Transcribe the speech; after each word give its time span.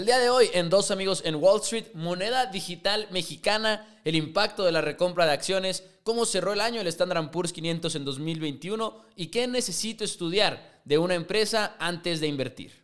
El 0.00 0.06
día 0.06 0.18
de 0.18 0.30
hoy, 0.30 0.48
en 0.54 0.70
Dos 0.70 0.90
Amigos 0.90 1.20
en 1.26 1.34
Wall 1.34 1.60
Street, 1.60 1.92
moneda 1.92 2.46
digital 2.46 3.06
mexicana, 3.10 3.86
el 4.06 4.16
impacto 4.16 4.64
de 4.64 4.72
la 4.72 4.80
recompra 4.80 5.26
de 5.26 5.32
acciones, 5.32 5.84
cómo 6.04 6.24
cerró 6.24 6.54
el 6.54 6.62
año 6.62 6.80
el 6.80 6.86
Standard 6.86 7.30
Poor's 7.30 7.52
500 7.52 7.94
en 7.96 8.06
2021 8.06 9.04
y 9.14 9.26
qué 9.26 9.46
necesito 9.46 10.02
estudiar 10.02 10.80
de 10.86 10.96
una 10.96 11.16
empresa 11.16 11.76
antes 11.78 12.18
de 12.20 12.28
invertir. 12.28 12.79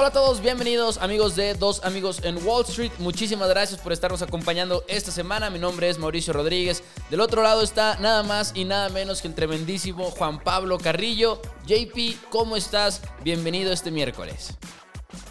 Hola 0.00 0.08
a 0.08 0.12
todos, 0.12 0.40
bienvenidos 0.40 0.96
amigos 0.96 1.36
de 1.36 1.52
Dos 1.52 1.84
Amigos 1.84 2.22
en 2.24 2.42
Wall 2.46 2.64
Street. 2.66 2.90
Muchísimas 3.00 3.50
gracias 3.50 3.78
por 3.78 3.92
estarnos 3.92 4.22
acompañando 4.22 4.82
esta 4.88 5.10
semana. 5.10 5.50
Mi 5.50 5.58
nombre 5.58 5.90
es 5.90 5.98
Mauricio 5.98 6.32
Rodríguez. 6.32 6.82
Del 7.10 7.20
otro 7.20 7.42
lado 7.42 7.60
está 7.60 7.98
nada 8.00 8.22
más 8.22 8.52
y 8.54 8.64
nada 8.64 8.88
menos 8.88 9.20
que 9.20 9.28
el 9.28 9.34
tremendísimo 9.34 10.04
Juan 10.04 10.42
Pablo 10.42 10.78
Carrillo. 10.78 11.42
JP, 11.66 12.30
¿cómo 12.30 12.56
estás? 12.56 13.02
Bienvenido 13.22 13.74
este 13.74 13.90
miércoles. 13.90 14.56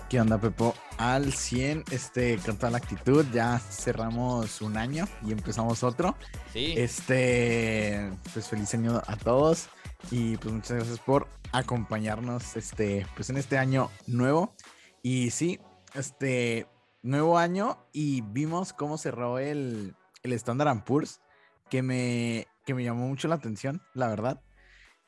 ¿Qué 0.08 0.22
onda, 0.22 0.38
Pepo? 0.38 0.76
Al 1.00 1.34
100, 1.34 1.86
este, 1.90 2.38
con 2.38 2.58
toda 2.58 2.70
la 2.70 2.78
actitud, 2.78 3.26
ya 3.34 3.58
cerramos 3.58 4.62
un 4.62 4.78
año 4.78 5.08
y 5.26 5.32
empezamos 5.32 5.82
otro. 5.82 6.16
Sí. 6.54 6.76
Este, 6.78 8.08
pues 8.34 8.48
feliz 8.48 8.72
año 8.76 9.02
a 9.08 9.16
todos 9.16 9.68
y 10.12 10.38
pues 10.38 10.54
muchas 10.54 10.78
gracias 10.78 11.00
por 11.00 11.28
acompañarnos 11.52 12.56
este, 12.56 13.06
pues 13.16 13.30
en 13.30 13.38
este 13.38 13.58
año 13.58 13.90
nuevo. 14.08 14.56
Y 15.02 15.32
sí, 15.32 15.60
este 15.94 16.68
nuevo 17.02 17.38
año 17.38 17.78
y 17.94 18.22
vimos 18.22 18.74
cómo 18.74 18.98
cerró 18.98 19.40
el, 19.40 19.96
el 20.24 20.34
Standard 20.34 20.84
Poor's, 20.84 21.22
que 21.70 21.82
me, 21.82 22.48
que 22.66 22.74
me 22.74 22.84
llamó 22.84 23.08
mucho 23.08 23.28
la 23.28 23.36
atención, 23.36 23.82
la 23.94 24.08
verdad. 24.08 24.42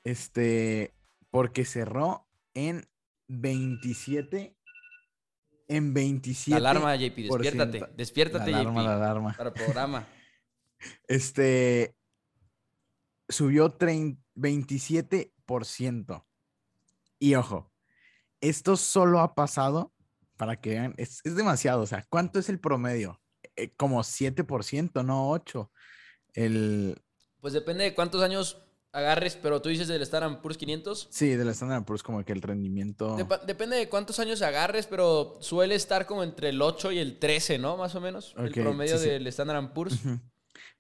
Este, 0.04 0.94
porque 1.32 1.66
cerró 1.66 2.28
en 2.54 2.88
27 3.28 4.56
en 5.68 5.94
27 5.94 6.58
alarma, 6.58 6.96
JP, 6.98 7.16
despiértate, 7.16 7.86
despiértate, 7.96 8.52
la 8.52 8.60
alarma, 8.60 8.82
JP. 8.82 8.88
La 8.88 8.96
alarma. 8.96 9.34
Para 9.38 9.50
el 9.50 9.56
programa. 9.56 10.08
Este 11.08 11.96
subió 13.30 13.70
30, 13.70 14.21
27%. 14.42 16.26
Y 17.20 17.36
ojo, 17.36 17.72
esto 18.42 18.76
solo 18.76 19.20
ha 19.20 19.36
pasado, 19.36 19.94
para 20.38 20.60
que 20.60 20.72
vean, 20.72 20.96
es, 20.98 21.22
es 21.24 21.36
demasiado. 21.36 21.84
O 21.84 21.88
sea, 21.88 22.06
¿cuánto 22.10 22.40
es 22.40 22.50
el 22.50 22.60
promedio? 22.60 23.22
Eh, 23.56 23.72
como 23.78 24.00
7%, 24.02 25.06
no 25.06 25.30
8%. 25.32 25.70
El, 26.34 27.00
Pues 27.42 27.54
depende 27.54 27.84
de 27.84 27.94
cuántos 27.94 28.24
años 28.24 28.58
agarres, 28.94 29.36
pero 29.36 29.62
tú 29.62 29.70
dices 29.70 29.88
del 29.88 30.02
Standard 30.02 30.42
Poor's 30.42 30.58
500. 30.58 31.10
sí, 31.12 31.36
del 31.36 31.50
Standard 31.50 31.84
Poor's 31.86 32.04
como 32.04 32.24
que 32.26 32.34
el 32.34 32.42
rendimiento... 32.42 33.16
Depende 33.46 33.78
de 33.78 33.88
cuántos 33.90 34.20
años 34.20 34.42
agarres, 34.42 34.88
pero 34.88 35.38
suele 35.42 35.76
estar 35.76 36.06
como 36.06 36.24
entre 36.24 36.50
el 36.50 36.62
8 36.62 36.92
y 36.94 37.00
el 37.00 37.20
13, 37.20 37.58
¿no? 37.58 37.78
Más 37.78 37.96
o 37.96 38.02
menos. 38.02 38.34
El 38.38 38.52
promedio 38.52 38.98
sí, 38.98 39.04
sí. 39.04 39.10
del 39.10 39.28
Standard 39.28 39.74
Poor's. 39.74 40.00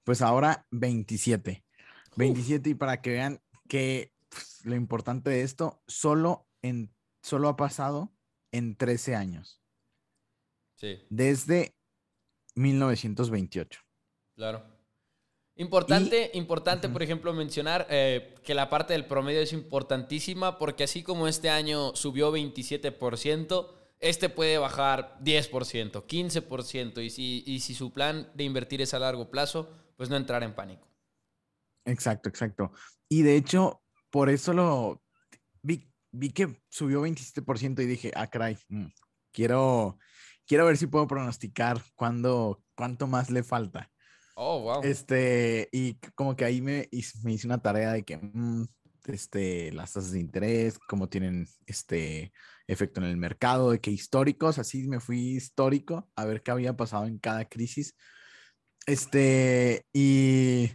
Pues 0.03 0.23
ahora 0.23 0.65
27. 0.71 1.63
27 2.15 2.71
y 2.71 2.73
para 2.73 3.01
que 3.01 3.11
vean 3.11 3.39
que 3.71 4.11
pues, 4.27 4.65
lo 4.65 4.75
importante 4.75 5.29
de 5.29 5.43
esto, 5.43 5.81
solo, 5.87 6.45
en, 6.61 6.93
solo 7.21 7.47
ha 7.47 7.55
pasado 7.55 8.11
en 8.51 8.75
13 8.75 9.15
años, 9.15 9.61
Sí, 10.75 10.99
desde 11.09 11.73
1928. 12.55 13.79
claro. 14.35 14.65
Importante, 15.55 16.31
importante, 16.33 16.89
por 16.89 17.03
ejemplo, 17.03 17.31
mencionar 17.33 17.85
eh, 17.89 18.35
que 18.43 18.55
la 18.55 18.69
parte 18.69 18.93
del 18.93 19.05
promedio 19.05 19.41
es 19.41 19.53
importantísima 19.53 20.57
porque 20.57 20.85
así 20.85 21.03
como 21.03 21.27
este 21.27 21.49
año 21.49 21.95
subió 21.95 22.33
27%, 22.33 23.69
este 23.99 24.29
puede 24.29 24.57
bajar 24.57 25.17
10%, 25.21 26.07
15%, 26.07 27.03
y 27.03 27.09
si, 27.09 27.43
y 27.45 27.59
si 27.59 27.75
su 27.75 27.93
plan 27.93 28.31
de 28.33 28.43
invertir 28.43 28.81
es 28.81 28.93
a 28.93 28.99
largo 28.99 29.29
plazo, 29.29 29.69
pues 29.95 30.09
no 30.09 30.17
entrar 30.17 30.41
en 30.43 30.55
pánico. 30.55 30.87
Exacto, 31.85 32.27
exacto. 32.27 32.71
Y 33.11 33.23
de 33.23 33.35
hecho, 33.35 33.83
por 34.09 34.29
eso 34.29 34.53
lo 34.53 35.03
vi, 35.61 35.91
vi 36.13 36.29
que 36.29 36.63
subió 36.69 37.01
27% 37.01 37.83
y 37.83 37.85
dije, 37.85 38.11
ah, 38.15 38.27
caray, 38.27 38.57
mm, 38.69 38.85
quiero, 39.33 39.99
quiero 40.47 40.65
ver 40.65 40.77
si 40.77 40.87
puedo 40.87 41.07
pronosticar 41.07 41.83
cuándo, 41.95 42.63
cuánto 42.73 43.07
más 43.07 43.29
le 43.29 43.43
falta. 43.43 43.91
Oh, 44.37 44.61
wow. 44.61 44.81
Este, 44.83 45.67
y 45.73 45.95
como 46.15 46.37
que 46.37 46.45
ahí 46.45 46.61
me, 46.61 46.87
me 47.23 47.33
hice 47.33 47.47
una 47.47 47.61
tarea 47.61 47.91
de 47.91 48.03
que 48.03 48.15
mm, 48.15 48.63
este, 49.07 49.73
las 49.73 49.91
tasas 49.91 50.13
de 50.13 50.21
interés, 50.21 50.79
cómo 50.87 51.09
tienen 51.09 51.49
este 51.65 52.31
efecto 52.65 53.01
en 53.01 53.07
el 53.07 53.17
mercado, 53.17 53.71
de 53.71 53.81
que 53.81 53.91
históricos, 53.91 54.57
así 54.57 54.87
me 54.87 55.01
fui 55.01 55.35
histórico 55.35 56.09
a 56.15 56.23
ver 56.23 56.43
qué 56.43 56.51
había 56.51 56.77
pasado 56.77 57.07
en 57.07 57.19
cada 57.19 57.43
crisis. 57.43 57.93
Este, 58.85 59.85
y 59.91 60.71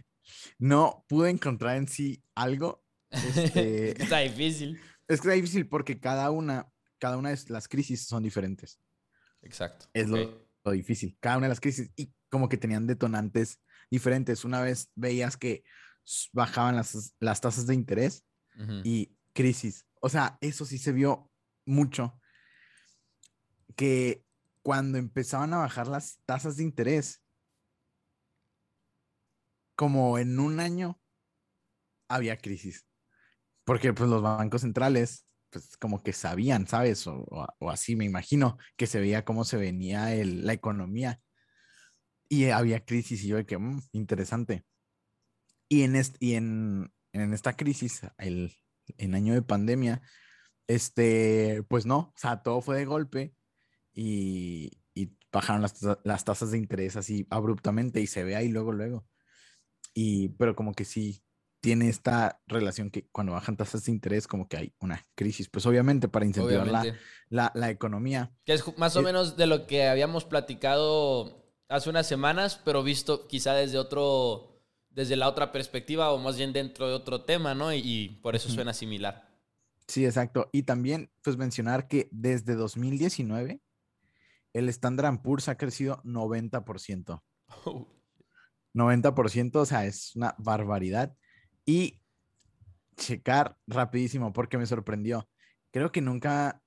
no 0.59 1.05
pude 1.07 1.29
encontrar 1.29 1.77
en 1.77 1.87
sí 1.87 2.23
algo. 2.35 2.83
Este, 3.09 3.91
Está 4.03 4.19
difícil. 4.19 4.79
es 5.07 5.21
que 5.21 5.29
es 5.29 5.35
difícil 5.35 5.67
porque 5.67 5.99
cada 5.99 6.29
una, 6.31 6.71
cada 6.99 7.17
una 7.17 7.29
de 7.29 7.39
las 7.49 7.67
crisis 7.67 8.05
son 8.05 8.23
diferentes. 8.23 8.79
Exacto. 9.41 9.87
Es 9.93 10.07
lo- 10.09 10.21
ok. 10.21 10.47
lo 10.65 10.71
difícil. 10.71 11.17
Cada 11.19 11.37
una 11.37 11.45
de 11.47 11.49
las 11.51 11.59
crisis 11.61 11.91
y 11.95 12.13
como 12.29 12.49
que 12.49 12.57
tenían 12.57 12.87
detonantes 12.87 13.61
diferentes. 13.89 14.43
Una 14.43 14.61
vez 14.61 14.89
veías 14.95 15.37
que 15.37 15.63
bajaban 16.33 16.75
las, 16.75 17.13
las 17.19 17.39
tasas 17.41 17.67
de 17.67 17.73
interés 17.75 18.23
y 18.83 19.15
crisis. 19.33 19.85
O 20.01 20.09
sea, 20.09 20.37
eso 20.41 20.65
sí 20.65 20.77
se 20.77 20.91
vio 20.91 21.31
mucho. 21.65 22.19
Que 23.75 24.23
cuando 24.63 24.97
empezaban 24.97 25.53
a 25.53 25.57
bajar 25.59 25.87
las 25.87 26.19
tasas 26.25 26.57
de 26.57 26.63
interés, 26.63 27.21
como 29.77 30.19
en 30.19 30.39
un 30.41 30.59
año, 30.59 31.01
había 32.07 32.37
crisis. 32.37 32.85
Porque 33.65 33.93
pues 33.93 34.09
los 34.09 34.21
bancos 34.23 34.61
centrales, 34.61 35.27
pues 35.51 35.77
como 35.77 36.03
que 36.03 36.13
sabían, 36.13 36.67
¿sabes? 36.67 37.07
O, 37.07 37.47
así 37.69 37.95
me 37.95 38.05
imagino, 38.05 38.57
que 38.77 38.87
se 38.87 38.99
veía 39.01 39.25
cómo 39.25 39.45
se 39.45 39.57
venía 39.57 40.15
el- 40.15 40.45
la 40.45 40.53
economía. 40.53 41.21
Y 42.29 42.49
había 42.49 42.85
crisis 42.85 43.23
y 43.23 43.27
yo 43.29 43.37
de 43.37 43.45
que, 43.45 43.57
"Mm, 43.57 43.81
interesante. 43.93 44.65
Y 45.69 45.83
en, 45.83 45.95
est- 45.95 46.15
y 46.19 46.35
en, 46.35 46.91
en 47.13 47.33
esta 47.33 47.55
crisis, 47.55 48.01
el, 48.17 48.53
en 48.97 49.15
año 49.15 49.33
de 49.33 49.41
pandemia, 49.41 50.01
este, 50.67 51.63
pues 51.69 51.85
no, 51.85 51.97
o 51.99 52.13
sea, 52.17 52.43
todo 52.43 52.61
fue 52.61 52.77
de 52.77 52.85
golpe 52.85 53.35
y, 53.93 54.71
y 54.95 55.17
bajaron 55.31 55.61
las, 55.63 55.79
las 56.05 56.25
tasas 56.25 56.51
de 56.51 56.57
interés 56.59 56.95
así 56.97 57.27
abruptamente 57.31 58.01
y 58.01 58.07
se 58.07 58.23
ve 58.23 58.35
ahí 58.35 58.49
luego, 58.49 58.73
luego. 58.73 59.07
Y, 59.99 60.29
pero 60.29 60.55
como 60.55 60.73
que 60.73 60.85
sí 60.85 61.23
tiene 61.59 61.89
esta 61.89 62.39
relación 62.45 62.91
que 62.91 63.07
cuando 63.11 63.33
bajan 63.33 63.57
tasas 63.57 63.83
de 63.85 63.91
interés, 63.91 64.27
como 64.27 64.47
que 64.47 64.55
hay 64.57 64.73
una 64.79 65.03
crisis, 65.15 65.49
pues 65.49 65.65
obviamente 65.65 66.07
para 66.07 66.23
incentivar 66.23 66.67
la, 66.67 66.81
Obviamente. 66.81 66.99
la, 67.29 67.51
la 67.55 67.71
economía. 67.71 68.31
Que 68.45 68.53
es 68.53 68.77
más 68.77 68.95
o 68.95 68.99
Eh, 68.99 69.03
menos 69.05 69.37
de 69.37 69.47
lo 69.47 69.65
que 69.65 69.87
habíamos 69.87 70.23
platicado 70.23 71.51
hace 71.67 71.89
unas 71.89 72.05
semanas, 72.05 72.61
pero 72.63 72.83
visto 72.83 73.27
quizá 73.27 73.55
desde 73.55 73.79
otro, 73.79 74.61
desde 74.91 75.15
la 75.15 75.27
otra 75.27 75.51
perspectiva 75.51 76.11
o 76.11 76.19
más 76.19 76.37
bien 76.37 76.53
dentro 76.53 76.87
de 76.87 76.93
otro 76.93 77.23
tema, 77.25 77.55
¿no? 77.55 77.73
Y, 77.73 77.81
y 77.83 78.09
por 78.21 78.35
eso 78.35 78.49
suena 78.49 78.73
similar. 78.75 79.27
Sí, 79.87 80.05
exacto. 80.05 80.47
Y 80.51 80.61
también, 80.61 81.09
pues 81.23 81.37
mencionar 81.37 81.87
que 81.87 82.07
desde 82.11 82.53
2019, 82.53 83.61
el 84.53 84.69
Standard 84.69 85.23
Poor's 85.23 85.49
ha 85.49 85.57
crecido 85.57 86.03
90%. 86.03 87.23
90%, 88.77 89.61
o 89.61 89.65
sea, 89.65 89.85
es 89.85 90.15
una 90.15 90.35
barbaridad. 90.37 91.15
Y 91.65 92.01
checar 92.95 93.57
rapidísimo, 93.67 94.31
porque 94.33 94.57
me 94.57 94.65
sorprendió. 94.65 95.29
Creo 95.71 95.91
que 95.91 96.01
nunca, 96.01 96.61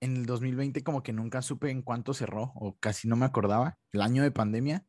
en 0.00 0.16
el 0.18 0.26
2020 0.26 0.82
como 0.84 1.02
que 1.02 1.12
nunca 1.12 1.42
supe 1.42 1.70
en 1.70 1.82
cuánto 1.82 2.14
cerró, 2.14 2.52
o 2.56 2.76
casi 2.78 3.08
no 3.08 3.16
me 3.16 3.24
acordaba, 3.24 3.78
el 3.92 4.02
año 4.02 4.22
de 4.22 4.30
pandemia. 4.30 4.86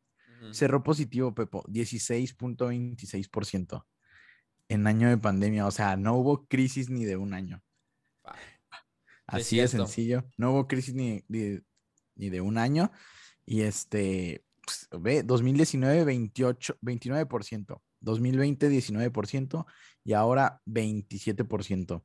Cerró 0.52 0.82
positivo, 0.82 1.34
Pepo, 1.34 1.64
16.26% 1.68 3.86
en 4.68 4.86
año 4.86 5.08
de 5.08 5.16
pandemia. 5.16 5.66
O 5.66 5.70
sea, 5.70 5.96
no 5.96 6.14
hubo 6.16 6.44
crisis 6.46 6.90
ni 6.90 7.04
de 7.06 7.16
un 7.16 7.32
año. 7.34 7.62
Así 9.26 9.56
de 9.56 9.66
cierto. 9.68 9.86
sencillo. 9.86 10.24
No 10.36 10.52
hubo 10.52 10.68
crisis 10.68 10.94
ni, 10.94 11.24
ni- 11.28 11.60
ni 12.16 12.28
de 12.30 12.40
un 12.42 12.58
año. 12.58 12.92
Y 13.46 13.62
este, 13.62 14.44
pues, 14.64 14.88
ve, 15.00 15.22
2019, 15.22 16.04
28, 16.04 16.78
29%. 16.82 17.80
2020, 18.00 18.70
19%. 18.70 19.66
Y 20.04 20.12
ahora 20.12 20.60
27%. 20.66 22.02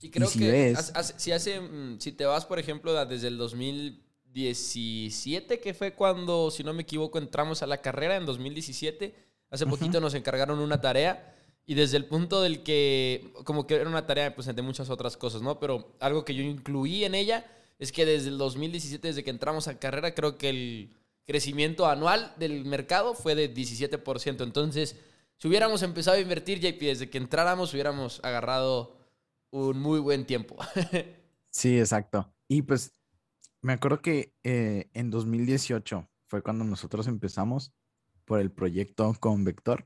Y 0.00 0.10
creo 0.10 0.30
que 0.30 0.76
si, 1.16 1.32
hace, 1.32 1.60
mm, 1.60 1.98
si 1.98 2.12
te 2.12 2.24
vas, 2.24 2.46
por 2.46 2.60
ejemplo, 2.60 3.04
desde 3.04 3.26
el 3.28 3.36
2017, 3.36 5.60
que 5.60 5.74
fue 5.74 5.94
cuando, 5.94 6.50
si 6.50 6.62
no 6.62 6.72
me 6.72 6.82
equivoco, 6.82 7.18
entramos 7.18 7.62
a 7.62 7.66
la 7.66 7.82
carrera, 7.82 8.16
en 8.16 8.24
2017, 8.24 9.14
hace 9.50 9.66
poquito 9.66 10.00
nos 10.00 10.14
encargaron 10.14 10.60
una 10.60 10.80
tarea. 10.80 11.34
Y 11.66 11.74
desde 11.74 11.96
el 11.98 12.06
punto 12.06 12.40
del 12.40 12.62
que, 12.62 13.30
como 13.44 13.66
que 13.66 13.74
era 13.74 13.90
una 13.90 14.06
tarea 14.06 14.34
pues, 14.34 14.46
de 14.46 14.62
muchas 14.62 14.88
otras 14.88 15.18
cosas, 15.18 15.42
¿no? 15.42 15.60
Pero 15.60 15.94
algo 16.00 16.24
que 16.24 16.34
yo 16.34 16.42
incluí 16.42 17.04
en 17.04 17.14
ella 17.14 17.44
es 17.78 17.92
que 17.92 18.06
desde 18.06 18.30
el 18.30 18.38
2017, 18.38 19.08
desde 19.08 19.22
que 19.22 19.28
entramos 19.28 19.68
a 19.68 19.78
carrera, 19.78 20.14
creo 20.14 20.38
que 20.38 20.48
el 20.48 20.97
crecimiento 21.28 21.86
anual 21.86 22.34
del 22.38 22.64
mercado 22.64 23.14
fue 23.14 23.34
de 23.34 23.54
17%. 23.54 24.42
Entonces, 24.42 24.98
si 25.36 25.46
hubiéramos 25.46 25.82
empezado 25.82 26.16
a 26.16 26.20
invertir, 26.20 26.58
JP, 26.58 26.80
desde 26.80 27.10
que 27.10 27.18
entráramos, 27.18 27.74
hubiéramos 27.74 28.18
agarrado 28.24 28.96
un 29.50 29.78
muy 29.78 30.00
buen 30.00 30.24
tiempo. 30.24 30.56
sí, 31.50 31.78
exacto. 31.78 32.34
Y 32.48 32.62
pues 32.62 32.94
me 33.60 33.74
acuerdo 33.74 34.00
que 34.00 34.34
eh, 34.42 34.88
en 34.94 35.10
2018 35.10 36.08
fue 36.28 36.42
cuando 36.42 36.64
nosotros 36.64 37.06
empezamos 37.06 37.74
por 38.24 38.40
el 38.40 38.50
proyecto 38.50 39.14
con 39.20 39.44
Vector 39.44 39.84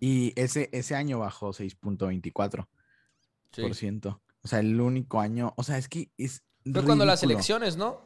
y 0.00 0.32
ese, 0.40 0.70
ese 0.72 0.94
año 0.94 1.18
bajó 1.18 1.50
6.24%. 1.50 4.20
O 4.42 4.48
sea, 4.48 4.60
el 4.60 4.80
único 4.80 5.20
año, 5.20 5.52
o 5.58 5.62
sea, 5.62 5.76
es 5.76 5.90
que 5.90 6.10
es... 6.16 6.42
Fue 6.72 6.84
cuando 6.84 7.04
las 7.04 7.22
elecciones, 7.22 7.76
¿no? 7.76 8.00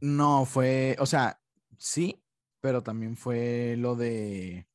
No, 0.00 0.46
fue, 0.46 0.96
o 0.98 1.04
sea, 1.04 1.39
sí, 1.80 2.22
pero 2.60 2.82
también 2.82 3.16
fue 3.16 3.74
lo 3.76 3.96
de 3.96 4.68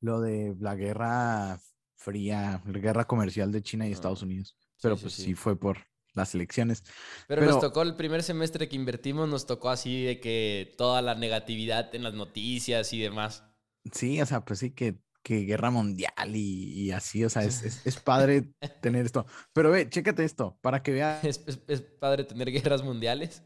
lo 0.00 0.20
de 0.20 0.54
la 0.60 0.76
guerra 0.76 1.60
fría, 1.96 2.62
la 2.64 2.78
guerra 2.78 3.06
comercial 3.06 3.50
de 3.50 3.62
China 3.62 3.88
y 3.88 3.92
Estados 3.92 4.22
Unidos. 4.22 4.56
Pero 4.80 4.96
pues 4.96 5.14
sí, 5.14 5.34
fue 5.34 5.58
por 5.58 5.78
las 6.14 6.34
elecciones. 6.34 6.84
Pero, 7.26 7.44
nos 7.44 7.60
tocó 7.60 7.82
el 7.82 7.96
primer 7.96 8.22
semestre 8.22 8.68
que 8.68 8.76
invertimos, 8.76 9.28
nos 9.28 9.46
tocó 9.46 9.70
así 9.70 10.04
de 10.04 10.20
que 10.20 10.74
toda 10.76 11.02
la 11.02 11.14
negatividad 11.14 11.92
en 11.94 12.04
las 12.04 12.14
noticias 12.14 12.92
y 12.92 13.00
demás. 13.00 13.44
Sí, 13.92 14.20
o 14.20 14.26
sea, 14.26 14.44
pues 14.44 14.60
sí 14.60 14.70
que, 14.70 14.98
que 15.22 15.40
guerra 15.40 15.70
mundial 15.70 16.34
y, 16.34 16.92
así, 16.92 17.24
o 17.24 17.30
sea, 17.30 17.42
es, 17.42 17.84
es, 17.84 18.00
padre 18.00 18.52
tener 18.82 19.06
esto. 19.06 19.26
Pero 19.52 19.70
ve, 19.70 19.88
chécate 19.88 20.24
esto, 20.24 20.58
para 20.60 20.82
que 20.82 20.92
veas. 20.92 21.24
¿Es, 21.24 21.44
es 21.66 21.80
padre 21.80 22.24
tener 22.24 22.52
guerras 22.52 22.82
mundiales? 22.84 23.42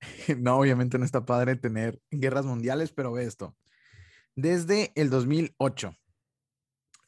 no, 0.38 0.58
obviamente 0.58 0.98
no 0.98 1.04
está 1.04 1.24
padre 1.24 1.56
tener 1.56 2.00
guerras 2.10 2.44
mundiales, 2.44 2.92
pero 2.92 3.12
ve 3.12 3.24
esto. 3.24 3.56
Desde 4.34 4.92
el 4.94 5.10
2008, 5.10 5.96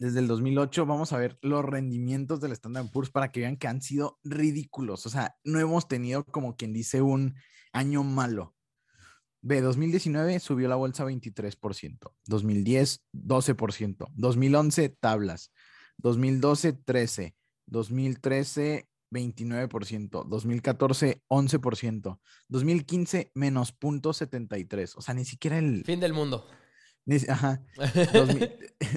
desde 0.00 0.20
el 0.20 0.28
2008 0.28 0.87
vamos 0.87 1.12
a 1.12 1.19
ver 1.19 1.38
los 1.42 1.64
rendimientos 1.64 2.40
del 2.40 2.52
Standard 2.52 2.90
Poor's 2.90 3.10
para 3.10 3.31
que 3.31 3.40
vean 3.40 3.58
que 3.58 3.69
han 3.69 3.82
sido 3.82 4.19
ridículos. 4.25 5.04
O 5.04 5.10
sea, 5.10 5.37
no 5.44 5.60
hemos 5.60 5.88
tenido 5.88 6.25
como 6.25 6.56
quien 6.56 6.72
dice 6.72 7.02
un 7.02 7.34
año 7.72 8.02
malo. 8.02 8.56
Ve, 9.43 9.60
2019 9.60 10.40
subió 10.40 10.69
la 10.69 10.76
bolsa 10.76 11.04
23%, 11.04 12.12
2010 12.26 13.04
12%, 13.12 14.06
2011 14.14 14.88
tablas, 14.88 15.52
2012 15.98 16.72
13, 16.72 17.36
2013 17.66 18.89
29%, 19.10 20.26
2014 20.28 21.22
11%, 21.28 22.18
2015 22.48 23.32
menos 23.34 23.78
0.73, 23.78 24.94
o 24.96 25.00
sea, 25.00 25.14
ni 25.14 25.24
siquiera 25.24 25.58
el... 25.58 25.84
Fin 25.84 26.00
del 26.00 26.12
mundo. 26.12 26.46
Ajá. 27.28 27.62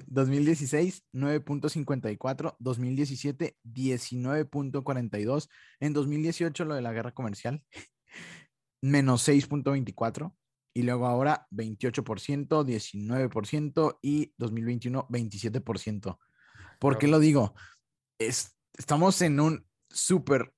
2016, 0.07 1.04
9.54. 1.13 2.56
2017, 2.60 3.57
19.42. 3.63 5.50
En 5.80 5.94
2018, 5.94 6.65
lo 6.65 6.75
de 6.75 6.81
la 6.81 6.94
guerra 6.94 7.13
comercial, 7.13 7.63
menos 8.81 9.27
6.24. 9.27 10.33
Y 10.75 10.83
luego 10.83 11.06
ahora 11.06 11.48
28%, 11.51 12.48
19% 12.48 14.00
y 14.01 14.33
2021 14.38 15.07
27%. 15.07 16.18
¿Por 16.80 16.98
qué 16.98 17.07
lo 17.07 17.19
digo? 17.19 17.54
Es, 18.19 18.56
estamos 18.75 19.21
en 19.21 19.39
un 19.39 19.68
super 19.94 20.54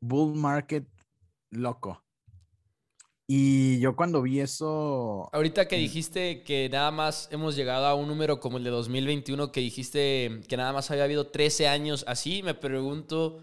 bull 0.00 0.34
market 0.34 0.88
loco. 1.50 2.02
Y 3.28 3.80
yo 3.80 3.96
cuando 3.96 4.22
vi 4.22 4.38
eso... 4.40 5.28
Ahorita 5.32 5.66
que 5.66 5.76
dijiste 5.76 6.44
que 6.44 6.68
nada 6.68 6.92
más 6.92 7.28
hemos 7.32 7.56
llegado 7.56 7.86
a 7.86 7.94
un 7.94 8.06
número 8.06 8.38
como 8.38 8.58
el 8.58 8.64
de 8.64 8.70
2021, 8.70 9.50
que 9.50 9.60
dijiste 9.60 10.42
que 10.48 10.56
nada 10.56 10.72
más 10.72 10.92
había 10.92 11.04
habido 11.04 11.26
13 11.26 11.66
años 11.66 12.04
así, 12.06 12.44
me 12.44 12.54
pregunto 12.54 13.42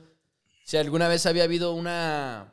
si 0.64 0.78
alguna 0.78 1.08
vez 1.10 1.26
había 1.26 1.44
habido 1.44 1.74
una... 1.74 2.50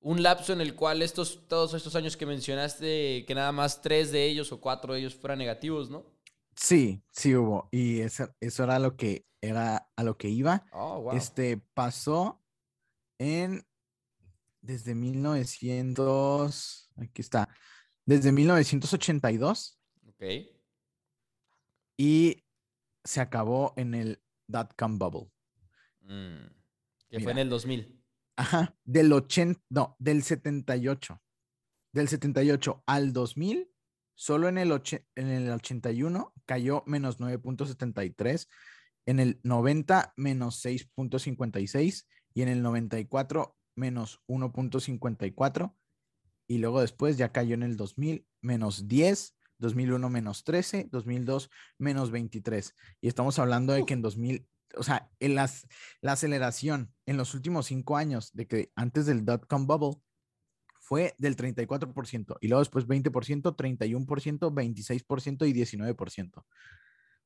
Un 0.00 0.22
lapso 0.22 0.52
en 0.52 0.60
el 0.60 0.76
cual 0.76 1.02
estos, 1.02 1.48
todos 1.48 1.74
estos 1.74 1.96
años 1.96 2.16
que 2.16 2.24
mencionaste, 2.24 3.24
que 3.26 3.34
nada 3.34 3.50
más 3.50 3.82
tres 3.82 4.12
de 4.12 4.26
ellos 4.26 4.52
o 4.52 4.60
cuatro 4.60 4.94
de 4.94 5.00
ellos 5.00 5.16
fueran 5.16 5.40
negativos, 5.40 5.90
¿no? 5.90 6.06
Sí, 6.54 7.02
sí 7.10 7.34
hubo. 7.34 7.68
Y 7.72 8.00
eso, 8.00 8.28
eso 8.38 8.62
era 8.62 8.78
lo 8.78 8.96
que 8.96 9.27
era 9.40 9.90
a 9.96 10.04
lo 10.04 10.16
que 10.16 10.28
iba. 10.28 10.64
Oh, 10.72 11.12
este 11.12 11.58
pasó 11.74 12.42
en 13.18 13.64
desde 14.60 14.94
1900, 14.94 16.90
aquí 16.96 17.22
está, 17.22 17.48
desde 18.04 18.32
1982. 18.32 19.80
Ok. 20.08 20.24
Y 21.96 22.44
se 23.04 23.20
acabó 23.20 23.72
en 23.76 23.94
el 23.94 24.22
dot-com 24.46 24.98
bubble. 24.98 25.30
Mm, 26.00 26.46
que 27.08 27.20
fue 27.20 27.32
en 27.32 27.38
el 27.38 27.48
2000. 27.48 27.98
Ajá, 28.36 28.76
del 28.84 29.12
80, 29.12 29.60
no, 29.70 29.96
del 29.98 30.22
78. 30.22 31.20
Del 31.92 32.08
78 32.08 32.84
al 32.86 33.12
2000, 33.12 33.68
solo 34.14 34.48
en 34.48 34.58
el, 34.58 34.70
en 35.16 35.28
el 35.28 35.50
81 35.50 36.34
cayó 36.44 36.82
menos 36.86 37.18
9.73, 37.18 38.48
en 39.08 39.20
el 39.20 39.40
90 39.42 40.12
menos 40.18 40.62
6.56 40.62 42.06
y 42.34 42.42
en 42.42 42.48
el 42.48 42.62
94 42.62 43.56
menos 43.74 44.20
1.54 44.28 45.74
y 46.46 46.58
luego 46.58 46.82
después 46.82 47.16
ya 47.16 47.32
cayó 47.32 47.54
en 47.54 47.62
el 47.62 47.78
2000 47.78 48.26
menos 48.42 48.86
10, 48.86 49.34
2001 49.60 50.10
menos 50.10 50.44
13, 50.44 50.88
2002 50.92 51.48
menos 51.78 52.10
23. 52.10 52.74
Y 53.00 53.08
estamos 53.08 53.38
hablando 53.38 53.72
de 53.72 53.86
que 53.86 53.94
en 53.94 54.02
2000, 54.02 54.46
o 54.76 54.82
sea, 54.82 55.10
en 55.20 55.34
las, 55.34 55.66
la 56.02 56.12
aceleración 56.12 56.92
en 57.06 57.16
los 57.16 57.32
últimos 57.32 57.64
cinco 57.64 57.96
años 57.96 58.30
de 58.34 58.46
que 58.46 58.72
antes 58.76 59.06
del 59.06 59.24
dot-com 59.24 59.66
bubble 59.66 60.02
fue 60.80 61.14
del 61.16 61.34
34% 61.34 62.36
y 62.42 62.48
luego 62.48 62.60
después 62.60 62.86
20%, 62.86 63.56
31%, 63.56 64.52
26% 64.52 65.48
y 65.48 65.52
19%. 65.54 66.36
O 66.36 66.44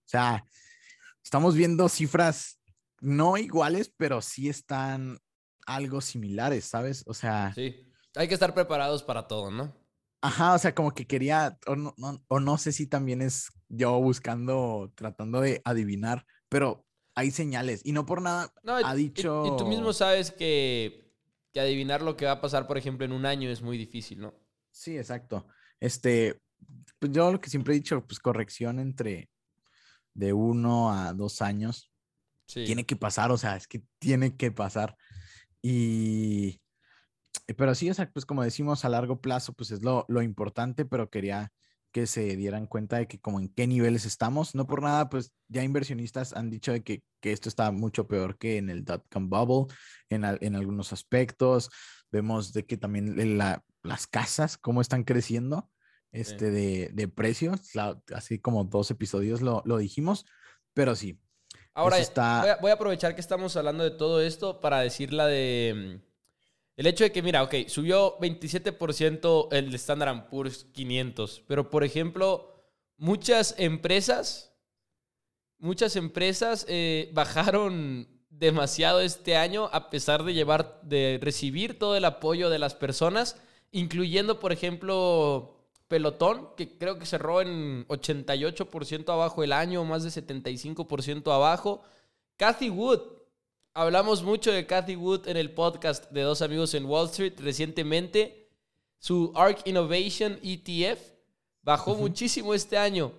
sea, 0.04 0.44
estamos 1.22 1.54
viendo 1.54 1.88
cifras 1.88 2.60
no 3.00 3.36
iguales, 3.36 3.92
pero 3.96 4.22
sí 4.22 4.48
están 4.48 5.18
algo 5.66 6.00
similares, 6.00 6.64
¿sabes? 6.64 7.02
O 7.06 7.14
sea... 7.14 7.52
Sí, 7.54 7.92
hay 8.14 8.28
que 8.28 8.34
estar 8.34 8.54
preparados 8.54 9.02
para 9.02 9.26
todo, 9.26 9.50
¿no? 9.50 9.76
Ajá, 10.20 10.54
o 10.54 10.58
sea, 10.58 10.74
como 10.74 10.92
que 10.92 11.06
quería, 11.06 11.58
o 11.66 11.74
no, 11.74 11.94
o 12.28 12.40
no 12.40 12.58
sé 12.58 12.70
si 12.70 12.86
también 12.86 13.22
es 13.22 13.48
yo 13.68 14.00
buscando, 14.00 14.92
tratando 14.94 15.40
de 15.40 15.60
adivinar, 15.64 16.24
pero 16.48 16.86
hay 17.16 17.32
señales 17.32 17.82
y 17.84 17.92
no 17.92 18.06
por 18.06 18.22
nada 18.22 18.52
ha 18.84 18.94
dicho... 18.94 19.44
Y, 19.46 19.56
tú 19.56 19.66
mismo 19.66 19.92
sabes 19.92 20.30
que, 20.30 21.12
que 21.52 21.60
adivinar 21.60 22.02
lo 22.02 22.16
que 22.16 22.26
va 22.26 22.32
a 22.32 22.40
pasar, 22.40 22.68
por 22.68 22.78
ejemplo, 22.78 23.04
en 23.04 23.12
un 23.12 23.26
año 23.26 23.50
es 23.50 23.62
muy 23.62 23.76
difícil, 23.76 24.20
¿no? 24.20 24.34
Sí, 24.70 24.96
exacto. 24.96 25.48
Este, 25.80 26.40
pues 27.00 27.10
yo 27.10 27.32
lo 27.32 27.40
que 27.40 27.50
siempre 27.50 27.74
he 27.74 27.78
dicho, 27.78 28.06
pues 28.06 28.20
corrección 28.20 28.78
entre 28.78 29.28
de 30.14 30.32
uno 30.32 30.92
a 30.92 31.12
dos 31.12 31.42
años. 31.42 31.90
Sí. 32.46 32.64
Tiene 32.64 32.84
que 32.84 32.96
pasar, 32.96 33.30
o 33.30 33.38
sea, 33.38 33.56
es 33.56 33.66
que 33.66 33.82
tiene 33.98 34.36
que 34.36 34.50
pasar. 34.50 34.96
Y, 35.62 36.60
pero 37.56 37.74
sí, 37.74 37.88
o 37.90 37.94
sea, 37.94 38.10
pues 38.10 38.26
como 38.26 38.42
decimos, 38.42 38.84
a 38.84 38.88
largo 38.88 39.20
plazo, 39.20 39.52
pues 39.52 39.70
es 39.70 39.82
lo, 39.82 40.04
lo 40.08 40.22
importante, 40.22 40.84
pero 40.84 41.10
quería 41.10 41.52
que 41.92 42.06
se 42.06 42.36
dieran 42.36 42.66
cuenta 42.66 42.96
de 42.96 43.06
que 43.06 43.20
como 43.20 43.38
en 43.38 43.48
qué 43.48 43.66
niveles 43.66 44.06
estamos. 44.06 44.54
No 44.54 44.66
por 44.66 44.82
nada, 44.82 45.08
pues 45.08 45.32
ya 45.48 45.62
inversionistas 45.62 46.32
han 46.32 46.50
dicho 46.50 46.72
de 46.72 46.82
que, 46.82 47.02
que 47.20 47.32
esto 47.32 47.48
está 47.48 47.70
mucho 47.70 48.08
peor 48.08 48.38
que 48.38 48.56
en 48.56 48.70
el 48.70 48.84
dot-com 48.84 49.28
bubble, 49.28 49.74
en, 50.08 50.24
en, 50.24 50.56
algunos 50.56 50.92
aspectos. 50.92 51.70
Vemos 52.10 52.52
de 52.52 52.64
que 52.64 52.76
también 52.76 53.38
la, 53.38 53.62
las 53.82 54.06
casas, 54.06 54.56
cómo 54.56 54.80
están 54.80 55.04
creciendo 55.04 55.70
este, 56.12 56.50
de, 56.50 56.90
de 56.92 57.08
precios, 57.08 57.60
así 58.14 58.38
como 58.38 58.64
dos 58.64 58.90
episodios 58.90 59.40
lo, 59.40 59.62
lo 59.64 59.78
dijimos, 59.78 60.26
pero 60.74 60.94
sí, 60.94 61.18
Ahora, 61.74 61.96
voy, 62.60 62.70
a, 62.70 62.74
aprovechar 62.74 63.14
que 63.14 63.22
estamos 63.22 63.56
hablando 63.56 63.82
de 63.82 63.92
todo 63.92 64.20
esto 64.20 64.60
para 64.60 64.80
decir 64.80 65.12
la 65.12 65.26
de... 65.26 65.72
Mm, 65.74 66.12
el 66.76 66.86
hecho 66.86 67.04
de 67.04 67.12
que, 67.12 67.22
mira, 67.22 67.42
ok, 67.42 67.54
subió 67.68 68.18
27% 68.18 69.48
el 69.52 69.74
Standard 69.74 70.28
Poor's 70.28 70.64
500, 70.72 71.44
pero 71.46 71.70
por 71.70 71.84
ejemplo, 71.84 72.52
muchas 72.96 73.54
empresas, 73.58 74.54
muchas 75.58 75.96
empresas 75.96 76.66
eh, 76.68 77.10
bajaron 77.14 78.08
demasiado 78.28 79.00
este 79.00 79.36
año 79.36 79.70
a 79.72 79.88
pesar 79.88 80.24
de 80.24 80.34
llevar 80.34 80.80
de 80.82 81.18
recibir 81.22 81.78
todo 81.78 81.96
el 81.96 82.04
apoyo 82.04 82.50
de 82.50 82.58
las 82.58 82.74
personas, 82.74 83.40
incluyendo 83.70 84.40
por 84.40 84.52
ejemplo 84.52 85.61
Pelotón, 85.92 86.48
que 86.56 86.78
creo 86.78 86.98
que 86.98 87.04
cerró 87.04 87.42
en 87.42 87.86
88% 87.88 89.12
abajo 89.12 89.44
el 89.44 89.52
año, 89.52 89.84
más 89.84 90.02
de 90.02 90.08
75% 90.08 91.30
abajo. 91.30 91.82
Cathy 92.38 92.70
Wood, 92.70 93.00
hablamos 93.74 94.22
mucho 94.22 94.50
de 94.50 94.64
Cathy 94.64 94.96
Wood 94.96 95.28
en 95.28 95.36
el 95.36 95.52
podcast 95.52 96.10
de 96.10 96.22
Dos 96.22 96.40
Amigos 96.40 96.72
en 96.72 96.86
Wall 96.86 97.10
Street 97.10 97.34
recientemente. 97.40 98.48
Su 99.00 99.32
ARK 99.34 99.66
Innovation 99.66 100.38
ETF 100.42 100.98
bajó 101.60 101.94
muchísimo 101.94 102.54
este 102.54 102.78
año. 102.78 103.12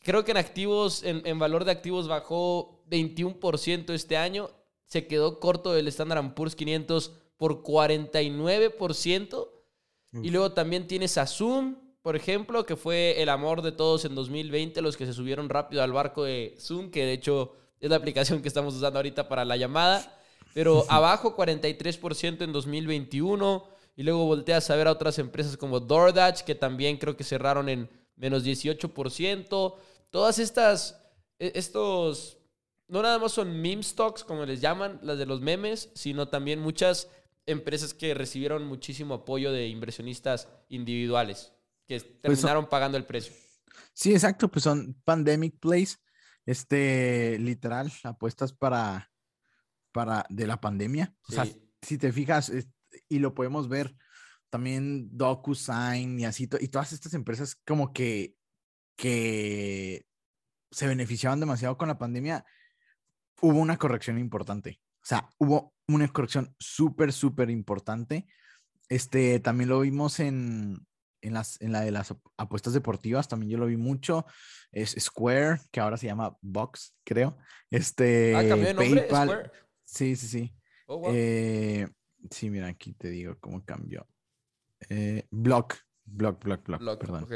Creo 0.00 0.24
que 0.24 0.32
en 0.32 0.38
activos, 0.38 1.04
en, 1.04 1.38
valor 1.38 1.64
de 1.64 1.70
activos 1.70 2.08
bajó 2.08 2.82
21% 2.90 3.92
este 3.92 4.16
año. 4.16 4.50
Se 4.86 5.06
quedó 5.06 5.38
corto 5.38 5.72
del 5.72 5.86
Standard 5.86 6.34
Poor's 6.34 6.56
500 6.56 7.12
por 7.36 7.62
49%. 7.62 9.48
Y 10.20 10.30
luego 10.30 10.50
también 10.50 10.88
tienes 10.88 11.16
a 11.16 11.24
Zoom, 11.24 11.76
por 12.02 12.16
ejemplo, 12.16 12.64
que 12.64 12.76
fue 12.76 13.20
el 13.20 13.28
amor 13.28 13.62
de 13.62 13.72
todos 13.72 14.04
en 14.04 14.14
2020, 14.14 14.80
los 14.82 14.96
que 14.96 15.06
se 15.06 15.12
subieron 15.12 15.48
rápido 15.48 15.82
al 15.82 15.92
barco 15.92 16.24
de 16.24 16.54
Zoom, 16.58 16.90
que 16.90 17.04
de 17.04 17.12
hecho 17.12 17.56
es 17.80 17.90
la 17.90 17.96
aplicación 17.96 18.40
que 18.40 18.48
estamos 18.48 18.74
usando 18.74 18.98
ahorita 18.98 19.28
para 19.28 19.44
la 19.44 19.56
llamada, 19.56 20.16
pero 20.54 20.84
abajo 20.88 21.36
43% 21.36 22.42
en 22.42 22.52
2021, 22.52 23.64
y 23.96 24.04
luego 24.04 24.26
volteas 24.26 24.70
a 24.70 24.76
ver 24.76 24.86
a 24.86 24.92
otras 24.92 25.18
empresas 25.18 25.56
como 25.56 25.80
DoorDash, 25.80 26.42
que 26.42 26.54
también 26.54 26.98
creo 26.98 27.16
que 27.16 27.24
cerraron 27.24 27.68
en 27.68 27.90
menos 28.14 28.44
18%. 28.44 29.74
Todas 30.10 30.38
estas, 30.38 31.02
e, 31.40 31.50
estos, 31.56 32.38
no 32.86 33.02
nada 33.02 33.18
más 33.18 33.32
son 33.32 33.60
meme 33.60 33.82
stocks, 33.82 34.22
como 34.22 34.46
les 34.46 34.60
llaman, 34.60 35.00
las 35.02 35.18
de 35.18 35.26
los 35.26 35.40
memes, 35.40 35.90
sino 35.94 36.28
también 36.28 36.60
muchas 36.60 37.10
empresas 37.44 37.92
que 37.92 38.14
recibieron 38.14 38.64
muchísimo 38.66 39.14
apoyo 39.14 39.50
de 39.50 39.66
inversionistas 39.66 40.46
individuales 40.68 41.52
que 41.88 42.00
pues 42.00 42.20
terminaron 42.40 42.68
pagando 42.68 42.98
el 42.98 43.06
precio. 43.06 43.32
Sí, 43.94 44.12
exacto, 44.12 44.48
pues 44.50 44.62
son 44.62 44.94
pandemic 45.04 45.58
plays, 45.58 45.98
este, 46.44 47.38
literal, 47.38 47.90
apuestas 48.04 48.52
para, 48.52 49.10
para, 49.90 50.24
de 50.28 50.46
la 50.46 50.60
pandemia. 50.60 51.14
O 51.28 51.32
sea, 51.32 51.46
si 51.82 51.98
te 51.98 52.12
fijas, 52.12 52.52
y 53.08 53.18
lo 53.18 53.34
podemos 53.34 53.68
ver 53.68 53.96
también 54.50 55.08
DocuSign 55.16 56.20
y 56.20 56.24
así, 56.26 56.48
y 56.60 56.68
todas 56.68 56.92
estas 56.92 57.14
empresas 57.14 57.56
como 57.66 57.92
que, 57.92 58.36
que 58.96 60.06
se 60.70 60.86
beneficiaban 60.86 61.40
demasiado 61.40 61.76
con 61.78 61.88
la 61.88 61.98
pandemia, 61.98 62.44
hubo 63.40 63.58
una 63.58 63.78
corrección 63.78 64.18
importante. 64.18 64.80
O 65.02 65.06
sea, 65.06 65.28
hubo 65.38 65.74
una 65.86 66.06
corrección 66.08 66.54
súper, 66.58 67.12
súper 67.12 67.50
importante. 67.50 68.26
Este, 68.90 69.40
también 69.40 69.70
lo 69.70 69.80
vimos 69.80 70.20
en, 70.20 70.86
en, 71.20 71.34
las, 71.34 71.60
en 71.60 71.72
la 71.72 71.80
de 71.80 71.90
las 71.90 72.14
apuestas 72.36 72.72
deportivas 72.72 73.28
también 73.28 73.50
yo 73.50 73.58
lo 73.58 73.66
vi 73.66 73.76
mucho. 73.76 74.26
Es 74.72 74.94
Square, 74.98 75.60
que 75.70 75.80
ahora 75.80 75.96
se 75.96 76.06
llama 76.06 76.36
Box, 76.40 76.96
creo. 77.04 77.36
Este, 77.70 78.34
ah, 78.36 78.46
cambió 78.48 78.76
PayPal. 78.76 79.52
Sí, 79.84 80.16
sí, 80.16 80.26
sí. 80.26 80.54
Oh, 80.86 81.10
eh, 81.12 81.88
sí, 82.30 82.50
mira, 82.50 82.68
aquí 82.68 82.92
te 82.94 83.10
digo 83.10 83.36
cómo 83.40 83.64
cambió. 83.64 84.06
Eh, 84.88 85.26
Block, 85.30 85.76
Block, 86.04 86.42
Block, 86.42 86.66
Block, 86.66 87.00
perdón. 87.00 87.26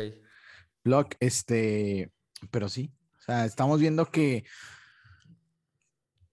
Block, 0.84 1.14
este, 1.20 2.12
pero 2.50 2.68
sí. 2.68 2.94
O 3.18 3.20
sea, 3.22 3.44
estamos 3.44 3.80
viendo 3.80 4.10
que 4.10 4.44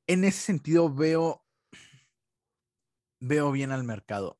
en 0.08 0.24
ese 0.24 0.40
sentido 0.40 0.94
veo, 0.94 1.46
veo 3.20 3.52
bien 3.52 3.72
al 3.72 3.84
mercado. 3.84 4.40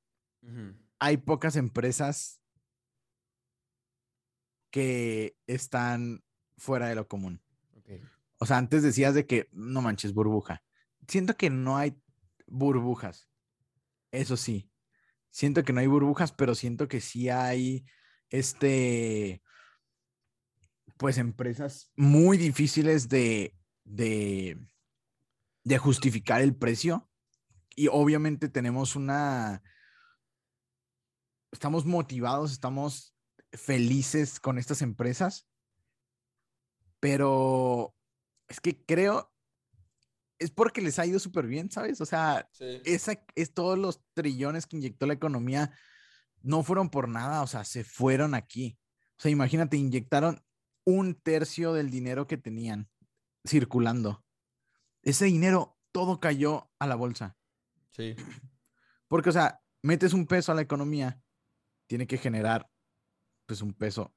Hay 1.00 1.18
pocas 1.18 1.56
empresas 1.56 2.42
que 4.72 5.38
están 5.48 6.24
fuera 6.58 6.88
de 6.88 6.96
lo 6.96 7.08
común. 7.08 7.42
O 8.38 8.46
sea, 8.46 8.58
antes 8.58 8.84
decías 8.84 9.14
de 9.14 9.26
que 9.26 9.50
no 9.52 9.82
manches 9.82 10.14
burbuja. 10.14 10.64
Siento 11.08 11.36
que 11.36 11.50
no 11.50 11.78
hay 11.78 12.02
burbujas. 12.48 13.30
Eso 14.12 14.38
sí. 14.38 14.72
Siento 15.30 15.64
que 15.64 15.74
no 15.74 15.82
hay 15.82 15.88
burbujas, 15.88 16.32
pero 16.32 16.56
siento 16.56 16.88
que 16.88 17.02
sí 17.02 17.30
hay 17.30 17.86
este 18.30 19.42
pues 20.98 21.18
empresas 21.18 21.92
muy 21.96 22.38
difíciles 22.38 23.08
de, 23.08 23.56
de, 23.86 24.58
de 25.64 25.78
justificar 25.78 26.42
el 26.42 26.56
precio. 26.56 27.10
Y 27.76 27.88
obviamente 27.88 28.50
tenemos 28.50 28.98
una 28.98 29.64
estamos 31.52 31.86
motivados, 31.86 32.52
estamos 32.52 33.16
felices 33.54 34.40
con 34.40 34.58
estas 34.58 34.82
empresas, 34.82 35.48
pero 37.00 37.96
es 38.48 38.60
que 38.60 38.84
creo, 38.86 39.32
es 40.38 40.52
porque 40.52 40.82
les 40.82 41.00
ha 41.00 41.06
ido 41.06 41.20
súper 41.20 41.48
bien, 41.48 41.72
¿sabes? 41.72 42.02
O 42.02 42.06
sea, 42.06 42.50
esa, 42.60 43.24
es 43.36 43.54
todos 43.54 43.78
los 43.78 44.02
trillones 44.14 44.66
que 44.66 44.78
inyectó 44.78 45.06
la 45.06 45.14
economía 45.14 45.72
no 46.42 46.64
fueron 46.64 46.90
por 46.90 47.10
nada, 47.10 47.42
o 47.42 47.48
sea, 47.48 47.64
se 47.66 47.84
fueron 47.84 48.34
aquí. 48.34 48.78
O 49.18 49.22
sea, 49.22 49.32
imagínate, 49.32 49.78
inyectaron 49.78 50.42
un 50.86 51.16
tercio 51.16 51.74
del 51.74 51.90
dinero 51.90 52.28
que 52.28 52.38
tenían 52.38 52.90
circulando. 53.46 54.24
Ese 55.02 55.26
dinero 55.26 55.78
todo 55.92 56.20
cayó 56.20 56.72
a 56.80 56.88
la 56.88 56.96
bolsa. 56.96 57.38
Sí. 57.92 58.16
Porque, 59.08 59.30
o 59.30 59.34
sea, 59.34 59.62
metes 59.82 60.14
un 60.14 60.26
peso 60.26 60.52
a 60.52 60.56
la 60.56 60.62
economía, 60.62 61.22
tiene 61.88 62.08
que 62.08 62.18
generar 62.18 62.70
pues 63.50 63.64
un 63.64 63.74
peso 63.74 64.14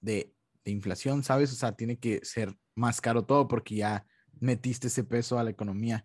de, 0.00 0.34
inflación, 0.64 1.22
¿sabes? 1.22 1.52
O 1.52 1.54
sea, 1.54 1.72
tiene 1.72 1.98
que 1.98 2.20
ser 2.24 2.56
más 2.74 3.00
caro 3.00 3.24
todo 3.24 3.48
porque 3.48 3.76
ya 3.76 4.06
metiste 4.40 4.88
ese 4.88 5.04
peso 5.04 5.38
a 5.38 5.44
la 5.44 5.50
economía. 5.50 6.04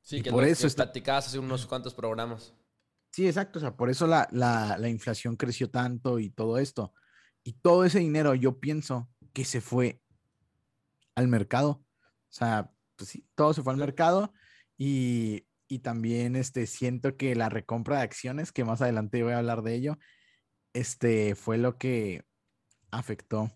Sí, 0.00 0.22
que 0.22 0.30
por 0.30 0.44
eso 0.44 0.68
que 0.68 0.74
platicabas 0.74 1.26
hace 1.26 1.38
unos 1.38 1.66
cuantos 1.66 1.94
programas. 1.94 2.54
Sí, 3.10 3.26
exacto. 3.26 3.58
O 3.58 3.60
sea, 3.60 3.76
por 3.76 3.90
eso 3.90 4.06
la, 4.06 4.28
la, 4.30 4.88
inflación 4.88 5.36
creció 5.36 5.70
tanto 5.70 6.18
y 6.18 6.30
todo 6.30 6.58
esto. 6.58 6.94
Y 7.42 7.54
todo 7.54 7.84
ese 7.84 7.98
dinero 7.98 8.34
yo 8.34 8.58
pienso 8.58 9.10
que 9.32 9.44
se 9.44 9.60
fue 9.60 10.02
al 11.14 11.28
mercado. 11.28 11.70
O 11.70 11.86
sea, 12.32 12.70
pues 12.96 13.10
sí, 13.10 13.26
todo 13.34 13.54
se 13.54 13.62
fue 13.62 13.72
al 13.72 13.78
mercado 13.78 14.32
y, 14.76 15.46
y 15.66 15.80
también 15.80 16.36
este, 16.36 16.66
siento 16.66 17.16
que 17.16 17.34
la 17.34 17.48
recompra 17.48 17.98
de 17.98 18.02
acciones, 18.02 18.52
que 18.52 18.64
más 18.64 18.82
adelante 18.82 19.22
voy 19.22 19.32
a 19.32 19.38
hablar 19.38 19.62
de 19.62 19.74
ello, 19.74 19.98
este, 20.78 21.34
fue 21.34 21.58
lo 21.58 21.76
que 21.76 22.24
afectó. 22.90 23.50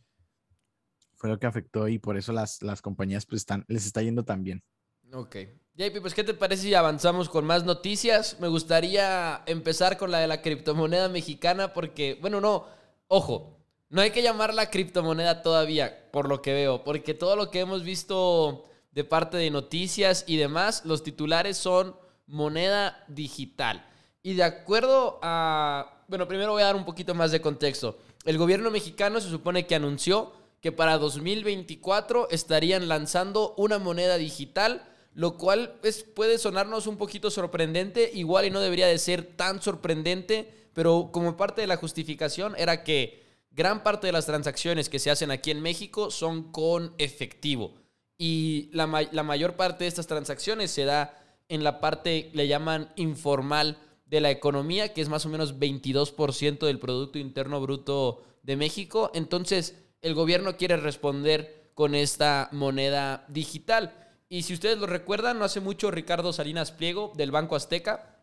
Fue 1.14 1.30
lo 1.30 1.38
que 1.38 1.46
afectó 1.46 1.86
y 1.88 1.98
por 1.98 2.16
eso 2.16 2.32
las, 2.32 2.62
las 2.62 2.82
compañías 2.82 3.26
pues, 3.26 3.42
están, 3.42 3.64
les 3.68 3.86
está 3.86 4.02
yendo 4.02 4.24
tan 4.24 4.42
bien. 4.42 4.64
Ok. 5.12 5.36
JP, 5.74 6.00
pues 6.00 6.14
¿qué 6.14 6.24
te 6.24 6.34
parece 6.34 6.64
si 6.64 6.74
avanzamos 6.74 7.28
con 7.28 7.44
más 7.46 7.64
noticias? 7.64 8.38
Me 8.40 8.48
gustaría 8.48 9.42
empezar 9.46 9.96
con 9.96 10.10
la 10.10 10.18
de 10.18 10.26
la 10.26 10.42
criptomoneda 10.42 11.08
mexicana 11.08 11.72
porque, 11.72 12.18
bueno, 12.20 12.40
no, 12.40 12.66
ojo, 13.08 13.56
no 13.88 14.02
hay 14.02 14.10
que 14.10 14.22
llamarla 14.22 14.70
criptomoneda 14.70 15.42
todavía, 15.42 16.10
por 16.10 16.28
lo 16.28 16.42
que 16.42 16.52
veo, 16.52 16.84
porque 16.84 17.14
todo 17.14 17.36
lo 17.36 17.50
que 17.50 17.60
hemos 17.60 17.84
visto 17.84 18.66
de 18.90 19.04
parte 19.04 19.36
de 19.38 19.50
noticias 19.50 20.24
y 20.26 20.36
demás, 20.36 20.84
los 20.84 21.02
titulares 21.02 21.56
son 21.56 21.96
moneda 22.26 23.04
digital. 23.08 23.86
Y 24.22 24.34
de 24.34 24.44
acuerdo 24.44 25.18
a 25.22 26.01
bueno, 26.12 26.28
primero 26.28 26.52
voy 26.52 26.60
a 26.60 26.66
dar 26.66 26.76
un 26.76 26.84
poquito 26.84 27.14
más 27.14 27.30
de 27.30 27.40
contexto. 27.40 27.96
El 28.26 28.36
gobierno 28.36 28.70
mexicano 28.70 29.18
se 29.18 29.30
supone 29.30 29.66
que 29.66 29.74
anunció 29.74 30.34
que 30.60 30.70
para 30.70 30.98
2024 30.98 32.28
estarían 32.30 32.86
lanzando 32.86 33.54
una 33.56 33.78
moneda 33.78 34.18
digital, 34.18 34.86
lo 35.14 35.38
cual 35.38 35.80
puede 36.14 36.36
sonarnos 36.36 36.86
un 36.86 36.98
poquito 36.98 37.30
sorprendente, 37.30 38.10
igual 38.12 38.44
y 38.44 38.50
no 38.50 38.60
debería 38.60 38.88
de 38.88 38.98
ser 38.98 39.24
tan 39.24 39.62
sorprendente, 39.62 40.52
pero 40.74 41.08
como 41.14 41.38
parte 41.38 41.62
de 41.62 41.66
la 41.66 41.78
justificación 41.78 42.56
era 42.58 42.84
que 42.84 43.22
gran 43.50 43.82
parte 43.82 44.06
de 44.08 44.12
las 44.12 44.26
transacciones 44.26 44.90
que 44.90 44.98
se 44.98 45.10
hacen 45.10 45.30
aquí 45.30 45.50
en 45.50 45.62
México 45.62 46.10
son 46.10 46.52
con 46.52 46.94
efectivo. 46.98 47.72
Y 48.18 48.68
la, 48.74 49.08
la 49.12 49.22
mayor 49.22 49.56
parte 49.56 49.84
de 49.84 49.88
estas 49.88 50.08
transacciones 50.08 50.72
se 50.72 50.84
da 50.84 51.18
en 51.48 51.64
la 51.64 51.80
parte, 51.80 52.28
le 52.34 52.48
llaman 52.48 52.92
informal, 52.96 53.78
de 54.12 54.20
la 54.20 54.30
economía, 54.30 54.92
que 54.92 55.00
es 55.00 55.08
más 55.08 55.24
o 55.24 55.30
menos 55.30 55.58
22% 55.58 56.66
del 56.66 56.78
Producto 56.78 57.18
Interno 57.18 57.62
Bruto 57.62 58.22
de 58.42 58.56
México. 58.56 59.10
Entonces, 59.14 59.74
el 60.02 60.12
gobierno 60.12 60.58
quiere 60.58 60.76
responder 60.76 61.70
con 61.72 61.94
esta 61.94 62.50
moneda 62.52 63.24
digital. 63.28 63.94
Y 64.28 64.42
si 64.42 64.52
ustedes 64.52 64.76
lo 64.76 64.86
recuerdan, 64.86 65.38
no 65.38 65.46
hace 65.46 65.60
mucho 65.60 65.90
Ricardo 65.90 66.30
Salinas 66.34 66.72
Pliego 66.72 67.14
del 67.16 67.30
Banco 67.30 67.56
Azteca 67.56 68.22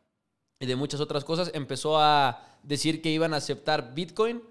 y 0.60 0.68
de 0.68 0.76
muchas 0.76 1.00
otras 1.00 1.24
cosas 1.24 1.50
empezó 1.56 2.00
a 2.00 2.60
decir 2.62 3.02
que 3.02 3.10
iban 3.10 3.34
a 3.34 3.38
aceptar 3.38 3.96
Bitcoin 3.96 4.44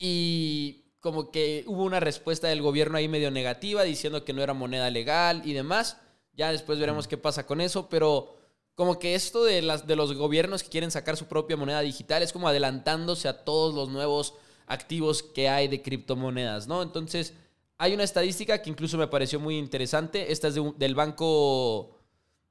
y 0.00 0.96
como 0.98 1.30
que 1.30 1.62
hubo 1.68 1.84
una 1.84 2.00
respuesta 2.00 2.48
del 2.48 2.60
gobierno 2.60 2.98
ahí 2.98 3.06
medio 3.06 3.30
negativa 3.30 3.84
diciendo 3.84 4.24
que 4.24 4.32
no 4.32 4.42
era 4.42 4.52
moneda 4.52 4.90
legal 4.90 5.42
y 5.44 5.52
demás. 5.52 6.00
Ya 6.32 6.50
después 6.50 6.80
veremos 6.80 7.06
qué 7.06 7.18
pasa 7.18 7.46
con 7.46 7.60
eso, 7.60 7.88
pero 7.88 8.36
como 8.76 8.98
que 8.98 9.14
esto 9.14 9.42
de, 9.42 9.62
las, 9.62 9.86
de 9.86 9.96
los 9.96 10.14
gobiernos 10.14 10.62
que 10.62 10.68
quieren 10.68 10.90
sacar 10.90 11.16
su 11.16 11.24
propia 11.24 11.56
moneda 11.56 11.80
digital 11.80 12.22
es 12.22 12.32
como 12.32 12.46
adelantándose 12.46 13.26
a 13.26 13.42
todos 13.44 13.74
los 13.74 13.88
nuevos 13.88 14.34
activos 14.66 15.22
que 15.22 15.48
hay 15.48 15.66
de 15.66 15.80
criptomonedas, 15.80 16.68
¿no? 16.68 16.82
Entonces, 16.82 17.32
hay 17.78 17.94
una 17.94 18.04
estadística 18.04 18.60
que 18.60 18.70
incluso 18.70 18.98
me 18.98 19.06
pareció 19.06 19.40
muy 19.40 19.56
interesante. 19.56 20.30
Esta 20.30 20.48
es 20.48 20.56
del 20.76 20.94
banco. 20.94 21.92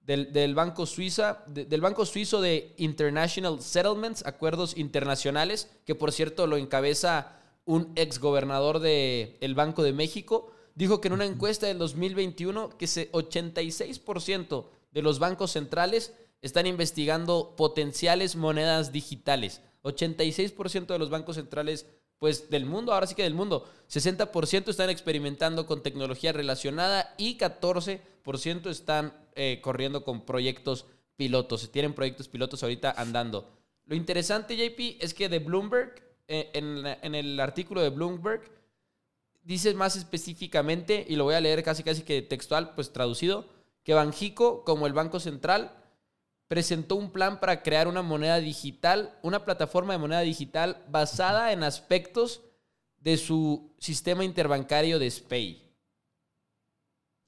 Del, 0.02 0.54
banco 0.54 0.86
Suiza, 0.86 1.44
del 1.48 1.82
Banco 1.82 2.06
Suizo 2.06 2.40
de 2.40 2.76
International 2.78 3.60
Settlements, 3.60 4.24
Acuerdos 4.28 4.78
Internacionales, 4.78 5.68
que 5.84 5.96
por 5.96 6.12
cierto 6.12 6.46
lo 6.46 6.58
encabeza 6.58 7.40
un 7.66 7.92
ex 7.96 8.20
gobernador 8.20 8.82
del 8.82 9.56
Banco 9.56 9.82
de 9.82 9.94
México, 9.94 10.52
dijo 10.76 11.02
que 11.02 11.08
en 11.08 11.16
una 11.16 11.26
encuesta 11.26 11.66
del 11.66 11.80
2021 11.80 12.78
que 12.78 12.86
86% 12.86 14.66
de 14.96 15.02
los 15.02 15.20
bancos 15.20 15.52
centrales 15.52 16.14
están 16.42 16.66
investigando 16.66 17.56
potenciales 17.56 18.36
monedas 18.36 18.92
digitales. 18.94 19.62
86% 19.84 20.88
de 20.88 20.98
los 20.98 21.10
bancos 21.12 21.36
centrales 21.36 21.86
pues 22.18 22.50
del 22.50 22.66
mundo, 22.66 22.94
ahora 22.94 23.06
sí 23.06 23.14
que 23.14 23.24
del 23.24 23.34
mundo. 23.34 23.70
60% 23.90 24.70
están 24.70 24.90
experimentando 24.90 25.68
con 25.68 25.84
tecnología 25.84 26.32
relacionada 26.32 27.14
y 27.18 27.38
14% 27.38 28.70
están 28.70 29.14
eh, 29.36 29.60
corriendo 29.62 30.06
con 30.06 30.26
proyectos 30.26 30.86
pilotos. 31.18 31.70
Tienen 31.72 31.94
proyectos 31.94 32.30
pilotos 32.30 32.64
ahorita 32.64 32.92
andando. 32.92 33.52
Lo 33.86 33.96
interesante, 33.96 34.56
JP, 34.56 35.04
es 35.04 35.14
que 35.14 35.28
de 35.28 35.40
Bloomberg, 35.40 35.94
eh, 36.30 36.52
en, 36.54 36.86
en, 36.88 37.16
el 37.16 37.38
artículo 37.42 37.82
de 37.82 37.90
Bloomberg, 37.90 38.50
dice 39.44 39.74
más 39.74 39.98
específicamente, 39.98 41.06
y 41.08 41.18
lo 41.18 41.26
voy 41.26 41.36
a 41.36 41.42
leer 41.42 41.64
casi 41.64 41.84
casi 41.84 42.04
que 42.04 42.22
textual, 42.22 42.74
pues 42.76 42.94
traducido, 42.94 43.55
que 43.86 43.94
Banjico, 43.94 44.64
como 44.66 44.88
el 44.88 44.94
Banco 44.94 45.20
Central, 45.20 45.72
presentó 46.48 46.96
un 46.96 47.12
plan 47.12 47.40
para 47.40 47.62
crear 47.62 47.88
una 47.88 48.02
moneda 48.02 48.40
digital, 48.40 49.18
una 49.22 49.46
plataforma 49.46 49.94
de 49.94 50.00
moneda 50.00 50.22
digital 50.22 50.84
basada 50.90 51.54
en 51.54 51.64
aspectos 51.64 52.42
de 52.98 53.16
su 53.18 53.76
sistema 53.78 54.26
interbancario 54.26 54.98
de 54.98 55.10
SPAY. 55.12 55.62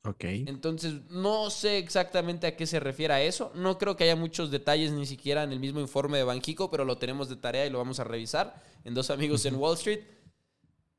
Ok. 0.04 0.24
Entonces, 0.24 0.94
no 1.12 1.52
sé 1.52 1.78
exactamente 1.78 2.48
a 2.48 2.56
qué 2.56 2.66
se 2.66 2.80
refiere 2.80 3.14
a 3.14 3.22
eso. 3.22 3.52
No 3.54 3.78
creo 3.78 3.96
que 3.96 4.06
haya 4.06 4.16
muchos 4.16 4.50
detalles 4.50 4.92
ni 4.92 5.06
siquiera 5.06 5.44
en 5.44 5.52
el 5.52 5.60
mismo 5.60 5.80
informe 5.80 6.18
de 6.18 6.24
Banjico, 6.24 6.72
pero 6.72 6.86
lo 6.86 6.98
tenemos 6.98 7.30
de 7.30 7.36
tarea 7.36 7.68
y 7.68 7.70
lo 7.70 7.78
vamos 7.78 8.00
a 8.00 8.04
revisar 8.04 8.64
en 8.84 8.96
Dos 8.96 9.12
Amigos 9.12 9.46
en 9.46 9.56
Wall 9.56 9.76
Street. 9.76 10.00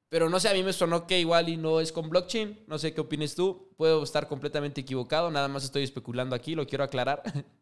Pero 0.08 0.30
no 0.30 0.40
sé, 0.40 0.48
a 0.48 0.54
mí 0.54 0.62
me 0.62 0.72
sonó 0.72 1.06
que 1.06 1.20
igual 1.20 1.48
y 1.48 1.56
no 1.56 1.80
es 1.80 1.92
con 1.92 2.08
blockchain. 2.08 2.64
No 2.66 2.78
sé 2.78 2.94
qué 2.94 3.00
opines 3.00 3.34
tú. 3.34 3.74
Puedo 3.76 4.02
estar 4.02 4.26
completamente 4.26 4.80
equivocado. 4.80 5.30
Nada 5.30 5.48
más 5.48 5.64
estoy 5.64 5.82
especulando 5.82 6.34
aquí, 6.34 6.54
lo 6.54 6.66
quiero 6.66 6.84
aclarar. 6.84 7.22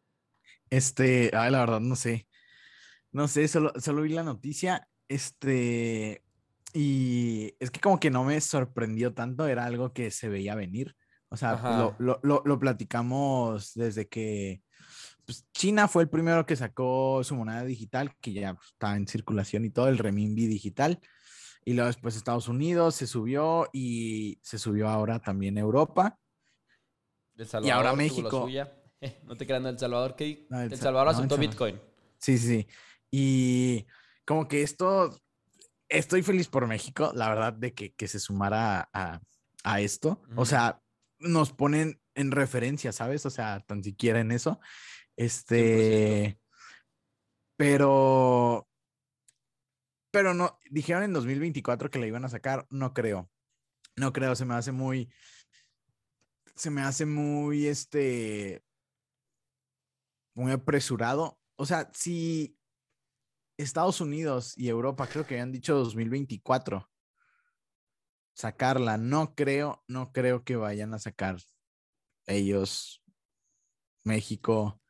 Este, 0.68 1.30
ay, 1.32 1.52
la 1.52 1.60
verdad, 1.60 1.78
no 1.78 1.94
sé. 1.94 2.26
No 3.12 3.28
sé, 3.28 3.46
solo, 3.46 3.72
solo 3.78 4.02
vi 4.02 4.08
la 4.14 4.24
noticia. 4.24 4.88
Este, 5.06 6.24
y 6.74 7.54
es 7.60 7.70
que 7.70 7.78
como 7.78 8.00
que 8.00 8.10
no 8.10 8.24
me 8.24 8.40
sorprendió 8.40 9.14
tanto, 9.14 9.46
era 9.46 9.64
algo 9.64 9.92
que 9.92 10.10
se 10.10 10.28
veía 10.28 10.56
venir. 10.56 10.96
O 11.28 11.36
sea, 11.36 11.94
lo, 11.98 12.18
lo, 12.22 12.42
lo, 12.44 12.58
platicamos 12.58 13.74
desde 13.74 14.08
que 14.08 14.62
pues, 15.24 15.46
China 15.52 15.88
fue 15.88 16.04
el 16.04 16.08
primero 16.08 16.46
que 16.46 16.56
sacó 16.56 17.22
su 17.24 17.34
moneda 17.34 17.64
digital, 17.64 18.14
que 18.20 18.32
ya 18.32 18.56
está 18.64 18.96
en 18.96 19.08
circulación 19.08 19.64
y 19.64 19.70
todo, 19.70 19.88
el 19.88 19.98
renminbi 19.98 20.46
digital. 20.46 21.00
Y 21.68 21.74
luego 21.74 21.88
después 21.88 22.14
Estados 22.14 22.46
Unidos 22.46 22.94
se 22.94 23.08
subió 23.08 23.68
y 23.72 24.38
se 24.40 24.56
subió 24.56 24.88
ahora 24.88 25.18
también 25.18 25.58
Europa. 25.58 26.16
y 27.62 27.70
ahora 27.70 27.92
México. 27.94 28.48
no 29.24 29.36
te 29.36 29.46
creas, 29.46 29.64
El 29.64 29.78
Salvador, 29.78 30.14
que 30.14 30.46
El 30.48 30.76
Salvador 30.78 31.08
aceptó 31.08 31.36
Bitcoin. 31.36 31.80
Sí, 32.18 32.38
sí. 32.38 32.68
Y 33.10 33.84
como 34.24 34.46
que 34.46 34.62
esto, 34.62 35.20
estoy 35.88 36.22
feliz 36.22 36.46
por 36.46 36.68
México, 36.68 37.10
la 37.16 37.30
verdad, 37.30 37.52
de 37.52 37.74
que, 37.74 38.08
se 38.08 38.20
sumara 38.20 38.88
a, 38.92 39.80
esto. 39.80 40.22
O 40.36 40.46
sea, 40.46 40.80
nos 41.18 41.52
ponen 41.52 42.00
en 42.14 42.30
referencia, 42.30 42.92
¿sabes? 42.92 43.26
O 43.26 43.30
sea, 43.30 43.58
tan 43.66 43.82
siquiera 43.82 44.20
en 44.20 44.30
eso. 44.30 44.60
Este, 45.16 46.38
pero, 47.56 48.68
pero 50.16 50.32
no, 50.32 50.58
dijeron 50.70 51.02
en 51.02 51.12
2024 51.12 51.90
que 51.90 51.98
la 51.98 52.06
iban 52.06 52.24
a 52.24 52.30
sacar, 52.30 52.66
no 52.70 52.94
creo. 52.94 53.30
No 53.96 54.14
creo, 54.14 54.34
se 54.34 54.46
me 54.46 54.54
hace 54.54 54.72
muy, 54.72 55.12
se 56.54 56.70
me 56.70 56.80
hace 56.80 57.04
muy, 57.04 57.66
este, 57.66 58.64
muy 60.34 60.52
apresurado. 60.52 61.38
O 61.56 61.66
sea, 61.66 61.90
si 61.92 62.58
Estados 63.58 64.00
Unidos 64.00 64.56
y 64.56 64.70
Europa 64.70 65.06
creo 65.06 65.26
que 65.26 65.34
habían 65.34 65.52
dicho 65.52 65.74
2024 65.74 66.90
sacarla, 68.34 68.96
no 68.96 69.34
creo, 69.34 69.84
no 69.86 70.12
creo 70.12 70.44
que 70.44 70.56
vayan 70.56 70.94
a 70.94 70.98
sacar 70.98 71.36
ellos 72.24 73.04
México 74.02 74.80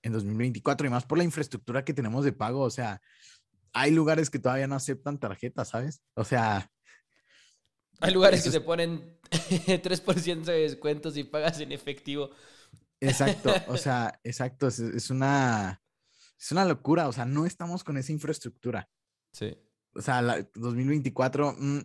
en 0.00 0.14
2024 0.14 0.86
y 0.86 0.90
más 0.90 1.04
por 1.04 1.18
la 1.18 1.24
infraestructura 1.24 1.84
que 1.84 1.92
tenemos 1.92 2.24
de 2.24 2.32
pago, 2.32 2.60
o 2.60 2.70
sea, 2.70 3.02
hay 3.72 3.90
lugares 3.90 4.30
que 4.30 4.38
todavía 4.38 4.66
no 4.66 4.74
aceptan 4.74 5.18
tarjetas, 5.18 5.68
¿sabes? 5.68 6.02
O 6.14 6.24
sea, 6.24 6.70
hay 8.02 8.12
lugares 8.12 8.42
que 8.42 8.50
se 8.50 8.60
ponen 8.60 9.16
3% 9.30 10.42
de 10.42 10.60
descuentos 10.60 11.16
y 11.16 11.22
pagas 11.22 11.60
en 11.60 11.70
efectivo. 11.70 12.30
Exacto, 13.00 13.52
o 13.68 13.76
sea, 13.76 14.18
exacto, 14.24 14.66
es, 14.66 15.08
una, 15.10 15.80
es 16.38 16.50
una 16.50 16.64
locura, 16.64 17.06
o 17.06 17.12
sea, 17.12 17.24
no 17.24 17.46
estamos 17.46 17.84
con 17.84 17.96
esa 17.96 18.10
infraestructura. 18.10 18.88
Sí. 19.32 19.56
O 19.94 20.02
sea, 20.02 20.20
la, 20.20 20.42
2024, 20.54 21.54
mm, 21.56 21.80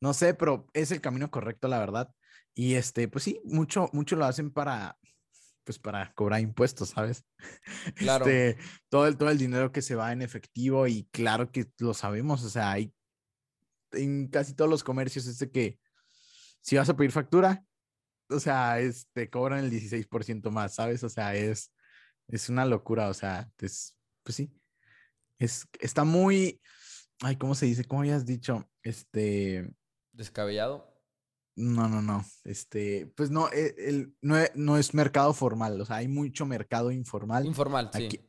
no 0.00 0.14
sé, 0.14 0.32
pero 0.32 0.66
es 0.72 0.90
el 0.92 1.02
camino 1.02 1.30
correcto, 1.30 1.68
la 1.68 1.78
verdad. 1.78 2.10
Y 2.54 2.74
este, 2.74 3.08
pues 3.08 3.24
sí, 3.24 3.38
mucho, 3.44 3.90
mucho 3.92 4.16
lo 4.16 4.24
hacen 4.24 4.50
para, 4.50 4.98
pues 5.64 5.78
para 5.78 6.12
cobrar 6.14 6.40
impuestos, 6.40 6.90
¿sabes? 6.90 7.24
Claro. 7.96 8.26
Este, 8.26 8.62
todo, 8.88 9.06
el, 9.06 9.16
todo 9.16 9.30
el 9.30 9.38
dinero 9.38 9.72
que 9.72 9.82
se 9.82 9.94
va 9.94 10.12
en 10.12 10.22
efectivo 10.22 10.86
y 10.86 11.08
claro 11.10 11.50
que 11.50 11.66
lo 11.78 11.94
sabemos, 11.94 12.44
o 12.44 12.50
sea, 12.50 12.72
hay 12.72 12.92
en 13.92 14.28
casi 14.28 14.54
todos 14.54 14.70
los 14.70 14.84
comercios 14.84 15.26
es 15.26 15.38
de 15.38 15.50
que 15.50 15.78
si 16.60 16.76
vas 16.76 16.88
a 16.88 16.96
pedir 16.96 17.12
factura, 17.12 17.64
o 18.30 18.40
sea, 18.40 18.80
es, 18.80 19.08
te 19.12 19.28
cobran 19.28 19.64
el 19.64 19.70
16% 19.70 20.50
más, 20.50 20.74
¿sabes? 20.74 21.04
O 21.04 21.08
sea, 21.08 21.34
es, 21.34 21.72
es 22.28 22.48
una 22.48 22.64
locura, 22.64 23.08
o 23.08 23.14
sea, 23.14 23.50
es, 23.58 23.96
pues 24.22 24.36
sí, 24.36 24.52
es, 25.38 25.66
está 25.80 26.04
muy, 26.04 26.60
ay, 27.20 27.36
¿cómo 27.36 27.54
se 27.54 27.66
dice? 27.66 27.84
¿Cómo 27.84 28.00
habías 28.00 28.24
dicho? 28.24 28.68
Este... 28.82 29.70
Descabellado. 30.12 30.93
No, 31.56 31.88
no, 31.88 32.02
no. 32.02 32.24
Este, 32.44 33.06
pues 33.16 33.30
no, 33.30 33.48
e, 33.50 33.74
el, 33.78 34.14
no, 34.20 34.38
e, 34.38 34.50
no, 34.54 34.76
es 34.76 34.92
mercado 34.94 35.32
formal, 35.32 35.80
o 35.80 35.84
sea, 35.84 35.96
hay 35.96 36.08
mucho 36.08 36.46
mercado 36.46 36.90
informal. 36.90 37.46
Informal, 37.46 37.90
sí. 37.92 38.06
Aquí, 38.06 38.20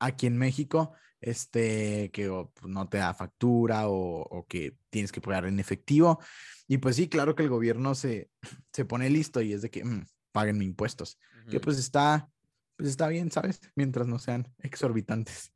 aquí 0.00 0.26
en 0.26 0.36
México, 0.36 0.94
este, 1.20 2.10
que 2.10 2.28
pues, 2.28 2.66
no 2.66 2.88
te 2.88 2.98
da 2.98 3.14
factura 3.14 3.88
o, 3.88 4.22
o, 4.22 4.46
que 4.46 4.76
tienes 4.90 5.12
que 5.12 5.20
pagar 5.20 5.46
en 5.46 5.60
efectivo. 5.60 6.20
Y 6.66 6.78
pues 6.78 6.96
sí, 6.96 7.08
claro 7.08 7.34
que 7.34 7.44
el 7.44 7.48
gobierno 7.48 7.94
se, 7.94 8.30
se 8.72 8.84
pone 8.84 9.08
listo 9.10 9.40
y 9.40 9.52
es 9.52 9.62
de 9.62 9.70
que 9.70 9.84
mm, 9.84 10.04
paguen 10.32 10.60
impuestos, 10.62 11.18
que 11.50 11.60
pues 11.60 11.78
está, 11.78 12.30
pues 12.76 12.88
está 12.88 13.08
bien, 13.08 13.30
¿sabes? 13.30 13.60
Mientras 13.76 14.08
no 14.08 14.18
sean 14.18 14.52
exorbitantes. 14.58 15.52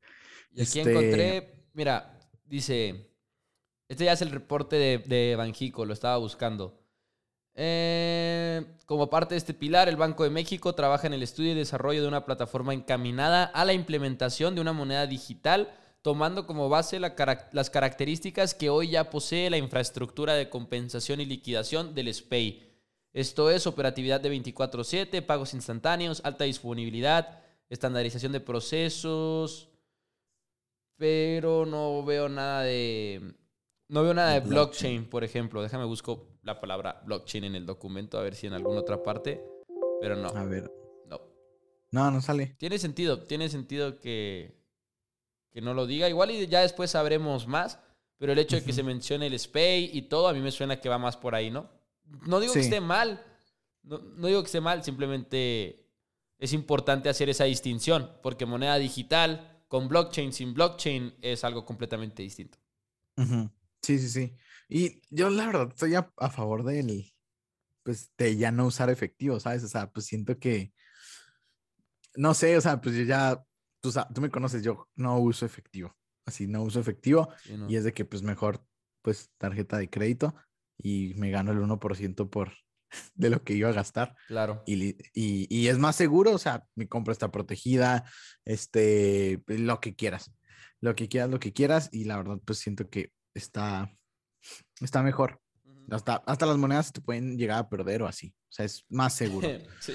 Y 0.52 0.62
aquí 0.62 0.78
este 0.78 0.90
encontré, 0.90 1.68
mira, 1.74 2.18
dice, 2.44 3.10
este 3.88 4.04
ya 4.04 4.12
es 4.12 4.22
el 4.22 4.30
reporte 4.30 4.76
de, 4.76 4.98
de 4.98 5.34
Banjico, 5.36 5.84
lo 5.84 5.92
estaba 5.92 6.18
buscando. 6.18 6.85
Eh, 7.58 8.64
como 8.84 9.08
parte 9.08 9.34
de 9.34 9.38
este 9.38 9.54
pilar, 9.54 9.88
el 9.88 9.96
Banco 9.96 10.24
de 10.24 10.30
México 10.30 10.74
trabaja 10.74 11.06
en 11.06 11.14
el 11.14 11.22
estudio 11.22 11.52
y 11.52 11.54
desarrollo 11.54 12.02
de 12.02 12.08
una 12.08 12.26
plataforma 12.26 12.74
encaminada 12.74 13.44
a 13.44 13.64
la 13.64 13.72
implementación 13.72 14.54
de 14.54 14.60
una 14.60 14.74
moneda 14.74 15.06
digital 15.06 15.72
tomando 16.06 16.46
como 16.46 16.68
base 16.68 17.00
las 17.00 17.70
características 17.70 18.54
que 18.54 18.70
hoy 18.70 18.90
ya 18.90 19.10
posee 19.10 19.50
la 19.50 19.56
infraestructura 19.56 20.34
de 20.34 20.48
compensación 20.48 21.20
y 21.20 21.24
liquidación 21.24 21.96
del 21.96 22.14
SPAY. 22.14 22.62
Esto 23.12 23.50
es 23.50 23.66
operatividad 23.66 24.20
de 24.20 24.28
24/7, 24.28 25.20
pagos 25.22 25.52
instantáneos, 25.52 26.20
alta 26.22 26.44
disponibilidad, 26.44 27.40
estandarización 27.70 28.30
de 28.30 28.38
procesos, 28.38 29.68
pero 30.96 31.66
no 31.66 32.04
veo 32.04 32.28
nada 32.28 32.62
de 32.62 33.34
no 33.88 34.04
veo 34.04 34.14
nada 34.14 34.34
de 34.34 34.40
blockchain, 34.40 35.06
por 35.06 35.24
ejemplo. 35.24 35.60
Déjame 35.60 35.86
busco 35.86 36.35
la 36.46 36.60
palabra 36.60 37.02
blockchain 37.04 37.44
en 37.44 37.56
el 37.56 37.66
documento 37.66 38.18
a 38.18 38.22
ver 38.22 38.34
si 38.34 38.46
en 38.46 38.54
alguna 38.54 38.80
otra 38.80 39.02
parte, 39.02 39.44
pero 40.00 40.16
no. 40.16 40.28
A 40.28 40.44
ver. 40.44 40.70
No. 41.06 41.20
No, 41.90 42.10
no 42.10 42.22
sale. 42.22 42.54
Tiene 42.58 42.78
sentido, 42.78 43.24
tiene 43.24 43.48
sentido 43.48 43.98
que 43.98 44.56
que 45.56 45.62
no 45.62 45.72
lo 45.72 45.86
diga. 45.86 46.06
Igual 46.08 46.30
y 46.32 46.46
ya 46.46 46.60
después 46.60 46.90
sabremos 46.90 47.46
más, 47.46 47.78
pero 48.18 48.32
el 48.32 48.38
hecho 48.38 48.56
de 48.56 48.62
que 48.62 48.74
se 48.74 48.82
mencione 48.82 49.26
el 49.26 49.38
SPAY 49.38 49.90
y 49.90 50.02
todo, 50.02 50.28
a 50.28 50.34
mí 50.34 50.40
me 50.40 50.52
suena 50.52 50.80
que 50.80 50.90
va 50.90 50.98
más 50.98 51.16
por 51.16 51.34
ahí, 51.34 51.50
¿no? 51.50 51.70
No 52.26 52.40
digo 52.40 52.52
que 52.52 52.60
esté 52.60 52.80
mal, 52.80 53.24
no, 53.82 53.98
no 53.98 54.26
digo 54.26 54.42
que 54.42 54.46
esté 54.46 54.60
mal, 54.60 54.84
simplemente 54.84 55.88
es 56.38 56.52
importante 56.52 57.08
hacer 57.08 57.30
esa 57.30 57.44
distinción, 57.44 58.12
porque 58.22 58.44
moneda 58.44 58.76
digital 58.76 59.62
con 59.66 59.88
blockchain, 59.88 60.32
sin 60.34 60.52
blockchain, 60.52 61.14
es 61.22 61.42
algo 61.42 61.64
completamente 61.64 62.22
distinto. 62.22 62.58
Sí, 63.80 63.98
sí, 63.98 64.08
sí. 64.10 64.36
Y 64.68 65.00
yo 65.10 65.30
la 65.30 65.46
verdad 65.46 65.68
estoy 65.68 65.94
a, 65.94 66.10
a, 66.16 66.30
favor 66.30 66.64
del, 66.64 67.12
pues, 67.82 68.10
de 68.18 68.36
ya 68.36 68.50
no 68.50 68.66
usar 68.66 68.90
efectivo, 68.90 69.38
¿sabes? 69.38 69.62
O 69.64 69.68
sea, 69.68 69.90
pues 69.90 70.06
siento 70.06 70.38
que, 70.38 70.72
no 72.16 72.34
sé, 72.34 72.56
o 72.56 72.60
sea, 72.60 72.80
pues 72.80 72.96
yo 72.96 73.04
ya, 73.04 73.42
tú, 73.80 73.92
tú 74.14 74.20
me 74.20 74.30
conoces, 74.30 74.62
yo 74.62 74.88
no 74.96 75.18
uso 75.18 75.46
efectivo, 75.46 75.96
así 76.24 76.46
no 76.46 76.62
uso 76.62 76.80
efectivo 76.80 77.28
Sí, 77.44 77.56
no. 77.56 77.70
y 77.70 77.76
es 77.76 77.84
de 77.84 77.92
que 77.92 78.04
pues 78.04 78.22
mejor, 78.22 78.64
pues 79.02 79.30
tarjeta 79.38 79.78
de 79.78 79.88
crédito 79.88 80.34
y 80.78 81.14
me 81.16 81.30
gano 81.30 81.52
el 81.52 81.58
1% 81.60 82.28
por 82.28 82.52
de 83.14 83.30
lo 83.30 83.44
que 83.44 83.54
iba 83.54 83.68
a 83.68 83.72
gastar 83.72 84.16
Claro. 84.26 84.62
y, 84.66 84.96
y, 85.14 85.46
y 85.48 85.68
es 85.68 85.78
más 85.78 85.94
seguro, 85.94 86.32
o 86.32 86.38
sea, 86.38 86.64
mi 86.74 86.86
compra 86.88 87.12
está 87.12 87.30
protegida, 87.30 88.04
este, 88.44 89.42
lo 89.46 89.80
que 89.80 89.94
quieras, 89.94 90.32
lo 90.80 90.94
que 90.96 91.08
quieras, 91.08 91.30
lo 91.30 91.38
que 91.38 91.52
quieras, 91.52 91.88
y 91.92 92.04
la 92.04 92.16
verdad, 92.16 92.40
pues 92.44 92.58
siento 92.58 92.88
que 92.90 93.12
está, 93.34 93.95
está 94.80 95.02
mejor. 95.02 95.40
Hasta, 95.90 96.16
hasta 96.26 96.46
las 96.46 96.56
monedas 96.56 96.92
te 96.92 97.00
pueden 97.00 97.38
llegar 97.38 97.58
a 97.58 97.68
perder 97.68 98.02
o 98.02 98.08
así, 98.08 98.34
o 98.48 98.52
sea, 98.52 98.64
es 98.64 98.84
más 98.88 99.14
seguro. 99.14 99.48
sí. 99.80 99.94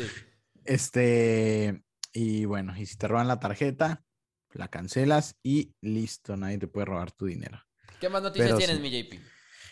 Este, 0.64 1.84
y 2.14 2.46
bueno, 2.46 2.78
y 2.78 2.86
si 2.86 2.96
te 2.96 3.08
roban 3.08 3.28
la 3.28 3.40
tarjeta, 3.40 4.04
la 4.54 4.68
cancelas 4.70 5.36
y 5.44 5.74
listo, 5.82 6.38
nadie 6.38 6.58
te 6.58 6.68
puede 6.68 6.86
robar 6.86 7.12
tu 7.12 7.26
dinero. 7.26 7.60
¿Qué 8.00 8.10
más 8.10 8.22
noticias 8.24 8.48
Pero 8.48 8.58
tienes, 8.58 8.78
sí. 8.78 8.82
mi 8.82 8.90
JP? 8.90 9.20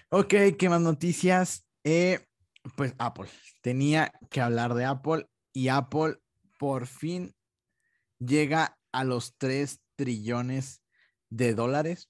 Ok, 0.09 0.57
¿qué 0.57 0.69
más 0.69 0.81
noticias? 0.81 1.65
Eh, 1.83 2.25
pues 2.75 2.93
Apple. 2.97 3.29
Tenía 3.61 4.11
que 4.29 4.41
hablar 4.41 4.73
de 4.73 4.85
Apple 4.85 5.27
y 5.53 5.69
Apple 5.69 6.17
por 6.57 6.87
fin 6.87 7.33
llega 8.19 8.77
a 8.91 9.03
los 9.03 9.35
3 9.37 9.79
trillones 9.95 10.81
de 11.29 11.53
dólares. 11.53 12.09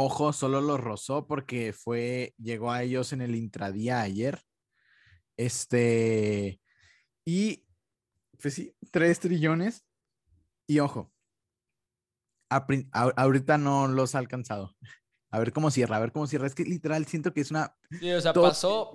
Ojo, 0.00 0.32
solo 0.32 0.60
los 0.60 0.78
rozó 0.78 1.26
porque 1.26 1.72
fue, 1.72 2.32
llegó 2.38 2.70
a 2.70 2.84
ellos 2.84 3.12
en 3.12 3.20
el 3.20 3.34
intradía 3.34 4.00
ayer. 4.00 4.40
Este, 5.36 6.60
y 7.24 7.64
pues 8.40 8.54
sí, 8.54 8.76
3 8.92 9.18
trillones. 9.18 9.84
Y 10.68 10.78
ojo, 10.78 11.12
a 12.48 12.64
ahorita 13.16 13.58
no 13.58 13.88
los 13.88 14.14
ha 14.14 14.18
alcanzado. 14.18 14.76
A 15.32 15.40
ver 15.40 15.52
cómo 15.52 15.68
cierra, 15.72 15.96
a 15.96 16.00
ver 16.00 16.12
cómo 16.12 16.28
cierra. 16.28 16.46
Es 16.46 16.54
que 16.54 16.62
literal 16.62 17.04
siento 17.06 17.34
que 17.34 17.40
es 17.40 17.50
una. 17.50 17.76
Sí, 17.98 18.12
o 18.12 18.20
sea, 18.20 18.32
pasó, 18.32 18.92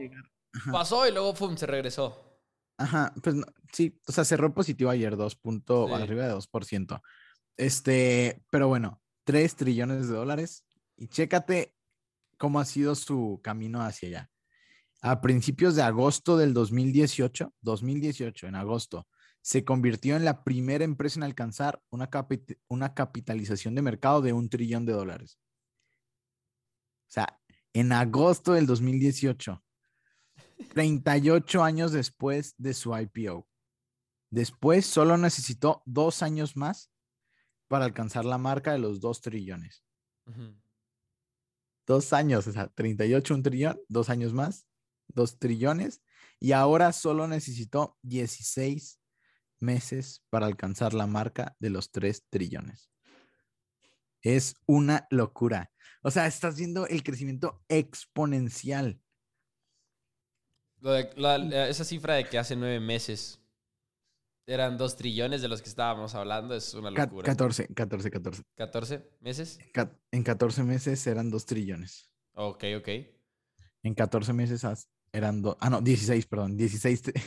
pasó 0.72 1.06
y 1.06 1.12
luego 1.12 1.34
pum, 1.34 1.58
se 1.58 1.66
regresó. 1.66 2.40
ajá, 2.78 3.14
pues 3.22 3.36
no, 3.36 3.46
sí, 3.74 4.00
o 4.08 4.12
sea, 4.14 4.24
cerró 4.24 4.54
positivo 4.54 4.90
ayer, 4.90 5.18
2 5.18 5.36
punto, 5.36 5.88
Sí. 5.88 5.94
arriba 5.96 6.28
de 6.28 6.34
2%. 6.34 7.02
Este, 7.58 8.42
pero 8.50 8.70
bueno, 8.70 9.02
3 9.26 9.56
trillones 9.58 10.08
de 10.08 10.16
dólares. 10.16 10.66
Y 10.96 11.08
chécate 11.08 11.76
cómo 12.38 12.60
ha 12.60 12.66
sido 12.66 12.96
su 12.96 13.40
camino 13.44 13.82
hacia 13.82 14.10
allá. 14.10 14.32
A 15.02 15.22
principios 15.22 15.76
de 15.76 15.82
agosto 15.82 16.38
del 16.38 16.54
2018, 16.54 17.54
2018, 17.62 18.48
en 18.48 18.56
agosto, 18.56 19.08
se 19.42 19.66
convirtió 19.66 20.16
en 20.16 20.24
la 20.24 20.44
primera 20.44 20.86
empresa 20.86 21.20
en 21.20 21.24
alcanzar 21.24 21.82
una, 21.90 22.10
una 22.70 22.94
capitalización 22.94 23.76
de 23.76 23.82
mercado 23.82 24.22
de 24.22 24.32
un 24.32 24.50
trillón 24.50 24.86
de 24.86 24.94
dólares. 24.94 25.40
O 27.08 27.12
sea, 27.14 27.40
en 27.74 27.92
agosto 27.92 28.54
del 28.54 28.66
2018, 28.66 29.62
38 30.74 31.64
años 31.64 31.92
después 31.92 32.56
de 32.58 32.74
su 32.74 32.98
IPO. 32.98 33.48
Después 34.30 34.86
solo 34.86 35.18
necesitó 35.18 35.84
dos 35.86 36.24
años 36.24 36.56
más 36.56 36.90
para 37.68 37.86
alcanzar 37.86 38.26
la 38.26 38.38
marca 38.38 38.72
de 38.72 38.80
los 38.80 39.00
dos 39.00 39.22
trillones. 39.22 39.84
Dos 41.86 42.14
años, 42.14 42.48
o 42.48 42.52
sea, 42.52 42.68
38, 42.68 43.34
un 43.34 43.44
trillón, 43.44 43.80
dos 43.90 44.10
años 44.10 44.34
más, 44.34 44.66
dos 45.08 45.38
trillones. 45.40 46.02
Y 46.40 46.52
ahora 46.54 46.92
solo 46.94 47.28
necesitó 47.28 47.98
16 48.02 49.00
meses 49.60 50.24
para 50.30 50.46
alcanzar 50.46 50.94
la 50.94 51.08
marca 51.08 51.56
de 51.60 51.70
los 51.70 51.92
tres 51.92 52.26
trillones. 52.30 52.90
Es 54.22 54.56
una 54.66 55.08
locura. 55.10 55.72
O 56.02 56.12
sea, 56.12 56.28
estás 56.28 56.58
viendo 56.58 56.88
el 56.88 57.04
crecimiento 57.04 57.64
exponencial. 57.68 59.02
Lo 60.80 60.92
de- 60.92 61.12
la- 61.16 61.38
la- 61.38 61.70
esa 61.70 61.86
cifra 61.86 62.16
de 62.16 62.26
que 62.28 62.38
hace 62.38 62.56
nueve 62.56 62.80
meses 62.80 63.40
eran 64.46 64.78
dos 64.78 64.96
trillones 64.98 65.42
de 65.42 65.48
los 65.48 65.62
que 65.62 65.70
estábamos 65.70 66.16
hablando 66.16 66.56
es 66.56 66.74
una 66.74 66.92
locura. 66.92 67.26
14, 67.26 67.68
14, 67.74 68.12
14. 68.12 68.44
¿14 68.58 69.06
meses? 69.22 69.60
En 70.12 70.24
14 70.24 70.64
meses 70.64 71.06
eran 71.08 71.30
dos 71.30 71.46
trillones. 71.46 72.12
Ok, 72.34 72.64
ok. 72.78 72.90
En 73.84 73.94
14 73.96 74.34
meses 74.34 74.66
eran 75.12 75.42
dos. 75.42 75.58
Ah, 75.60 75.70
no, 75.70 75.82
16, 75.82 76.26
perdón. 76.26 76.58
16, 76.58 77.04
tri- 77.04 77.22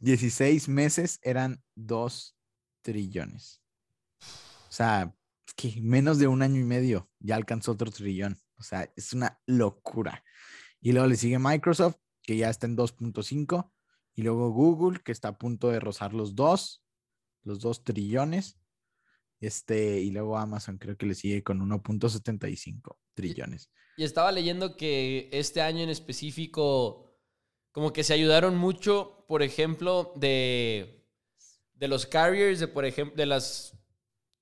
16 0.00 0.68
meses 0.68 1.18
eran 1.22 1.62
dos 1.74 2.36
trillones. 2.82 3.62
O 4.68 4.72
sea, 4.76 5.14
es 5.46 5.54
que 5.54 5.80
menos 5.80 6.18
de 6.18 6.26
un 6.26 6.42
año 6.42 6.60
y 6.60 6.64
medio 6.64 7.10
ya 7.20 7.36
alcanzó 7.36 7.72
otro 7.72 7.90
trillón. 7.90 8.38
O 8.56 8.62
sea, 8.62 8.90
es 8.96 9.12
una 9.12 9.40
locura. 9.46 10.24
Y 10.80 10.92
luego 10.92 11.06
le 11.08 11.16
sigue 11.16 11.38
Microsoft, 11.38 11.96
que 12.22 12.36
ya 12.36 12.50
está 12.50 12.66
en 12.66 12.76
2.5. 12.76 13.72
Y 14.14 14.22
luego 14.22 14.50
Google, 14.50 15.00
que 15.04 15.12
está 15.12 15.28
a 15.28 15.38
punto 15.38 15.70
de 15.70 15.80
rozar 15.80 16.14
los 16.14 16.34
dos, 16.34 16.84
los 17.42 17.60
dos 17.60 17.82
trillones. 17.84 18.58
Este, 19.40 20.00
y 20.00 20.10
luego 20.10 20.38
Amazon 20.38 20.78
creo 20.78 20.96
que 20.96 21.06
le 21.06 21.14
sigue 21.14 21.42
con 21.42 21.60
1.75 21.60 22.96
trillones. 23.14 23.70
Y 23.96 24.04
estaba 24.04 24.32
leyendo 24.32 24.76
que 24.76 25.28
este 25.32 25.60
año 25.60 25.82
en 25.82 25.90
específico, 25.90 27.18
como 27.72 27.92
que 27.92 28.04
se 28.04 28.14
ayudaron 28.14 28.56
mucho, 28.56 29.24
por 29.28 29.42
ejemplo, 29.42 30.12
de, 30.16 31.06
de 31.74 31.88
los 31.88 32.06
carriers, 32.06 32.60
de 32.60 32.68
por 32.68 32.84
ejemplo, 32.84 33.16
de 33.16 33.26
las, 33.26 33.76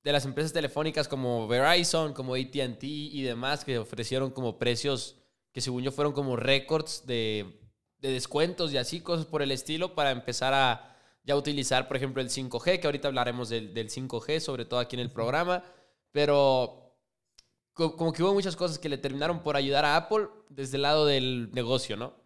de 0.04 0.12
las 0.12 0.24
empresas 0.24 0.52
telefónicas 0.52 1.08
como 1.08 1.48
Verizon, 1.48 2.12
como 2.12 2.35
ATT 2.35 2.85
y 2.85 3.22
demás, 3.22 3.64
que 3.64 3.78
ofrecieron 3.78 4.30
como 4.30 4.58
precios 4.58 5.18
que 5.52 5.61
según 5.61 5.82
yo 5.82 5.92
fueron 5.92 6.12
como 6.14 6.37
récords 6.37 7.04
de, 7.06 7.62
de 8.02 8.10
descuentos 8.10 8.72
y 8.72 8.76
así, 8.76 9.00
cosas 9.00 9.24
por 9.26 9.40
el 9.42 9.50
estilo, 9.52 9.94
para 9.94 10.10
empezar 10.10 10.52
a 10.52 10.88
ya 11.24 11.36
utilizar, 11.36 11.86
por 11.88 11.96
ejemplo, 11.96 12.20
el 12.20 12.28
5G, 12.30 12.80
que 12.80 12.86
ahorita 12.86 13.08
hablaremos 13.08 13.48
del, 13.48 13.72
del 13.72 13.88
5G, 13.88 14.40
sobre 14.40 14.64
todo 14.64 14.80
aquí 14.80 14.96
en 14.96 15.00
el 15.00 15.10
programa, 15.12 15.64
pero 16.10 16.98
co- 17.72 17.96
como 17.96 18.12
que 18.12 18.22
hubo 18.22 18.34
muchas 18.34 18.56
cosas 18.56 18.78
que 18.78 18.88
le 18.88 18.98
terminaron 18.98 19.42
por 19.42 19.56
ayudar 19.56 19.84
a 19.84 19.96
Apple 19.96 20.26
desde 20.50 20.76
el 20.76 20.82
lado 20.82 21.06
del 21.06 21.50
negocio, 21.52 21.96
¿no? 21.96 22.20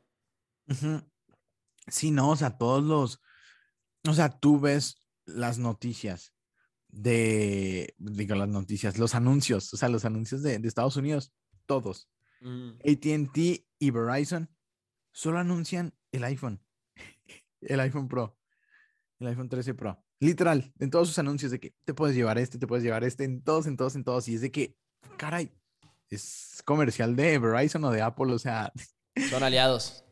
Sí, 1.89 2.11
no, 2.11 2.31
o 2.31 2.37
sea, 2.37 2.57
todos 2.59 2.83
los, 2.83 3.21
o 4.09 4.15
sea, 4.15 4.31
tú 4.41 4.59
ves 4.59 5.07
las 5.27 5.59
noticias 5.59 6.33
de, 6.89 7.95
digo, 7.99 8.35
las 8.35 8.49
noticias, 8.49 8.99
los 8.99 9.15
anuncios, 9.15 9.73
o 9.75 9.77
sea, 9.77 9.89
los 9.89 10.05
anuncios 10.05 10.43
de, 10.43 10.59
de 10.59 10.69
Estados 10.69 10.97
Unidos, 10.97 11.33
todos. 11.67 12.09
Mm, 12.41 12.71
ATT 12.85 13.67
y 13.79 13.91
Verizon 13.91 14.49
solo 15.17 15.39
anuncian 15.39 15.95
el 16.13 16.25
iPhone, 16.25 16.63
el 17.63 17.81
iPhone 17.81 18.07
Pro, 18.07 18.39
el 19.19 19.29
iPhone 19.29 19.49
13 19.49 19.73
Pro. 19.73 20.03
Literal, 20.21 20.73
en 20.79 20.91
todos 20.91 21.09
sus 21.09 21.19
anuncios 21.19 21.51
de 21.53 21.59
que 21.59 21.75
te 21.85 21.95
puedes 21.95 22.15
llevar 22.15 22.39
este, 22.39 22.59
te 22.59 22.67
puedes 22.67 22.85
llevar 22.85 23.03
este, 23.03 23.25
en 23.25 23.43
todos, 23.43 23.67
en 23.67 23.77
todos, 23.77 23.97
en 23.97 24.05
todos. 24.05 24.29
Y 24.29 24.35
es 24.35 24.43
de 24.43 24.51
que, 24.51 24.77
caray, 25.17 25.53
es 26.11 26.63
comercial 26.65 27.17
de 27.17 27.39
Verizon 27.39 27.85
o 27.85 27.91
de 27.91 28.03
Apple, 28.03 28.33
o 28.33 28.39
sea, 28.39 28.73
Son 29.31 29.43
aliados. 29.43 30.05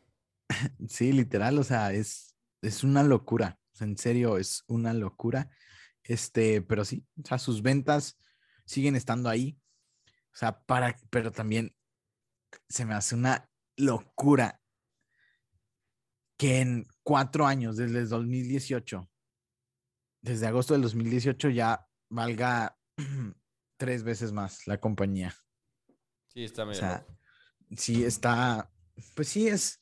Sí, 0.89 1.11
literal, 1.11 1.59
o 1.59 1.63
sea, 1.63 1.93
es, 1.93 2.35
es 2.61 2.83
una 2.83 3.03
locura. 3.03 3.59
o 3.73 3.77
sea, 3.77 3.87
en 3.87 3.97
serio, 3.97 4.37
es 4.37 4.63
una 4.67 4.93
locura. 4.93 5.49
Este, 6.03 6.61
pero 6.61 6.83
sí, 6.85 7.05
o 7.23 7.27
sea, 7.27 7.37
sus 7.37 7.61
ventas 7.61 8.17
siguen 8.65 8.95
estando 8.95 9.29
ahí. 9.29 9.59
O 10.33 10.37
sea, 10.37 10.63
para, 10.63 10.97
pero 11.11 11.31
también 11.31 11.75
se 12.67 12.85
me 12.85 12.95
hace 12.95 13.15
una 13.15 13.49
locura 13.77 14.61
que 16.37 16.59
en 16.59 16.87
cuatro 17.03 17.47
años, 17.47 17.77
desde 17.77 17.99
el 17.99 18.09
2018, 18.09 19.09
desde 20.21 20.47
agosto 20.47 20.73
del 20.73 20.81
2018, 20.83 21.49
ya 21.49 21.87
valga 22.09 22.77
tres 23.77 24.03
veces 24.03 24.31
más 24.31 24.67
la 24.67 24.79
compañía. 24.79 25.33
Sí, 26.27 26.43
está 26.43 26.63
O 26.63 26.65
medio 26.65 26.79
sea, 26.79 27.05
sí 27.77 28.03
está, 28.03 28.71
pues 29.15 29.29
sí 29.29 29.47
es 29.47 29.79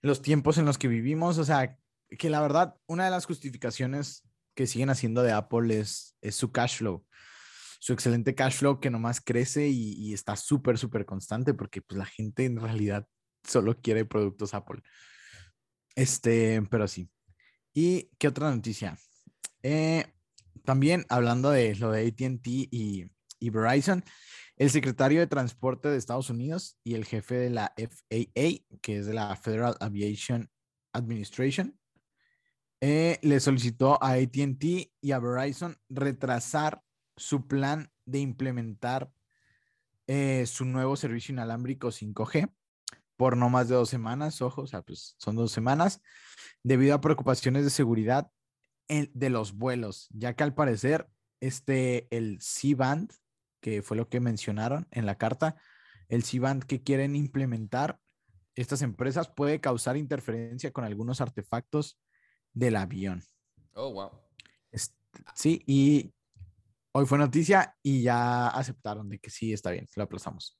los 0.00 0.22
tiempos 0.22 0.56
en 0.58 0.64
los 0.64 0.78
que 0.78 0.88
vivimos, 0.88 1.38
o 1.38 1.44
sea, 1.44 1.78
que 2.08 2.30
la 2.30 2.40
verdad, 2.40 2.76
una 2.86 3.04
de 3.04 3.10
las 3.10 3.26
justificaciones 3.26 4.26
que 4.54 4.66
siguen 4.66 4.90
haciendo 4.90 5.22
de 5.22 5.32
Apple 5.32 5.78
es, 5.78 6.16
es 6.22 6.34
su 6.34 6.50
cash 6.52 6.78
flow, 6.78 7.06
su 7.78 7.92
excelente 7.92 8.34
cash 8.34 8.54
flow 8.54 8.80
que 8.80 8.90
nomás 8.90 9.20
crece 9.20 9.68
y, 9.68 9.92
y 9.92 10.14
está 10.14 10.36
súper, 10.36 10.78
súper 10.78 11.04
constante 11.04 11.54
porque 11.54 11.82
pues 11.82 11.98
la 11.98 12.06
gente 12.06 12.46
en 12.46 12.58
realidad 12.58 13.06
solo 13.46 13.78
quiere 13.80 14.04
productos 14.04 14.54
Apple. 14.54 14.82
Este, 15.94 16.62
pero 16.70 16.88
sí. 16.88 17.10
¿Y 17.72 18.10
qué 18.18 18.28
otra 18.28 18.50
noticia? 18.54 18.98
Eh, 19.62 20.04
también 20.64 21.06
hablando 21.08 21.50
de 21.50 21.74
lo 21.76 21.92
de 21.92 22.06
ATT 22.06 22.46
y, 22.46 23.10
Verizon, 23.40 24.04
el 24.56 24.70
secretario 24.70 25.20
de 25.20 25.26
Transporte 25.26 25.88
de 25.88 25.96
Estados 25.96 26.30
Unidos 26.30 26.78
y 26.84 26.94
el 26.94 27.04
jefe 27.04 27.36
de 27.36 27.50
la 27.50 27.72
FAA, 27.76 28.64
que 28.82 28.98
es 28.98 29.06
de 29.06 29.14
la 29.14 29.34
Federal 29.36 29.76
Aviation 29.80 30.50
Administration, 30.92 31.78
eh, 32.80 33.18
le 33.22 33.40
solicitó 33.40 34.02
a 34.02 34.12
ATT 34.12 34.64
y 35.00 35.12
a 35.12 35.18
Verizon 35.18 35.76
retrasar 35.88 36.82
su 37.16 37.46
plan 37.46 37.90
de 38.06 38.20
implementar 38.20 39.10
eh, 40.06 40.44
su 40.46 40.64
nuevo 40.64 40.96
servicio 40.96 41.32
inalámbrico 41.32 41.88
5G 41.88 42.50
por 43.20 43.36
no 43.36 43.50
más 43.50 43.68
de 43.68 43.74
dos 43.74 43.90
semanas, 43.90 44.40
ojo, 44.40 44.62
o 44.62 44.66
sea, 44.66 44.80
pues 44.80 45.14
son 45.18 45.36
dos 45.36 45.52
semanas, 45.52 46.00
debido 46.62 46.94
a 46.94 47.02
preocupaciones 47.02 47.64
de 47.64 47.70
seguridad 47.70 48.30
de 48.88 49.28
los 49.28 49.52
vuelos, 49.52 50.08
ya 50.08 50.32
que 50.32 50.42
al 50.42 50.54
parecer 50.54 51.06
este, 51.38 52.08
el 52.16 52.40
C-Band, 52.40 53.12
que 53.60 53.82
fue 53.82 53.98
lo 53.98 54.08
que 54.08 54.20
mencionaron 54.20 54.88
en 54.90 55.04
la 55.04 55.18
carta, 55.18 55.56
el 56.08 56.24
C-Band 56.24 56.64
que 56.64 56.82
quieren 56.82 57.14
implementar 57.14 58.00
estas 58.54 58.80
empresas 58.80 59.28
puede 59.28 59.60
causar 59.60 59.98
interferencia 59.98 60.72
con 60.72 60.84
algunos 60.84 61.20
artefactos 61.20 62.00
del 62.54 62.74
avión. 62.74 63.22
Oh, 63.74 63.92
wow. 63.92 64.12
Sí, 65.34 65.62
y 65.66 66.10
hoy 66.92 67.04
fue 67.04 67.18
noticia 67.18 67.76
y 67.82 68.00
ya 68.00 68.48
aceptaron 68.48 69.10
de 69.10 69.18
que 69.18 69.28
sí 69.28 69.52
está 69.52 69.72
bien, 69.72 69.86
lo 69.94 70.04
aplazamos. 70.04 70.59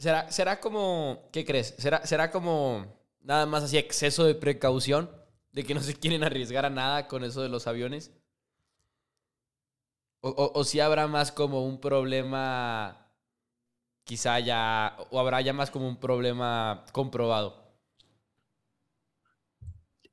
¿Será, 0.00 0.32
será 0.32 0.60
como, 0.60 1.28
¿qué 1.30 1.44
crees? 1.44 1.74
¿Será, 1.76 2.06
¿Será 2.06 2.30
como 2.30 2.86
nada 3.20 3.44
más 3.44 3.64
así 3.64 3.76
exceso 3.76 4.24
de 4.24 4.34
precaución? 4.34 5.10
De 5.52 5.62
que 5.62 5.74
no 5.74 5.82
se 5.82 5.94
quieren 5.94 6.24
arriesgar 6.24 6.64
a 6.64 6.70
nada 6.70 7.06
con 7.06 7.22
eso 7.22 7.42
de 7.42 7.50
los 7.50 7.66
aviones. 7.66 8.10
O, 10.22 10.64
si 10.64 10.80
habrá 10.80 11.06
más 11.06 11.32
como 11.32 11.66
un 11.66 11.80
problema, 11.80 13.12
quizá 14.04 14.40
ya, 14.40 14.96
o 15.10 15.20
habrá 15.20 15.42
ya 15.42 15.52
más 15.52 15.70
como 15.70 15.86
un 15.86 16.00
problema 16.00 16.86
comprobado. 16.92 17.76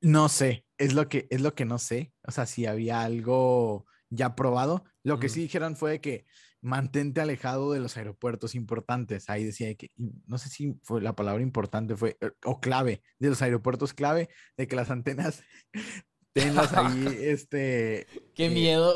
No 0.01 0.27
sé, 0.27 0.65
es 0.77 0.93
lo 0.93 1.07
que, 1.07 1.27
es 1.29 1.39
lo 1.39 1.55
que 1.55 1.63
no 1.63 1.77
sé. 1.77 2.13
O 2.23 2.31
sea, 2.31 2.45
si 2.45 2.65
había 2.65 3.01
algo 3.01 3.85
ya 4.09 4.35
probado. 4.35 4.83
Lo 5.03 5.17
que 5.17 5.29
sí 5.29 5.41
dijeron 5.41 5.77
fue 5.77 6.01
que 6.01 6.25
mantente 6.61 7.21
alejado 7.21 7.71
de 7.71 7.79
los 7.79 7.97
aeropuertos 7.97 8.55
importantes. 8.55 9.29
Ahí 9.29 9.43
decía 9.43 9.73
que, 9.75 9.91
no 9.95 10.37
sé 10.37 10.49
si 10.49 10.75
fue 10.83 11.01
la 11.01 11.15
palabra 11.15 11.41
importante, 11.43 11.95
fue, 11.95 12.17
eh, 12.21 12.31
o 12.45 12.59
clave, 12.59 13.01
de 13.19 13.29
los 13.29 13.41
aeropuertos 13.41 13.93
clave, 13.93 14.29
de 14.57 14.67
que 14.67 14.75
las 14.75 14.89
antenas 14.89 15.43
tengas 16.33 16.73
ahí, 16.73 17.05
este... 17.21 18.07
Qué 18.35 18.45
eh, 18.45 18.49
miedo. 18.49 18.93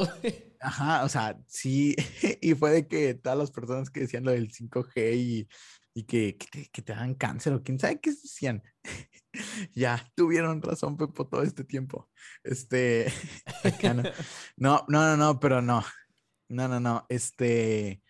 Ajá, 0.60 1.04
o 1.04 1.10
sea, 1.10 1.38
sí, 1.48 1.96
y 2.42 2.54
fue 2.54 2.72
de 2.72 2.88
que 2.88 3.14
todas 3.16 3.38
las 3.38 3.52
personas 3.52 3.90
que 3.90 4.02
decían 4.02 4.24
lo 4.24 4.32
del 4.32 4.52
5G 4.52 5.16
y, 5.16 5.48
y 5.94 6.04
que, 6.04 6.38
que, 6.38 6.48
te, 6.48 6.70
que, 6.70 6.82
te, 6.82 6.94
dan 6.94 7.16
cáncer 7.16 7.54
o 7.54 7.64
quién 7.64 7.80
sabe 7.80 8.00
qué 8.00 8.12
decían. 8.12 8.62
ya, 9.74 10.08
tuvieron 10.16 10.62
razón, 10.62 10.98
Pepo, 10.98 11.28
todo 11.28 11.42
este 11.42 11.64
tiempo. 11.64 12.10
Este, 12.44 13.12
no, 14.58 14.86
no, 14.88 15.06
no, 15.08 15.18
no, 15.18 15.40
pero 15.40 15.62
no, 15.62 15.84
no, 16.52 16.68
no, 16.68 16.80
no. 16.80 17.06
Este, 17.10 18.02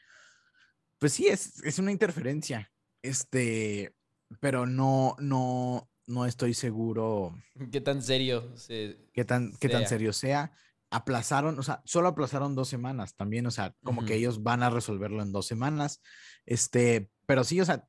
pues 1.00 1.14
sí, 1.14 1.28
es, 1.28 1.64
es 1.64 1.80
una 1.80 1.92
interferencia. 1.92 2.72
Este, 3.02 3.96
pero 4.40 4.66
no, 4.66 5.16
no, 5.20 5.90
no 6.08 6.26
estoy 6.26 6.54
seguro. 6.54 7.36
¿Qué 7.72 7.82
tan 7.82 8.02
serio? 8.02 8.54
¿Qué 8.68 9.26
tan, 9.26 9.54
qué 9.60 9.70
tan 9.70 9.88
serio 9.88 10.14
sea? 10.14 10.52
Aplazaron, 10.90 11.58
o 11.58 11.64
sea, 11.64 11.82
solo 11.86 12.10
aplazaron 12.10 12.56
dos 12.56 12.68
semanas 12.68 13.16
también, 13.16 13.46
o 13.46 13.52
sea, 13.52 13.74
como 13.84 14.04
que 14.04 14.16
ellos 14.16 14.44
van 14.44 14.62
a 14.62 14.70
resolverlo 14.70 15.22
en 15.22 15.32
dos 15.32 15.48
semanas. 15.48 16.02
Este, 16.46 17.10
pero 17.26 17.44
sí, 17.44 17.62
o 17.62 17.66
sea, 17.66 17.88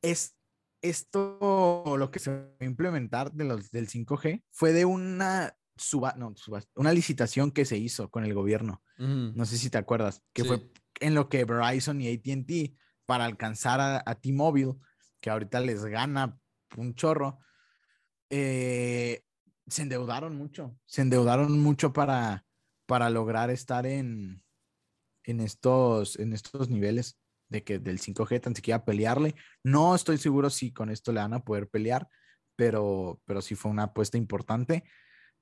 es 0.00 0.36
esto, 0.80 1.84
lo 1.96 2.10
que 2.10 2.18
se 2.18 2.32
va 2.32 2.48
a 2.58 2.64
implementar 2.64 3.32
de 3.32 3.44
los, 3.44 3.70
del 3.70 3.88
5G 3.88 4.42
fue 4.50 4.72
de 4.72 4.84
una 4.84 5.56
suba, 5.76 6.14
no, 6.16 6.34
una 6.74 6.92
licitación 6.92 7.50
que 7.50 7.64
se 7.64 7.76
hizo 7.78 8.10
con 8.10 8.24
el 8.24 8.34
gobierno. 8.34 8.82
No 8.98 9.46
sé 9.46 9.58
si 9.58 9.68
te 9.68 9.78
acuerdas, 9.78 10.22
que 10.32 10.44
fue 10.44 10.70
en 11.00 11.14
lo 11.14 11.28
que 11.28 11.44
Verizon 11.44 12.00
y 12.00 12.12
ATT 12.12 12.76
para 13.04 13.24
alcanzar 13.24 14.02
a, 14.04 14.14
T-Mobile, 14.14 14.74
que 15.20 15.30
ahorita 15.30 15.60
les 15.60 15.84
gana 15.84 16.38
un 16.76 16.94
chorro, 16.94 17.40
eh, 18.30 19.24
se 19.66 19.82
endeudaron 19.82 20.36
mucho, 20.36 20.78
se 20.86 21.02
endeudaron 21.02 21.58
mucho 21.60 21.92
para, 21.92 22.44
para 22.86 23.10
lograr 23.10 23.50
estar 23.50 23.86
en, 23.86 24.44
en, 25.24 25.40
estos, 25.40 26.18
en 26.18 26.32
estos 26.32 26.68
niveles 26.68 27.18
de 27.48 27.64
que 27.64 27.78
del 27.78 27.98
5G 27.98 28.40
tan 28.40 28.54
siquiera 28.54 28.84
pelearle. 28.84 29.34
No 29.64 29.94
estoy 29.94 30.18
seguro 30.18 30.48
si 30.48 30.72
con 30.72 30.90
esto 30.90 31.12
le 31.12 31.20
van 31.20 31.34
a 31.34 31.44
poder 31.44 31.68
pelear, 31.68 32.08
pero, 32.56 33.20
pero 33.24 33.42
sí 33.42 33.54
fue 33.56 33.70
una 33.70 33.84
apuesta 33.84 34.16
importante 34.16 34.84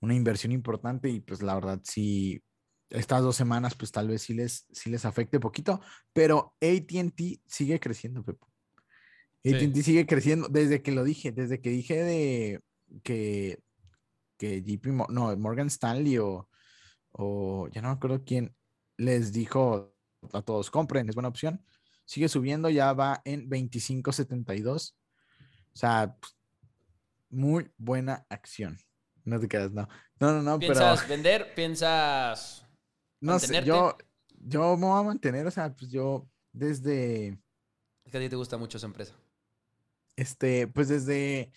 una 0.01 0.15
inversión 0.15 0.53
importante 0.53 1.09
y 1.09 1.21
pues 1.21 1.43
la 1.43 1.55
verdad 1.55 1.81
sí, 1.85 2.43
estas 2.89 3.23
dos 3.23 3.37
semanas 3.37 3.75
pues 3.75 3.93
tal 3.93 4.09
vez 4.09 4.23
sí 4.23 4.35
les, 4.35 4.67
sí 4.73 4.91
les 4.91 5.05
afecte 5.05 5.41
poquito, 5.41 5.81
pero 6.13 6.55
ATT 6.61 7.41
sigue 7.47 7.79
creciendo, 7.81 8.25
Pepo. 8.25 8.49
ATT 9.45 9.77
sigue 9.83 10.07
creciendo 10.07 10.49
desde 10.49 10.83
que 10.83 10.93
lo 10.93 11.05
dije, 11.05 11.33
desde 11.33 11.61
que 11.61 11.71
dije 11.71 12.03
de 12.03 12.61
que, 13.03 13.63
que 14.37 14.63
JP, 14.63 14.87
no, 15.09 15.35
Morgan 15.37 15.69
Stanley 15.69 16.19
o, 16.19 16.49
o 17.13 17.69
ya 17.69 17.81
no 17.81 17.89
me 17.89 17.95
acuerdo 17.95 18.25
quién 18.25 18.55
les 18.97 19.33
dijo 19.33 19.95
a 20.33 20.43
todos, 20.43 20.71
compren, 20.71 21.09
es 21.09 21.15
buena 21.15 21.29
opción. 21.29 21.65
Sigue 22.05 22.29
subiendo, 22.29 22.69
ya 22.69 22.93
va 22.93 23.23
en 23.25 23.49
25.72. 23.49 24.95
O 25.73 25.77
sea, 25.77 26.17
muy 27.31 27.71
buena 27.79 28.27
acción. 28.29 28.77
No 29.25 29.39
te 29.39 29.49
quedas, 29.49 29.73
no. 29.73 29.89
No, 30.19 30.33
no, 30.33 30.43
no, 30.43 30.59
¿Piensas 30.59 31.09
vender? 31.09 31.55
¿Piensas 31.55 32.67
No 33.21 33.39
sé, 33.39 33.63
yo, 33.65 33.97
yo 34.39 34.77
me 34.77 34.87
voy 34.87 35.01
a 35.01 35.03
mantener, 35.03 35.47
o 35.47 35.51
sea, 35.51 35.75
pues 35.75 35.91
yo 35.91 36.29
desde... 36.53 37.39
Es 38.05 38.13
que 38.13 38.19
a 38.19 38.21
ti 38.21 38.29
te 38.29 38.37
gusta 38.37 38.57
mucho 38.57 38.79
esa 38.79 38.87
empresa. 38.87 39.15
Este, 40.17 40.67
pues 40.67 40.89
desde... 40.89 41.53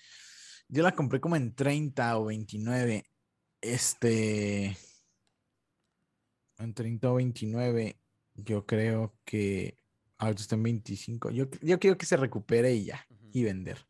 Yo 0.67 0.83
la 0.83 0.93
compré 0.93 1.21
como 1.21 1.35
en 1.35 1.55
30 1.55 2.17
o 2.17 2.25
29. 2.25 3.05
Este... 3.61 4.77
En 6.57 6.73
30 6.73 7.11
o 7.11 7.15
29, 7.15 7.97
yo 8.35 8.65
creo 8.65 9.15
que... 9.25 9.79
Ahorita 10.17 10.41
está 10.41 10.55
en 10.55 10.63
25. 10.63 11.31
Yo, 11.31 11.45
yo 11.61 11.79
quiero 11.79 11.97
que 11.97 12.05
se 12.05 12.17
recupere 12.17 12.73
y 12.73 12.85
ya. 12.85 13.05
Y 13.31 13.43
vender. 13.43 13.85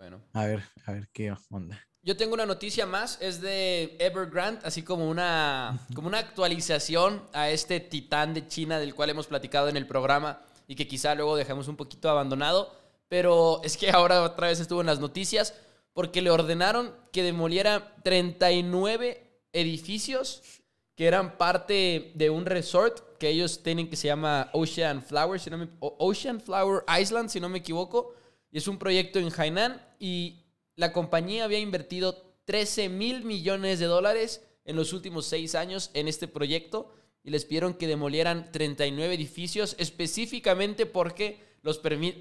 Bueno. 0.00 0.22
A 0.32 0.46
ver, 0.46 0.62
a 0.86 0.92
ver 0.92 1.10
qué 1.12 1.30
onda. 1.50 1.78
Yo 2.02 2.16
tengo 2.16 2.32
una 2.32 2.46
noticia 2.46 2.86
más, 2.86 3.18
es 3.20 3.42
de 3.42 3.98
Evergrande, 3.98 4.62
así 4.64 4.82
como 4.82 5.06
una, 5.06 5.78
como 5.94 6.08
una 6.08 6.20
actualización 6.20 7.22
a 7.34 7.50
este 7.50 7.80
titán 7.80 8.32
de 8.32 8.48
China 8.48 8.78
del 8.78 8.94
cual 8.94 9.10
hemos 9.10 9.26
platicado 9.26 9.68
en 9.68 9.76
el 9.76 9.86
programa 9.86 10.40
y 10.66 10.74
que 10.74 10.88
quizá 10.88 11.14
luego 11.14 11.36
dejemos 11.36 11.68
un 11.68 11.76
poquito 11.76 12.08
abandonado, 12.08 12.74
pero 13.08 13.60
es 13.62 13.76
que 13.76 13.90
ahora 13.90 14.22
otra 14.22 14.46
vez 14.48 14.58
estuvo 14.58 14.80
en 14.80 14.86
las 14.86 15.00
noticias 15.00 15.52
porque 15.92 16.22
le 16.22 16.30
ordenaron 16.30 16.94
que 17.12 17.22
demoliera 17.22 17.94
39 18.02 19.42
edificios 19.52 20.62
que 20.94 21.06
eran 21.08 21.36
parte 21.36 22.12
de 22.14 22.30
un 22.30 22.46
resort 22.46 23.18
que 23.18 23.28
ellos 23.28 23.62
tienen 23.62 23.90
que 23.90 23.96
se 23.96 24.08
llama 24.08 24.48
Ocean 24.54 25.02
Flower, 25.02 25.38
si 25.38 25.50
no 25.50 25.58
me, 25.58 25.68
Ocean 25.80 26.40
Flower 26.40 26.84
Island, 26.98 27.28
si 27.28 27.38
no 27.38 27.50
me 27.50 27.58
equivoco, 27.58 28.14
y 28.50 28.58
es 28.58 28.68
un 28.68 28.78
proyecto 28.78 29.18
en 29.18 29.30
Hainan 29.36 29.80
y 29.98 30.44
la 30.76 30.92
compañía 30.92 31.44
había 31.44 31.58
invertido 31.58 32.34
13 32.44 32.88
mil 32.88 33.24
millones 33.24 33.78
de 33.78 33.86
dólares 33.86 34.42
en 34.64 34.76
los 34.76 34.92
últimos 34.92 35.26
seis 35.26 35.54
años 35.54 35.90
en 35.94 36.08
este 36.08 36.28
proyecto 36.28 36.92
y 37.22 37.30
les 37.30 37.44
pidieron 37.44 37.74
que 37.74 37.86
demolieran 37.86 38.50
39 38.50 39.14
edificios 39.14 39.76
específicamente 39.78 40.86
porque 40.86 41.40
los, 41.62 41.80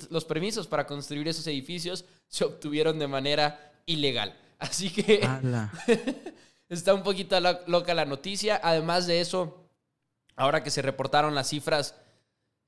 los 0.10 0.26
permisos 0.26 0.68
para 0.68 0.86
construir 0.86 1.28
esos 1.28 1.48
edificios 1.48 2.06
se 2.28 2.44
obtuvieron 2.44 3.00
de 3.00 3.08
manera 3.08 3.82
ilegal. 3.86 4.38
Así 4.60 4.90
que 4.90 5.22
está 6.70 6.94
un 6.94 7.04
poquito 7.04 7.40
loca 7.68 7.94
la 7.94 8.06
noticia. 8.06 8.60
Además 8.62 9.08
de 9.08 9.22
eso, 9.22 9.70
ahora 10.36 10.64
que 10.64 10.70
se 10.70 10.82
reportaron 10.82 11.34
las 11.34 11.50
cifras 11.50 11.96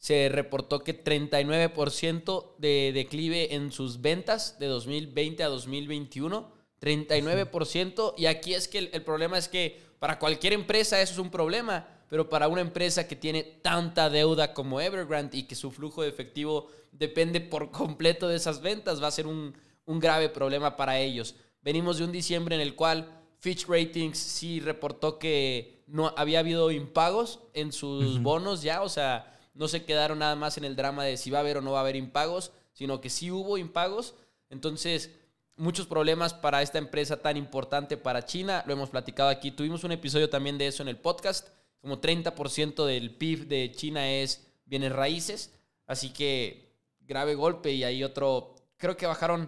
se 0.01 0.29
reportó 0.29 0.79
que 0.79 1.03
39% 1.03 2.55
de 2.57 2.91
declive 2.91 3.53
en 3.53 3.71
sus 3.71 4.01
ventas 4.01 4.57
de 4.57 4.65
2020 4.65 5.43
a 5.43 5.47
2021. 5.47 6.51
39%. 6.81 8.15
Y 8.17 8.25
aquí 8.25 8.55
es 8.55 8.67
que 8.67 8.79
el, 8.79 9.03
problema 9.03 9.37
es 9.37 9.47
que 9.47 9.79
para 9.99 10.17
cualquier 10.17 10.53
empresa 10.53 10.99
eso 10.99 11.13
es 11.13 11.19
un 11.19 11.29
problema, 11.29 11.87
pero 12.09 12.27
para 12.27 12.47
una 12.47 12.61
empresa 12.61 13.07
que 13.07 13.15
tiene 13.15 13.43
tanta 13.43 14.09
deuda 14.09 14.55
como 14.55 14.81
Evergrande 14.81 15.37
y 15.37 15.43
que 15.43 15.53
su 15.53 15.69
flujo 15.69 16.01
de 16.01 16.09
efectivo 16.09 16.69
depende 16.91 17.39
por 17.39 17.69
completo 17.69 18.27
de 18.27 18.37
esas 18.37 18.59
ventas, 18.59 19.03
va 19.03 19.07
a 19.07 19.11
ser 19.11 19.27
un, 19.27 19.55
un 19.85 19.99
grave 19.99 20.29
problema 20.29 20.75
para 20.75 20.97
ellos. 20.97 21.35
Venimos 21.61 21.99
de 21.99 22.05
un 22.05 22.11
diciembre 22.11 22.55
en 22.55 22.61
el 22.61 22.73
cual 22.73 23.21
Fitch 23.37 23.67
Ratings 23.67 24.17
sí 24.17 24.59
reportó 24.59 25.19
que 25.19 25.83
no 25.85 26.11
había 26.17 26.39
habido 26.39 26.71
impagos 26.71 27.41
en 27.53 27.71
sus 27.71 28.19
bonos 28.19 28.63
ya, 28.63 28.81
o 28.81 28.89
sea, 28.89 29.31
no 29.61 29.67
se 29.67 29.85
quedaron 29.85 30.17
nada 30.17 30.35
más 30.35 30.57
en 30.57 30.65
el 30.65 30.75
drama 30.75 31.03
de 31.03 31.17
si 31.17 31.29
va 31.29 31.37
a 31.37 31.41
haber 31.41 31.57
o 31.57 31.61
no 31.61 31.73
va 31.73 31.77
a 31.77 31.81
haber 31.81 31.95
impagos, 31.95 32.51
sino 32.73 32.99
que 32.99 33.11
sí 33.11 33.29
hubo 33.29 33.59
impagos. 33.59 34.15
Entonces, 34.49 35.11
muchos 35.55 35.85
problemas 35.85 36.33
para 36.33 36.63
esta 36.63 36.79
empresa 36.79 37.21
tan 37.21 37.37
importante 37.37 37.95
para 37.95 38.25
China, 38.25 38.63
lo 38.65 38.73
hemos 38.73 38.89
platicado 38.89 39.29
aquí, 39.29 39.51
tuvimos 39.51 39.83
un 39.83 39.91
episodio 39.91 40.31
también 40.31 40.57
de 40.57 40.65
eso 40.65 40.81
en 40.81 40.89
el 40.89 40.97
podcast, 40.97 41.49
como 41.79 42.01
30% 42.01 42.85
del 42.87 43.13
PIB 43.13 43.47
de 43.47 43.71
China 43.71 44.11
es 44.11 44.47
bienes 44.65 44.93
raíces, 44.93 45.53
así 45.85 46.09
que 46.09 46.73
grave 47.01 47.35
golpe 47.35 47.71
y 47.71 47.83
hay 47.83 48.03
otro, 48.03 48.55
creo 48.77 48.97
que 48.97 49.05
bajaron 49.05 49.47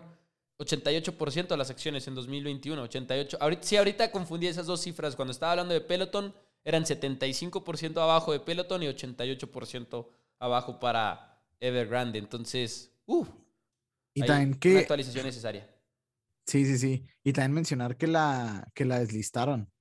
88% 0.60 1.48
de 1.48 1.58
las 1.58 1.72
acciones 1.72 2.08
en 2.08 2.14
2021, 2.14 2.84
88. 2.84 3.38
Ahorita, 3.42 3.64
sí, 3.64 3.78
ahorita 3.78 4.12
confundí 4.12 4.46
esas 4.46 4.68
dos 4.68 4.80
cifras. 4.82 5.16
Cuando 5.16 5.32
estaba 5.32 5.54
hablando 5.54 5.74
de 5.74 5.82
Peloton, 5.82 6.36
eran 6.64 6.84
75% 6.84 7.98
abajo 8.02 8.32
de 8.32 8.40
Peloton 8.40 8.84
y 8.84 8.88
88% 8.88 10.08
abajo 10.40 10.80
para 10.80 11.42
Evergrande. 11.60 12.20
Entonces, 12.20 12.94
uff. 13.06 13.30
Y 14.14 14.22
también 14.24 14.56
que... 14.56 14.72
Una 14.72 14.80
actualización 14.82 15.26
necesaria. 15.26 15.70
Sí, 16.46 16.66
sí, 16.66 16.78
sí. 16.78 17.08
Y 17.24 17.34
también 17.34 17.54
mencionar 17.54 17.98
que 17.98 18.08
la, 18.08 18.70
que 18.76 18.86
la 18.86 19.00
deslistaron. 19.00 19.72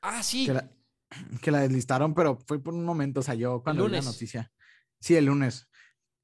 Ah, 0.00 0.22
sí. 0.22 0.46
Que 0.46 0.54
la, 0.54 0.70
que 1.42 1.50
la 1.50 1.60
deslistaron, 1.60 2.14
pero 2.14 2.38
fue 2.46 2.62
por 2.62 2.74
un 2.74 2.84
momento. 2.84 3.20
O 3.20 3.22
sea, 3.22 3.34
yo 3.34 3.62
cuando 3.62 3.86
vi 3.86 3.92
la 3.92 4.02
noticia. 4.02 4.52
Sí, 5.00 5.16
el 5.16 5.26
lunes 5.26 5.68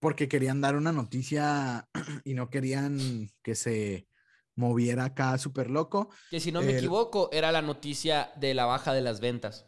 porque 0.04 0.28
querían 0.28 0.61
dar 0.61 0.76
una 0.76 0.92
noticia 0.92 1.88
y 2.24 2.35
no 2.35 2.50
querían 2.50 3.30
que 3.42 3.54
se 3.54 4.07
moviera 4.54 5.07
acá 5.07 5.38
súper 5.38 5.70
loco. 5.70 6.11
Que 6.30 6.40
si 6.40 6.52
no 6.52 6.61
me 6.61 6.76
equivoco, 6.76 7.30
era 7.33 7.50
la 7.50 7.62
noticia 7.62 8.30
de 8.37 8.52
la 8.52 8.66
baja 8.66 8.92
de 8.92 9.00
las 9.00 9.20
ventas. 9.20 9.64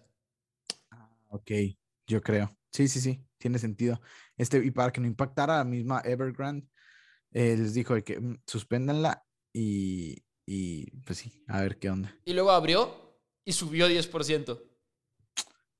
Ok, 1.28 1.50
yo 2.06 2.20
creo. 2.20 2.56
Sí, 2.72 2.88
sí, 2.88 3.00
sí, 3.00 3.24
tiene 3.38 3.58
sentido. 3.58 4.00
Este, 4.36 4.64
y 4.64 4.70
para 4.70 4.92
que 4.92 5.00
no 5.00 5.06
impactara 5.06 5.54
a 5.54 5.58
la 5.58 5.64
misma 5.64 6.02
Evergrande, 6.04 6.66
eh, 7.32 7.56
les 7.56 7.74
dijo 7.74 7.94
que 8.04 8.20
mm, 8.20 8.42
suspéndanla 8.46 9.24
y, 9.52 10.22
y 10.46 10.90
pues 11.02 11.18
sí, 11.18 11.42
a 11.48 11.60
ver 11.60 11.78
qué 11.78 11.90
onda. 11.90 12.14
Y 12.24 12.32
luego 12.32 12.50
abrió 12.50 13.18
y 13.44 13.52
subió 13.52 13.88
10%. 13.88 14.62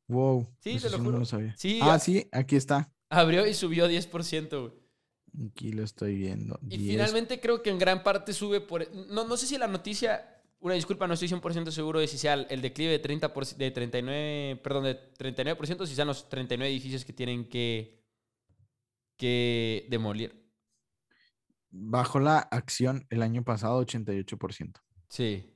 Wow. 0.09 0.47
Sí, 0.61 0.79
te 0.79 0.91
lo 0.91 0.99
juro. 0.99 1.25
Sí, 1.57 1.81
ah, 1.83 1.99
sí, 1.99 2.29
aquí 2.33 2.57
está. 2.57 2.93
Abrió 3.11 3.47
y 3.47 3.55
subió 3.55 3.89
10%, 3.89 4.73
Aquí 5.51 5.73
lo 5.73 5.83
estoy 5.83 6.17
viendo. 6.17 6.59
Y 6.71 6.79
finalmente 6.79 7.41
creo 7.41 7.63
que 7.63 7.71
en 7.71 7.79
gran 7.79 8.03
parte 8.03 8.33
sube 8.33 8.61
por... 8.61 8.91
No, 8.95 9.25
no 9.25 9.37
sé 9.37 9.47
si 9.47 9.59
la 9.59 9.67
noticia... 9.67 10.33
Una 10.61 10.75
disculpa, 10.75 11.07
no 11.07 11.15
estoy 11.15 11.29
100% 11.29 11.71
seguro 11.71 12.01
de 12.01 12.09
si 12.09 12.19
sea 12.19 12.35
el 12.35 12.63
declive 12.63 12.93
de, 12.93 12.99
30 12.99 13.33
de 13.57 13.71
39... 13.71 14.61
Perdón, 14.63 14.85
de 14.85 15.13
39%, 15.15 15.87
si 15.87 15.95
sean 15.95 16.09
los 16.09 16.29
39 16.29 16.71
edificios 16.71 17.05
que 17.05 17.13
tienen 17.13 17.49
que... 17.49 18.03
que 19.17 19.87
demolir. 19.91 20.45
Bajó 21.71 22.21
la 22.21 22.39
acción 22.39 23.07
el 23.11 23.23
año 23.23 23.45
pasado 23.45 23.85
88%. 23.85 24.81
Sí. 25.09 25.55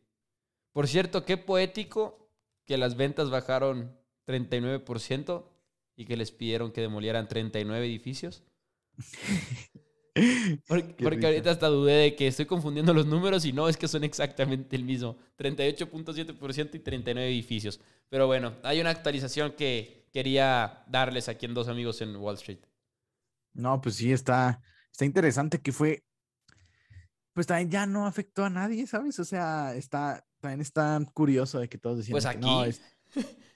Por 0.72 0.86
cierto, 0.86 1.24
qué 1.24 1.36
poético 1.36 2.30
que 2.66 2.78
las 2.78 2.96
ventas 2.96 3.30
bajaron 3.30 3.98
39% 4.26 5.44
y 5.96 6.04
que 6.04 6.16
les 6.16 6.30
pidieron 6.30 6.72
que 6.72 6.82
demolieran 6.82 7.26
39 7.26 7.86
edificios. 7.86 8.44
Porque, 10.66 11.26
ahorita 11.26 11.50
hasta 11.50 11.68
dudé 11.68 11.94
de 11.94 12.16
que 12.16 12.26
estoy 12.26 12.46
confundiendo 12.46 12.92
los 12.94 13.06
números 13.06 13.44
y 13.44 13.52
no, 13.52 13.68
es 13.68 13.76
que 13.76 13.88
son 13.88 14.04
exactamente 14.04 14.76
el 14.76 14.84
mismo. 14.84 15.16
38.7% 15.38 16.74
y 16.74 16.78
39 16.78 17.28
edificios. 17.28 17.80
Pero 18.08 18.26
bueno, 18.26 18.54
hay 18.62 18.80
una 18.80 18.90
actualización 18.90 19.52
que 19.52 20.08
quería 20.12 20.84
darles 20.88 21.28
aquí 21.28 21.46
en 21.46 21.54
dos 21.54 21.68
amigos 21.68 22.00
en 22.00 22.16
Wall 22.16 22.36
Street. 22.36 22.60
No, 23.52 23.80
pues 23.80 23.96
sí, 23.96 24.12
está, 24.12 24.62
está 24.90 25.04
interesante 25.04 25.60
que 25.60 25.72
fue, 25.72 26.04
pues 27.32 27.46
también 27.46 27.70
ya 27.70 27.86
no 27.86 28.06
afectó 28.06 28.44
a 28.44 28.50
nadie, 28.50 28.86
¿sabes? 28.86 29.18
O 29.18 29.24
sea, 29.24 29.74
está, 29.74 30.26
también 30.40 30.60
está 30.60 31.00
curioso 31.14 31.58
de 31.58 31.68
que 31.68 31.78
todos 31.78 31.98
decían 31.98 32.12
pues 32.12 32.26
aquí... 32.26 32.40
no, 32.40 32.64
es... 32.64 32.80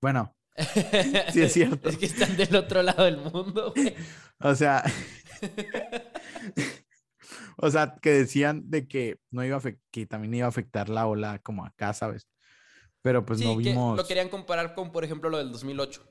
Bueno, 0.00 0.36
sí, 1.32 1.42
es 1.42 1.52
cierto. 1.52 1.88
es 1.88 1.98
que 1.98 2.06
están 2.06 2.36
del 2.36 2.54
otro 2.54 2.82
lado 2.82 3.04
del 3.04 3.18
mundo, 3.18 3.72
güey. 3.74 3.94
O 4.40 4.54
sea. 4.54 4.84
o 7.56 7.70
sea, 7.70 7.96
que 8.00 8.10
decían 8.10 8.70
de 8.70 8.86
que 8.86 9.18
no 9.30 9.44
iba 9.44 9.56
a 9.56 9.62
que 9.90 10.06
también 10.06 10.34
iba 10.34 10.46
a 10.46 10.50
afectar 10.50 10.88
la 10.88 11.06
ola 11.06 11.40
como 11.40 11.64
acá, 11.64 11.92
¿sabes? 11.92 12.28
Pero 13.02 13.26
pues 13.26 13.40
no 13.40 13.56
vimos. 13.56 13.96
lo 13.96 14.06
querían 14.06 14.28
comparar 14.28 14.74
con, 14.74 14.92
por 14.92 15.04
ejemplo, 15.04 15.28
lo 15.28 15.38
del 15.38 15.52
2008. 15.52 16.10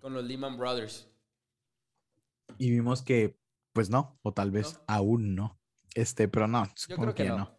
Con 0.00 0.12
los 0.12 0.24
Lehman 0.24 0.58
Brothers. 0.58 1.08
Y 2.58 2.70
vimos 2.70 3.02
que, 3.02 3.38
pues 3.72 3.88
no, 3.88 4.18
o 4.22 4.32
tal 4.32 4.50
vez 4.50 4.80
aún 4.86 5.34
no. 5.34 5.58
Este, 5.94 6.28
pero 6.28 6.46
no, 6.46 6.70
supongo 6.74 7.14
que, 7.14 7.24
no. 7.24 7.58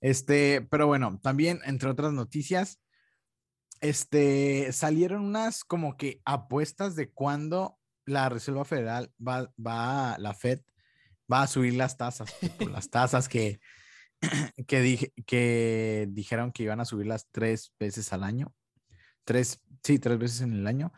Este, 0.00 0.60
pero 0.70 0.86
bueno, 0.86 1.18
también, 1.22 1.60
entre 1.64 1.88
otras 1.88 2.12
noticias, 2.12 2.80
este, 3.80 4.72
salieron 4.72 5.22
unas 5.22 5.64
como 5.64 5.96
que 5.96 6.20
apuestas 6.24 6.96
de 6.96 7.10
cuándo 7.10 7.78
la 8.04 8.28
Reserva 8.28 8.64
Federal 8.64 9.12
va, 9.20 9.52
va, 9.64 10.16
la 10.18 10.34
Fed 10.34 10.60
va 11.32 11.42
a 11.42 11.46
subir 11.46 11.74
las 11.74 11.96
tasas, 11.96 12.34
las 12.72 12.90
tasas 12.90 13.28
que, 13.28 13.60
que, 14.66 15.12
que 15.26 16.08
dijeron 16.10 16.52
que 16.52 16.62
iban 16.62 16.80
a 16.80 16.84
subirlas 16.84 17.28
tres 17.30 17.72
veces 17.78 18.12
al 18.12 18.24
año, 18.24 18.54
tres, 19.24 19.60
sí, 19.82 19.98
tres 19.98 20.18
veces 20.18 20.40
en 20.42 20.52
el 20.52 20.66
año, 20.66 20.92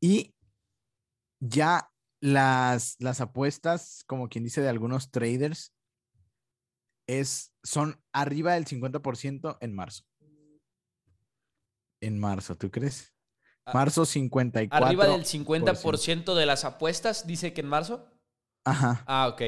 y 0.00 0.34
ya 1.40 1.90
las, 2.20 2.96
las 2.98 3.20
apuestas, 3.20 4.04
como 4.06 4.28
quien 4.28 4.44
dice, 4.44 4.60
de 4.60 4.68
algunos 4.68 5.10
traders, 5.10 5.74
es, 7.06 7.52
son 7.62 8.00
arriba 8.12 8.54
del 8.54 8.66
50% 8.66 9.58
en 9.60 9.74
marzo 9.74 10.07
en 12.00 12.18
marzo, 12.18 12.56
¿tú 12.56 12.70
crees? 12.70 13.14
Ah, 13.64 13.72
marzo 13.74 14.04
54. 14.04 14.86
Arriba 14.86 15.06
del 15.06 15.24
50% 15.24 16.34
de 16.34 16.46
las 16.46 16.64
apuestas, 16.64 17.26
dice 17.26 17.52
que 17.52 17.60
en 17.60 17.68
marzo. 17.68 18.06
Ajá. 18.64 19.04
Ah, 19.06 19.28
ok. 19.28 19.42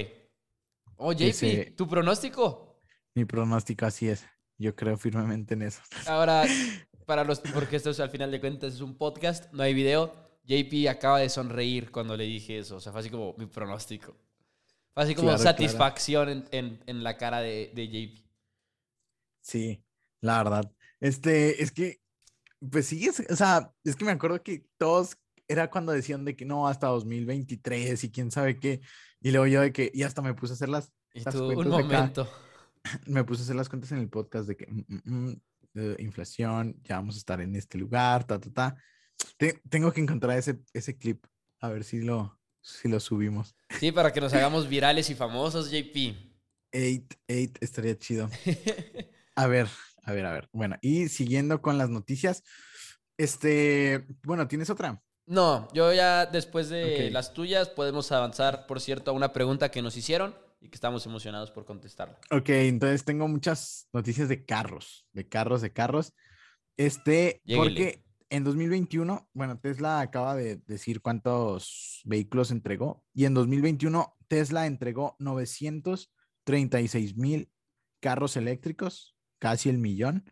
Oh, 0.97 1.13
JP, 1.13 1.77
¿tu 1.77 1.89
pronóstico? 1.89 2.83
Mi 3.15 3.25
pronóstico 3.25 3.87
así 3.87 4.09
es. 4.09 4.27
Yo 4.59 4.77
creo 4.77 4.99
firmemente 4.99 5.55
en 5.55 5.63
eso. 5.63 5.81
Ahora, 6.07 6.45
para 7.07 7.25
los, 7.25 7.41
porque 7.41 7.77
esto 7.77 7.91
es 7.91 8.01
al 8.01 8.11
final 8.11 8.31
de 8.31 8.41
cuentas 8.41 8.75
es 8.75 8.81
un 8.83 8.97
podcast, 8.97 9.51
no 9.53 9.63
hay 9.63 9.73
video. 9.73 10.15
JP 10.45 10.89
acaba 10.91 11.19
de 11.19 11.29
sonreír 11.29 11.91
cuando 11.91 12.17
le 12.17 12.25
dije 12.25 12.59
eso. 12.59 12.77
O 12.77 12.81
sea, 12.81 12.93
fue 12.93 13.01
así 13.01 13.11
como 13.11 13.35
mi 13.39 13.47
pronóstico. 13.47 14.17
Fue 14.93 15.05
así 15.05 15.15
como 15.15 15.37
satisfacción 15.39 16.47
En, 16.51 16.83
en, 16.87 17.03
la 17.03 17.17
cara 17.17 17.41
de, 17.41 17.71
de 17.75 17.89
JP. 17.89 18.27
Sí, 19.41 19.83
la 20.21 20.43
verdad. 20.43 20.73
Este, 21.01 21.63
es 21.63 21.73
que 21.73 22.00
pues 22.69 22.87
sí, 22.87 23.09
o 23.09 23.37
sea, 23.37 23.73
es 23.85 23.97
que 23.97 24.05
me 24.05 24.13
acuerdo 24.13 24.43
que 24.43 24.67
todos 24.77 25.17
era 25.49 25.71
cuando 25.71 25.93
decían 25.93 26.25
de 26.25 26.37
que 26.37 26.45
no, 26.45 26.69
hasta 26.69 26.89
2023 26.89 28.05
y 28.05 28.11
quién 28.11 28.31
sabe 28.31 28.59
qué. 28.59 28.81
Y 29.21 29.31
luego 29.31 29.47
yo 29.47 29.61
de 29.63 29.73
que, 29.73 29.91
y 29.93 30.03
hasta 30.03 30.23
me 30.23 30.35
puse 30.35 30.53
a 30.53 30.55
hacer 30.55 30.69
las, 30.69 30.93
¿Y 31.13 31.27
un 31.37 31.69
momento. 31.69 32.31
me 33.07 33.25
puse 33.25 33.43
a 33.43 33.45
hacer 33.45 33.57
las 33.57 33.69
cuentas 33.69 33.91
en 33.93 33.99
el 33.99 34.09
podcast 34.09 34.47
de 34.47 34.57
que 34.57 34.67
mm, 34.67 34.85
mm, 35.05 35.41
mm, 35.75 35.95
inflación, 35.99 36.81
ya 36.85 36.97
vamos 36.97 37.17
a 37.17 37.19
estar 37.19 37.41
en 37.41 37.57
este 37.57 37.79
lugar, 37.79 38.25
ta, 38.25 38.39
ta, 38.39 38.51
ta. 38.53 38.77
tengo 39.69 39.93
que 39.93 40.01
encontrar 40.01 40.39
ese, 40.39 40.61
ese 40.73 40.97
clip, 40.97 41.25
a 41.61 41.69
ver 41.69 41.85
si 41.85 42.01
lo, 42.01 42.39
si 42.61 42.89
lo 42.89 43.01
subimos. 43.01 43.57
Sí, 43.79 43.91
para 43.91 44.13
que 44.13 44.21
nos 44.21 44.33
hagamos 44.33 44.69
virales 44.69 45.11
y 45.11 45.15
famosos, 45.15 45.71
JP. 45.71 46.15
Eight, 46.73 47.15
eight, 47.27 47.59
estaría 47.61 47.99
chido. 47.99 48.31
A 49.37 49.47
ver, 49.47 49.69
a 50.05 50.13
ver, 50.13 50.27
a 50.27 50.33
ver. 50.33 50.49
Bueno, 50.53 50.77
y 50.81 51.09
siguiendo 51.09 51.63
con 51.63 51.79
las 51.79 51.91
noticias, 51.91 52.43
este, 53.17 54.07
bueno, 54.25 54.49
¿tienes 54.49 54.71
otra? 54.71 55.03
No, 55.27 55.69
yo 55.73 55.93
ya 55.93 56.27
después 56.27 56.69
de 56.69 57.11
las 57.11 57.33
tuyas 57.35 57.69
podemos 57.69 58.11
avanzar, 58.13 58.67
por 58.67 58.81
cierto, 58.81 59.11
a 59.11 59.15
una 59.15 59.33
pregunta 59.33 59.71
que 59.71 59.83
nos 59.83 59.97
hicieron 59.97 60.35
y 60.61 60.69
que 60.69 60.75
estamos 60.75 61.07
emocionados 61.07 61.51
por 61.51 61.65
contestarla. 61.65 62.19
Ok, 62.31 62.49
entonces 62.49 63.05
tengo 63.05 63.29
muchas 63.29 63.89
noticias 63.93 64.29
de 64.29 64.45
carros, 64.45 65.07
de 65.13 65.29
carros, 65.29 65.63
de 65.63 65.73
carros. 65.73 66.15
Este, 66.77 67.43
porque 67.55 68.05
en 68.31 68.45
2021, 68.45 69.29
bueno, 69.33 69.59
Tesla 69.59 70.01
acaba 70.01 70.35
de 70.35 70.57
decir 70.67 71.01
cuántos 71.01 72.01
vehículos 72.05 72.51
entregó 72.51 73.05
y 73.13 73.25
en 73.27 73.35
2021 73.35 74.17
Tesla 74.29 74.67
entregó 74.67 75.17
936 75.19 77.17
mil 77.17 77.51
carros 78.01 78.37
eléctricos 78.37 79.17
casi 79.41 79.69
el 79.69 79.79
millón, 79.79 80.31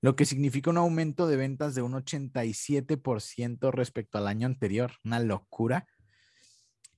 lo 0.00 0.16
que 0.16 0.24
significa 0.24 0.70
un 0.70 0.78
aumento 0.78 1.26
de 1.26 1.36
ventas 1.36 1.74
de 1.74 1.82
un 1.82 1.92
87% 1.92 3.70
respecto 3.70 4.18
al 4.18 4.26
año 4.26 4.46
anterior, 4.46 4.92
una 5.04 5.20
locura. 5.20 5.86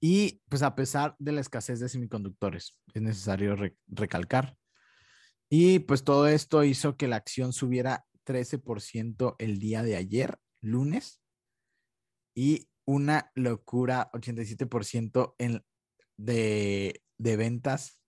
Y 0.00 0.42
pues 0.48 0.62
a 0.62 0.74
pesar 0.74 1.16
de 1.18 1.32
la 1.32 1.40
escasez 1.40 1.80
de 1.80 1.88
semiconductores, 1.88 2.78
es 2.94 3.02
necesario 3.02 3.57
recalcar. 3.86 4.57
Y 5.48 5.80
pues 5.80 6.04
todo 6.04 6.26
esto 6.26 6.64
hizo 6.64 6.96
que 6.96 7.09
la 7.09 7.16
acción 7.16 7.52
subiera 7.52 8.04
13% 8.24 9.36
el 9.38 9.59
día 9.59 9.82
de 9.82 9.96
ayer, 9.96 10.38
lunes, 10.61 11.22
y 12.34 12.68
una 12.84 13.30
locura, 13.34 14.11
87% 14.12 15.34
en, 15.38 15.64
de, 16.16 17.02
de 17.18 17.36
ventas, 17.36 18.02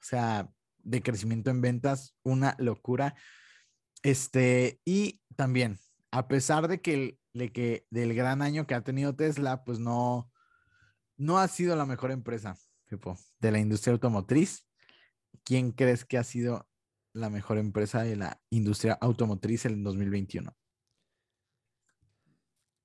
o 0.00 0.04
sea, 0.04 0.50
de 0.86 1.02
crecimiento 1.02 1.50
en 1.50 1.60
ventas, 1.60 2.14
una 2.22 2.56
locura. 2.58 3.14
Este, 4.02 4.80
y 4.84 5.20
también, 5.34 5.78
a 6.10 6.28
pesar 6.28 6.68
de 6.68 6.80
que, 6.80 7.18
de 7.34 7.52
que 7.52 7.86
del 7.90 8.14
gran 8.14 8.40
año 8.40 8.66
que 8.66 8.74
ha 8.74 8.84
tenido 8.84 9.14
Tesla, 9.14 9.64
pues 9.64 9.78
no, 9.78 10.30
no 11.16 11.38
ha 11.38 11.48
sido 11.48 11.76
la 11.76 11.86
mejor 11.86 12.12
empresa, 12.12 12.56
de 13.40 13.50
la 13.50 13.58
industria 13.58 13.92
automotriz. 13.92 14.66
¿Quién 15.44 15.72
crees 15.72 16.04
que 16.04 16.18
ha 16.18 16.24
sido 16.24 16.68
la 17.12 17.30
mejor 17.30 17.58
empresa 17.58 18.04
de 18.04 18.16
la 18.16 18.40
industria 18.50 18.96
automotriz 19.00 19.64
en 19.64 19.82
2021? 19.82 20.56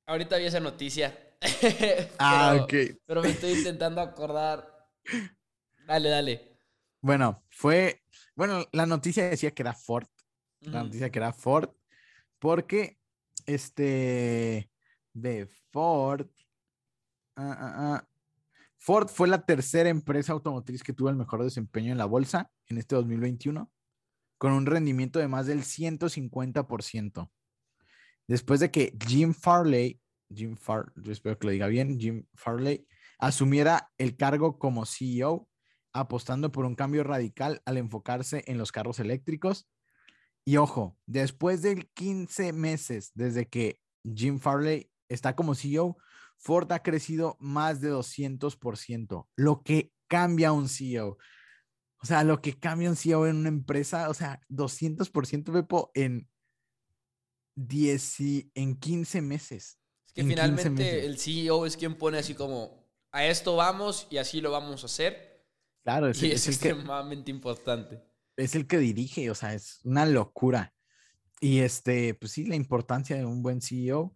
Ahorita 0.08 0.38
vi 0.38 0.45
esa 0.45 0.60
noticia. 0.60 1.16
ah, 2.20 2.58
ok. 2.62 2.74
Pero 3.06 3.22
me 3.22 3.30
estoy 3.30 3.52
intentando 3.52 4.02
acordar. 4.02 4.68
Dale, 5.88 6.10
dale. 6.10 6.51
Bueno, 7.02 7.43
fue, 7.49 8.04
bueno, 8.36 8.66
la 8.72 8.86
noticia 8.86 9.30
decía 9.30 9.52
que 9.52 9.64
era 9.64 9.74
Ford. 9.74 10.08
La 10.62 10.84
noticia 10.84 11.10
que 11.10 11.18
era 11.18 11.34
Ford, 11.34 11.72
porque 12.38 12.99
este 13.47 14.70
de 15.14 15.47
Ford, 15.72 16.28
ah, 17.36 17.58
ah, 17.60 17.74
ah, 17.78 18.08
Ford 18.78 19.08
fue 19.08 19.28
la 19.28 19.43
tercera 19.43 19.89
empresa 19.89 20.34
automotriz 20.34 20.84
que 20.84 20.93
tuvo 20.93 21.10
el 21.10 21.16
mejor 21.16 21.43
desempeño 21.43 21.91
en 21.91 21.97
la 21.97 22.06
bolsa 22.06 22.52
en 22.68 22.78
este 22.78 22.95
2021, 22.95 23.72
con 24.38 24.54
un 24.54 24.68
rendimiento 24.68 25.18
de 25.18 25.28
más 25.28 25.47
del 25.47 25.64
150%. 25.64 27.32
Después 28.28 28.60
de 28.60 28.70
que 28.70 28.95
Jim 29.06 29.34
Farley, 29.34 29.99
Jim 30.34 30.56
Far, 30.56 30.91
yo 30.95 31.12
espero 31.12 31.38
que 31.38 31.47
lo 31.47 31.52
diga 31.54 31.68
bien, 31.68 31.99
Jim 31.99 32.26
Farley, 32.36 32.88
asumiera 33.20 33.91
el 33.97 34.16
cargo 34.16 34.58
como 34.58 34.86
CEO, 34.86 35.47
apostando 35.94 36.52
por 36.52 36.66
un 36.66 36.76
cambio 36.76 37.04
radical 37.04 37.62
al 37.66 37.78
enfocarse 37.78 38.44
en 38.48 38.58
los 38.58 38.72
carros 38.72 39.00
eléctricos. 39.00 39.68
Y 40.46 40.58
ojo, 40.58 40.98
después 41.06 41.62
de 41.62 41.89
15 41.94 42.54
meses 42.54 43.12
desde 43.14 43.48
que 43.48 43.80
Jim 44.04 44.39
Farley 44.39 44.89
está 45.10 45.36
como 45.36 45.56
CEO, 45.56 45.98
Ford 46.38 46.72
ha 46.72 46.82
crecido 46.82 47.38
más 47.39 47.82
de 47.82 47.92
200%, 47.92 49.28
lo 49.36 49.62
que 49.62 49.94
cambia 50.08 50.52
un 50.52 50.68
CEO. 50.68 51.18
O 52.02 52.06
sea, 52.06 52.24
lo 52.24 52.42
que 52.42 52.58
cambia 52.58 52.89
un 52.89 52.96
CEO 52.96 53.28
en 53.28 53.36
una 53.38 53.50
empresa, 53.50 54.10
o 54.10 54.14
sea, 54.16 54.42
200% 54.50 55.54
Pepo 55.54 55.92
en 55.94 56.28
10 57.56 58.20
y 58.22 58.52
en 58.56 58.76
15 58.76 59.22
meses. 59.22 59.80
Es 60.08 60.14
que 60.14 60.24
finalmente 60.24 61.06
el 61.06 61.20
CEO 61.20 61.68
es 61.68 61.78
quien 61.78 61.96
pone 61.96 62.18
así 62.18 62.34
como, 62.34 62.89
a 63.12 63.26
esto 63.26 63.56
vamos 63.56 64.08
y 64.10 64.18
así 64.18 64.42
lo 64.42 64.52
vamos 64.52 64.82
a 64.84 64.88
hacer. 64.88 65.31
Claro, 65.84 66.08
es, 66.08 66.22
y 66.22 66.32
es, 66.32 66.48
extremadamente 66.48 67.32
importante. 67.32 68.02
Es 68.38 68.56
el 68.56 68.68
que 68.68 68.78
dirige, 68.78 69.30
o 69.32 69.36
sea, 69.36 69.54
es 69.54 69.80
una 69.84 70.06
locura. 70.06 70.74
Y 71.40 71.60
este, 71.60 72.14
pues 72.14 72.34
sí, 72.34 72.46
la 72.46 72.56
importancia 72.56 73.16
de 73.16 73.26
un 73.26 73.42
buen 73.42 73.62
CEO 73.62 74.14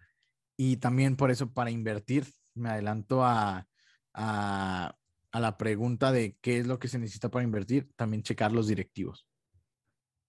y 0.58 0.78
también 0.78 1.16
por 1.16 1.32
eso 1.32 1.52
para 1.54 1.72
invertir, 1.72 2.28
me 2.54 2.70
adelanto 2.70 3.24
a, 3.24 3.68
a, 4.14 4.96
la 5.34 5.58
pregunta 5.58 6.12
de 6.12 6.38
qué 6.42 6.60
es 6.60 6.68
lo 6.68 6.80
que 6.80 6.88
se 6.88 6.98
necesita 6.98 7.30
para 7.30 7.44
invertir, 7.44 7.92
también 7.96 8.24
checar 8.24 8.54
los 8.54 8.68
directivos. 8.68 9.28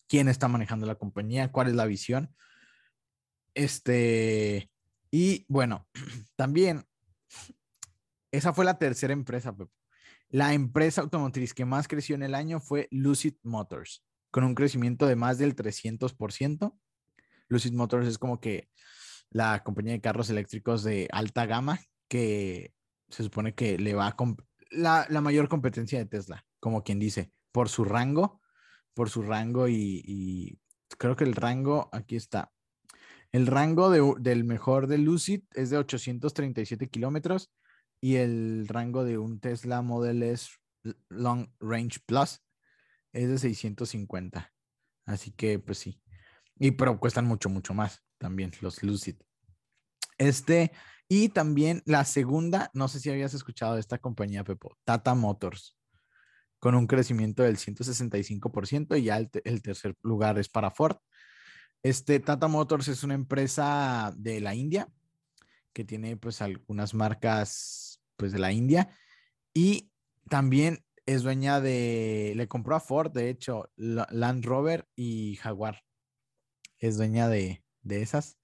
¿Quién 0.08 0.28
está 0.28 0.48
manejando 0.48 0.86
la 0.86 0.96
compañía? 0.96 1.52
¿Cuál 1.52 1.68
es 1.68 1.74
la 1.74 1.86
visión? 1.86 2.34
Este, 3.54 4.70
y 5.10 5.44
bueno, 5.48 5.86
también 6.36 6.84
esa 8.32 8.52
fue 8.52 8.64
la 8.64 8.78
tercera 8.78 9.12
empresa, 9.12 9.54
La 10.36 10.52
empresa 10.52 11.00
automotriz 11.00 11.54
que 11.54 11.64
más 11.64 11.88
creció 11.88 12.14
en 12.14 12.22
el 12.22 12.34
año 12.34 12.60
fue 12.60 12.88
Lucid 12.90 13.36
Motors, 13.42 14.04
con 14.30 14.44
un 14.44 14.54
crecimiento 14.54 15.06
de 15.06 15.16
más 15.16 15.38
del 15.38 15.56
300%. 15.56 16.78
Lucid 17.48 17.72
Motors 17.72 18.06
es 18.06 18.18
como 18.18 18.38
que 18.38 18.68
la 19.30 19.64
compañía 19.64 19.94
de 19.94 20.02
carros 20.02 20.28
eléctricos 20.28 20.84
de 20.84 21.08
alta 21.10 21.46
gama 21.46 21.80
que 22.06 22.74
se 23.08 23.22
supone 23.22 23.54
que 23.54 23.78
le 23.78 23.94
va 23.94 24.08
a 24.08 24.16
la, 24.72 25.06
la, 25.08 25.22
mayor 25.22 25.48
competencia 25.48 25.98
de 25.98 26.04
Tesla, 26.04 26.44
como 26.60 26.84
quien 26.84 26.98
dice, 26.98 27.32
por 27.50 27.70
su 27.70 27.86
rango, 27.86 28.42
por 28.92 29.08
su 29.08 29.22
rango 29.22 29.68
y, 29.68 30.60
creo 30.98 31.16
que 31.16 31.24
el 31.24 31.34
rango, 31.34 31.88
aquí 31.92 32.14
está, 32.14 32.52
el 33.32 33.46
rango 33.46 33.88
de, 33.88 34.02
del 34.18 34.44
mejor 34.44 34.86
de 34.86 34.98
Lucid 34.98 35.44
es 35.54 35.70
de 35.70 35.78
837 35.78 36.90
kilómetros 36.90 37.50
y 38.00 38.16
el 38.16 38.66
rango 38.68 39.04
de 39.04 39.18
un 39.18 39.40
Tesla 39.40 39.82
Model 39.82 40.22
S 40.22 40.50
Long 41.08 41.48
Range 41.60 42.00
Plus 42.06 42.40
es 43.12 43.28
de 43.28 43.38
650. 43.38 44.52
Así 45.06 45.30
que, 45.32 45.58
pues 45.58 45.78
sí. 45.78 46.02
Y 46.58 46.72
pero 46.72 46.98
cuestan 46.98 47.26
mucho, 47.26 47.48
mucho 47.48 47.74
más 47.74 48.02
también 48.18 48.52
los 48.60 48.82
Lucid. 48.82 49.16
Este, 50.18 50.72
y 51.08 51.28
también 51.28 51.82
la 51.84 52.04
segunda, 52.04 52.70
no 52.74 52.88
sé 52.88 53.00
si 53.00 53.10
habías 53.10 53.34
escuchado 53.34 53.78
esta 53.78 53.98
compañía, 53.98 54.44
Pepo, 54.44 54.76
Tata 54.84 55.14
Motors, 55.14 55.76
con 56.58 56.74
un 56.74 56.86
crecimiento 56.86 57.42
del 57.42 57.58
165% 57.58 58.98
y 58.98 59.04
ya 59.04 59.18
el, 59.18 59.30
el 59.44 59.62
tercer 59.62 59.94
lugar 60.02 60.38
es 60.38 60.48
para 60.48 60.70
Ford. 60.70 60.96
Este 61.82 62.18
Tata 62.20 62.48
Motors 62.48 62.88
es 62.88 63.02
una 63.02 63.14
empresa 63.14 64.12
de 64.16 64.40
la 64.40 64.54
India 64.54 64.88
que 65.72 65.84
tiene 65.84 66.16
pues 66.16 66.40
algunas 66.40 66.94
marcas 66.94 67.85
pues 68.16 68.32
de 68.32 68.38
la 68.38 68.52
India 68.52 68.90
y 69.54 69.90
también 70.28 70.84
es 71.06 71.22
dueña 71.22 71.60
de, 71.60 72.32
le 72.36 72.48
compró 72.48 72.74
a 72.74 72.80
Ford, 72.80 73.12
de 73.12 73.30
hecho, 73.30 73.70
Land 73.76 74.44
Rover 74.44 74.88
y 74.96 75.36
Jaguar. 75.36 75.84
Es 76.78 76.96
dueña 76.96 77.28
de, 77.28 77.64
de 77.82 78.02
esas 78.02 78.38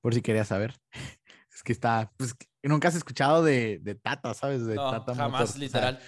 por 0.00 0.14
si 0.14 0.22
querías 0.22 0.48
saber. 0.48 0.74
Es 1.50 1.64
que 1.64 1.72
está, 1.72 2.12
pues 2.16 2.36
nunca 2.62 2.86
has 2.86 2.94
escuchado 2.94 3.42
de, 3.42 3.80
de 3.82 3.96
Tata, 3.96 4.32
¿sabes? 4.32 4.64
De 4.64 4.76
no, 4.76 4.92
Tata 4.92 5.12
jamás, 5.12 5.58
literal. 5.58 5.98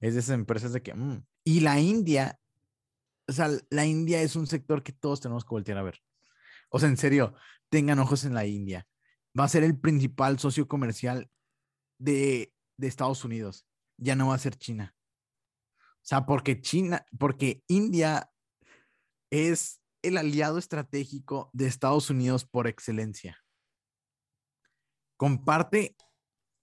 es 0.00 0.14
de 0.14 0.20
esas 0.20 0.34
empresas 0.34 0.72
de 0.72 0.82
que, 0.82 0.92
mm. 0.92 1.24
y 1.44 1.60
la 1.60 1.78
India, 1.78 2.40
o 3.28 3.32
sea, 3.32 3.48
la 3.70 3.86
India 3.86 4.20
es 4.22 4.34
un 4.34 4.48
sector 4.48 4.82
que 4.82 4.90
todos 4.90 5.20
tenemos 5.20 5.44
que 5.44 5.50
voltear 5.50 5.78
a 5.78 5.84
ver. 5.84 6.00
O 6.68 6.80
sea, 6.80 6.88
en 6.88 6.96
serio, 6.96 7.36
tengan 7.68 8.00
ojos 8.00 8.24
en 8.24 8.34
la 8.34 8.44
India. 8.44 8.88
Va 9.38 9.44
a 9.44 9.48
ser 9.48 9.62
el 9.62 9.78
principal 9.78 10.40
socio 10.40 10.66
comercial 10.66 11.30
de, 11.98 12.54
de 12.76 12.86
Estados 12.86 13.24
Unidos. 13.24 13.66
Ya 13.96 14.14
no 14.14 14.28
va 14.28 14.34
a 14.34 14.38
ser 14.38 14.56
China. 14.56 14.96
O 15.80 16.06
sea, 16.08 16.24
porque 16.24 16.60
China, 16.60 17.04
porque 17.18 17.62
India 17.66 18.30
es 19.30 19.80
el 20.02 20.16
aliado 20.16 20.58
estratégico 20.58 21.50
de 21.52 21.66
Estados 21.66 22.08
Unidos 22.10 22.44
por 22.44 22.66
excelencia. 22.66 23.38
Comparte 25.16 25.96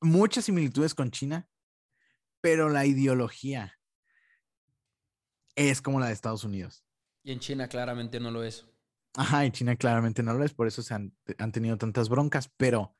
muchas 0.02 0.46
similitudes 0.46 0.96
con 0.96 1.12
China, 1.12 1.50
pero 2.42 2.70
la 2.70 2.86
ideología 2.86 3.78
es 5.56 5.82
como 5.82 6.00
la 6.00 6.08
de 6.08 6.14
Estados 6.14 6.44
Unidos. 6.44 6.86
Y 7.24 7.32
en 7.32 7.40
China 7.40 7.68
claramente 7.68 8.20
no 8.20 8.32
lo 8.32 8.44
es. 8.44 8.66
Ajá, 9.16 9.46
en 9.46 9.52
China 9.52 9.76
claramente 9.76 10.22
no 10.24 10.34
lo 10.34 10.44
es, 10.44 10.54
por 10.54 10.68
eso 10.68 10.82
se 10.82 10.94
han, 10.94 11.12
tenido 11.52 11.78
tantas 11.78 12.10
broncas, 12.10 12.52
pero 12.58 12.96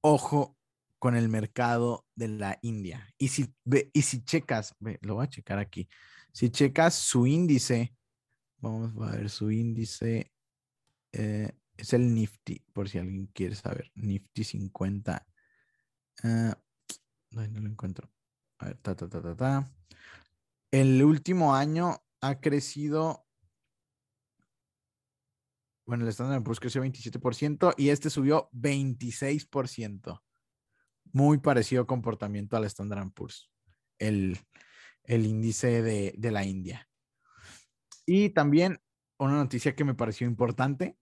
ojo 0.00 0.58
con 1.00 1.16
el 1.16 1.28
mercado 1.28 2.06
de 2.14 2.28
la 2.28 2.60
India. 2.62 3.12
Y 3.18 3.28
si, 3.28 3.52
y 3.92 4.02
si 4.02 4.22
checas, 4.22 4.76
lo 5.00 5.16
voy 5.16 5.24
a 5.24 5.28
checar 5.28 5.58
aquí, 5.58 5.88
si 6.32 6.50
checas 6.50 6.94
su 6.94 7.26
índice 7.26 7.92
Vamos 8.60 8.92
a 8.96 9.16
ver 9.16 9.30
su 9.30 9.50
índice. 9.50 10.32
Eh, 11.12 11.50
es 11.76 11.92
el 11.94 12.14
Nifty, 12.14 12.62
por 12.72 12.88
si 12.88 12.98
alguien 12.98 13.26
quiere 13.28 13.54
saber. 13.54 13.90
Nifty 13.94 14.44
50. 14.44 15.26
Uh, 16.22 16.52
no, 17.30 17.60
lo 17.60 17.68
encuentro. 17.68 18.10
A 18.58 18.66
ver, 18.66 18.76
ta, 18.78 18.94
ta, 18.94 19.08
ta, 19.08 19.22
ta, 19.22 19.36
ta. 19.36 19.72
El 20.70 21.02
último 21.02 21.54
año 21.54 22.02
ha 22.20 22.40
crecido. 22.40 23.26
Bueno, 25.86 26.04
el 26.04 26.10
Standard 26.10 26.42
Poor's 26.42 26.60
creció 26.60 26.84
27% 26.84 27.74
y 27.78 27.88
este 27.88 28.10
subió 28.10 28.50
26%. 28.52 30.22
Muy 31.12 31.38
parecido 31.38 31.86
comportamiento 31.86 32.56
al 32.56 32.64
Standard 32.64 33.10
Poor's, 33.12 33.50
el, 33.98 34.38
el 35.04 35.26
índice 35.26 35.82
de, 35.82 36.14
de 36.16 36.30
la 36.30 36.44
India. 36.44 36.88
Y 38.06 38.30
también 38.30 38.80
una 39.18 39.34
noticia 39.34 39.74
que 39.74 39.84
me 39.84 39.94
pareció 39.94 40.26
importante. 40.26 40.96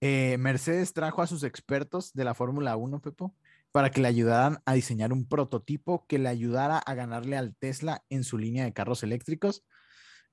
Eh, 0.00 0.36
Mercedes 0.38 0.92
trajo 0.92 1.22
a 1.22 1.26
sus 1.26 1.42
expertos 1.42 2.12
de 2.12 2.24
la 2.24 2.34
Fórmula 2.34 2.76
1, 2.76 3.00
Pepo, 3.00 3.34
para 3.72 3.90
que 3.90 4.00
le 4.00 4.08
ayudaran 4.08 4.58
a 4.66 4.74
diseñar 4.74 5.12
un 5.12 5.26
prototipo 5.26 6.06
que 6.06 6.18
le 6.18 6.28
ayudara 6.28 6.78
a 6.78 6.94
ganarle 6.94 7.36
al 7.36 7.56
Tesla 7.56 8.04
en 8.10 8.24
su 8.24 8.36
línea 8.36 8.64
de 8.64 8.72
carros 8.72 9.02
eléctricos. 9.02 9.64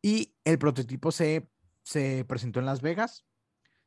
Y 0.02 0.36
el 0.44 0.60
prototipo 0.60 1.12
se 1.12 1.48
se 1.84 2.26
presentó 2.26 2.60
en 2.60 2.66
Las 2.66 2.82
Vegas. 2.82 3.26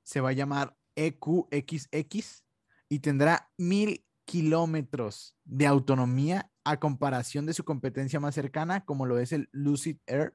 Se 0.02 0.20
va 0.20 0.30
a 0.30 0.34
llamar 0.34 0.76
EQXX 0.94 2.44
y 2.88 3.00
tendrá 3.00 3.50
mil 3.56 4.05
kilómetros 4.27 5.35
de 5.45 5.66
autonomía 5.66 6.51
a 6.64 6.79
comparación 6.79 7.47
de 7.47 7.55
su 7.55 7.64
competencia 7.64 8.20
más 8.20 8.35
cercana, 8.35 8.85
como 8.85 9.07
lo 9.07 9.18
es 9.18 9.33
el 9.33 9.49
Lucid 9.53 9.97
Air 10.07 10.35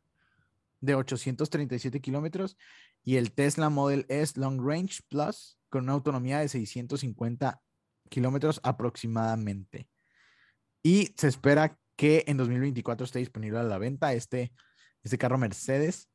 de 0.79 0.95
837 0.95 2.01
kilómetros 2.01 2.57
y 3.03 3.17
el 3.17 3.31
Tesla 3.31 3.69
Model 3.69 4.05
S 4.09 4.39
Long 4.39 4.59
Range 4.59 5.01
Plus 5.07 5.59
con 5.69 5.83
una 5.83 5.93
autonomía 5.93 6.39
de 6.39 6.49
650 6.49 7.61
kilómetros 8.09 8.59
aproximadamente. 8.63 9.87
Y 10.81 11.13
se 11.17 11.27
espera 11.27 11.77
que 11.95 12.23
en 12.25 12.37
2024 12.37 13.05
esté 13.05 13.19
disponible 13.19 13.59
a 13.59 13.63
la 13.63 13.77
venta 13.77 14.13
este, 14.13 14.51
este 15.03 15.17
carro 15.17 15.37
Mercedes, 15.37 16.09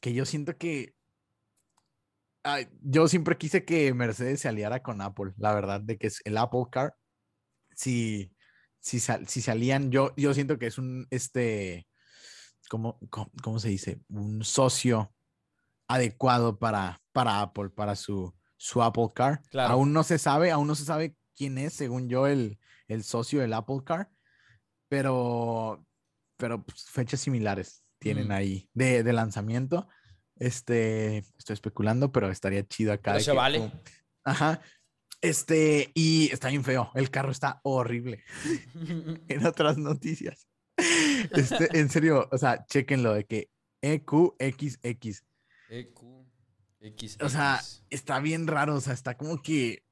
que 0.00 0.12
yo 0.12 0.24
siento 0.24 0.56
que 0.56 0.94
yo 2.80 3.08
siempre 3.08 3.36
quise 3.36 3.64
que 3.64 3.92
Mercedes 3.94 4.40
se 4.40 4.48
aliara 4.48 4.82
con 4.82 5.00
Apple, 5.00 5.32
la 5.36 5.54
verdad, 5.54 5.80
de 5.80 5.98
que 5.98 6.06
es 6.06 6.20
el 6.24 6.36
Apple 6.38 6.64
Car. 6.70 6.94
Si, 7.78 8.34
si, 8.80 8.98
si 8.98 9.40
salían, 9.40 9.92
yo, 9.92 10.12
yo 10.16 10.34
siento 10.34 10.58
que 10.58 10.66
es 10.66 10.78
un, 10.78 11.06
este, 11.10 11.86
¿cómo, 12.68 12.98
cómo, 13.08 13.60
se 13.60 13.68
dice? 13.68 14.00
Un 14.08 14.44
socio 14.44 15.14
adecuado 15.86 16.58
para, 16.58 17.00
para 17.12 17.40
Apple, 17.40 17.70
para 17.70 17.94
su, 17.94 18.34
su 18.56 18.82
Apple 18.82 19.10
Car. 19.14 19.42
Aún 19.54 19.92
no 19.92 20.02
se 20.02 20.18
sabe, 20.18 20.50
aún 20.50 20.66
no 20.66 20.74
se 20.74 20.84
sabe 20.84 21.14
quién 21.36 21.56
es, 21.56 21.72
según 21.72 22.08
yo, 22.08 22.26
el, 22.26 22.58
el 22.88 23.04
socio 23.04 23.42
del 23.42 23.52
Apple 23.52 23.82
Car, 23.84 24.10
pero, 24.88 25.86
pero 26.36 26.64
pues, 26.64 26.82
fechas 26.82 27.20
similares 27.20 27.84
tienen 28.00 28.32
ahí 28.32 28.68
de, 28.74 29.04
de 29.04 29.12
lanzamiento. 29.12 29.86
Este, 30.34 31.18
estoy 31.38 31.54
especulando, 31.54 32.10
pero 32.10 32.28
estaría 32.28 32.66
chido 32.66 32.92
acá. 32.92 33.12
Pero 33.12 33.24
se 33.24 33.32
vale. 33.32 33.70
ajá. 34.24 34.60
Este, 35.20 35.90
y 35.94 36.30
está 36.32 36.48
bien 36.48 36.64
feo. 36.64 36.90
El 36.94 37.10
carro 37.10 37.30
está 37.30 37.60
horrible. 37.64 38.22
en 39.28 39.46
otras 39.46 39.78
noticias. 39.78 40.48
Este, 40.76 41.78
en 41.78 41.90
serio, 41.90 42.28
o 42.30 42.38
sea, 42.38 42.64
chequenlo 42.66 43.14
de 43.14 43.24
que 43.24 43.50
EQXX. 43.82 45.24
EQXX. 45.70 47.20
O 47.20 47.28
sea, 47.28 47.60
está 47.90 48.20
bien 48.20 48.46
raro. 48.46 48.76
O 48.76 48.80
sea, 48.80 48.94
está 48.94 49.16
como 49.16 49.42
que. 49.42 49.84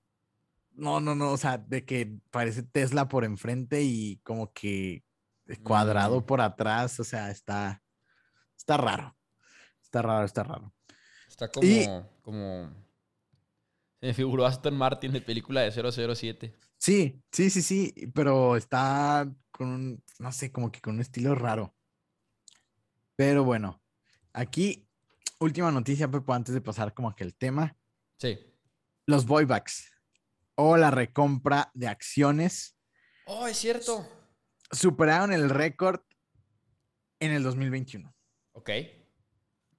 No, 0.73 1.01
no, 1.01 1.15
no. 1.15 1.33
O 1.33 1.37
sea, 1.37 1.59
de 1.59 1.85
que 1.85 2.19
parece 2.31 2.63
Tesla 2.63 3.09
por 3.09 3.25
enfrente 3.25 3.83
y 3.83 4.19
como 4.19 4.53
que 4.53 5.03
cuadrado 5.63 6.21
mm. 6.21 6.27
por 6.27 6.41
atrás. 6.41 7.01
O 7.01 7.05
sea, 7.05 7.31
está. 7.31 7.83
Está 8.57 8.77
raro. 8.77 9.17
Está 9.83 10.03
raro, 10.03 10.25
está 10.25 10.43
raro. 10.43 10.73
Está 11.29 11.49
como, 11.49 12.11
como... 12.23 12.86
Me 14.07 14.15
figuró 14.15 14.47
Aston 14.47 14.77
Martin 14.77 15.13
de 15.13 15.21
película 15.21 15.63
de 15.63 15.73
007. 15.73 16.55
Sí, 16.79 17.21
sí, 17.33 17.51
sí, 17.51 17.61
sí, 17.61 17.93
pero 18.15 18.57
está 18.57 19.29
con 19.51 19.67
un, 19.67 20.05
no 20.21 20.31
sé, 20.31 20.53
como 20.53 20.71
que 20.71 20.81
con 20.81 20.95
un 20.95 21.01
estilo 21.01 21.35
raro. 21.35 21.75
Pero 23.17 23.43
bueno, 23.43 23.83
aquí, 24.33 24.89
última 25.41 25.73
noticia, 25.73 26.09
Pepo, 26.09 26.33
antes 26.33 26.55
de 26.55 26.61
pasar 26.61 26.95
como 26.95 27.09
aquel 27.09 27.35
tema. 27.35 27.77
Sí. 28.17 28.39
Los 29.07 29.27
buybacks 29.27 29.91
o 30.55 30.77
la 30.77 30.93
recompra 30.93 31.73
de 31.75 31.89
acciones. 31.89 32.79
Oh, 33.25 33.49
es 33.49 33.57
cierto. 33.57 34.09
Superaron 34.71 35.33
el 35.33 35.51
récord 35.51 35.99
en 37.19 37.33
el 37.33 37.43
2021. 37.43 38.15
Ok. 38.53 38.71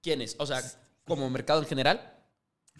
¿Quiénes? 0.02 0.36
O 0.38 0.44
sea, 0.44 0.60
como 1.06 1.30
mercado 1.30 1.62
en 1.62 1.66
general. 1.66 2.17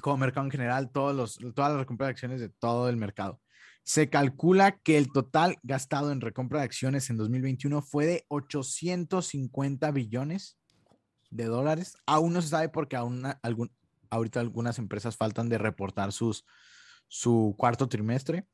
Como 0.00 0.16
mercado 0.16 0.46
en 0.46 0.50
general, 0.50 0.90
todos 0.90 1.14
los, 1.14 1.54
todas 1.54 1.72
las 1.72 1.80
recompras 1.80 2.08
de 2.08 2.10
acciones 2.10 2.40
de 2.40 2.48
todo 2.48 2.88
el 2.88 2.96
mercado. 2.96 3.40
Se 3.82 4.10
calcula 4.10 4.78
que 4.78 4.98
el 4.98 5.10
total 5.12 5.56
gastado 5.62 6.12
en 6.12 6.20
recompra 6.20 6.60
de 6.60 6.66
acciones 6.66 7.08
en 7.10 7.16
2021 7.16 7.80
fue 7.82 8.06
de 8.06 8.24
850 8.28 9.90
billones 9.92 10.58
de 11.30 11.44
dólares. 11.46 11.96
Aún 12.06 12.34
no 12.34 12.42
se 12.42 12.48
sabe 12.48 12.68
porque 12.68 12.96
aún 12.96 13.24
algún, 13.42 13.72
ahorita 14.10 14.40
algunas 14.40 14.78
empresas 14.78 15.16
faltan 15.16 15.48
de 15.48 15.58
reportar 15.58 16.12
sus, 16.12 16.44
su 17.06 17.54
cuarto 17.56 17.88
trimestre, 17.88 18.46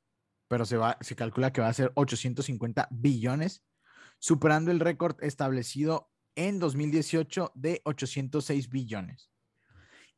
pero 0.49 0.65
se, 0.65 0.77
va, 0.77 0.97
se 1.01 1.17
calcula 1.17 1.53
que 1.53 1.61
va 1.61 1.69
a 1.69 1.75
ser 1.75 1.91
850 1.95 2.89
billones, 2.91 3.65
superando 4.19 4.71
el 4.71 4.81
récord 4.81 5.17
establecido 5.23 6.11
en 6.37 6.59
2018 6.59 7.53
de 7.55 7.81
806 7.85 8.69
billones. 8.69 9.34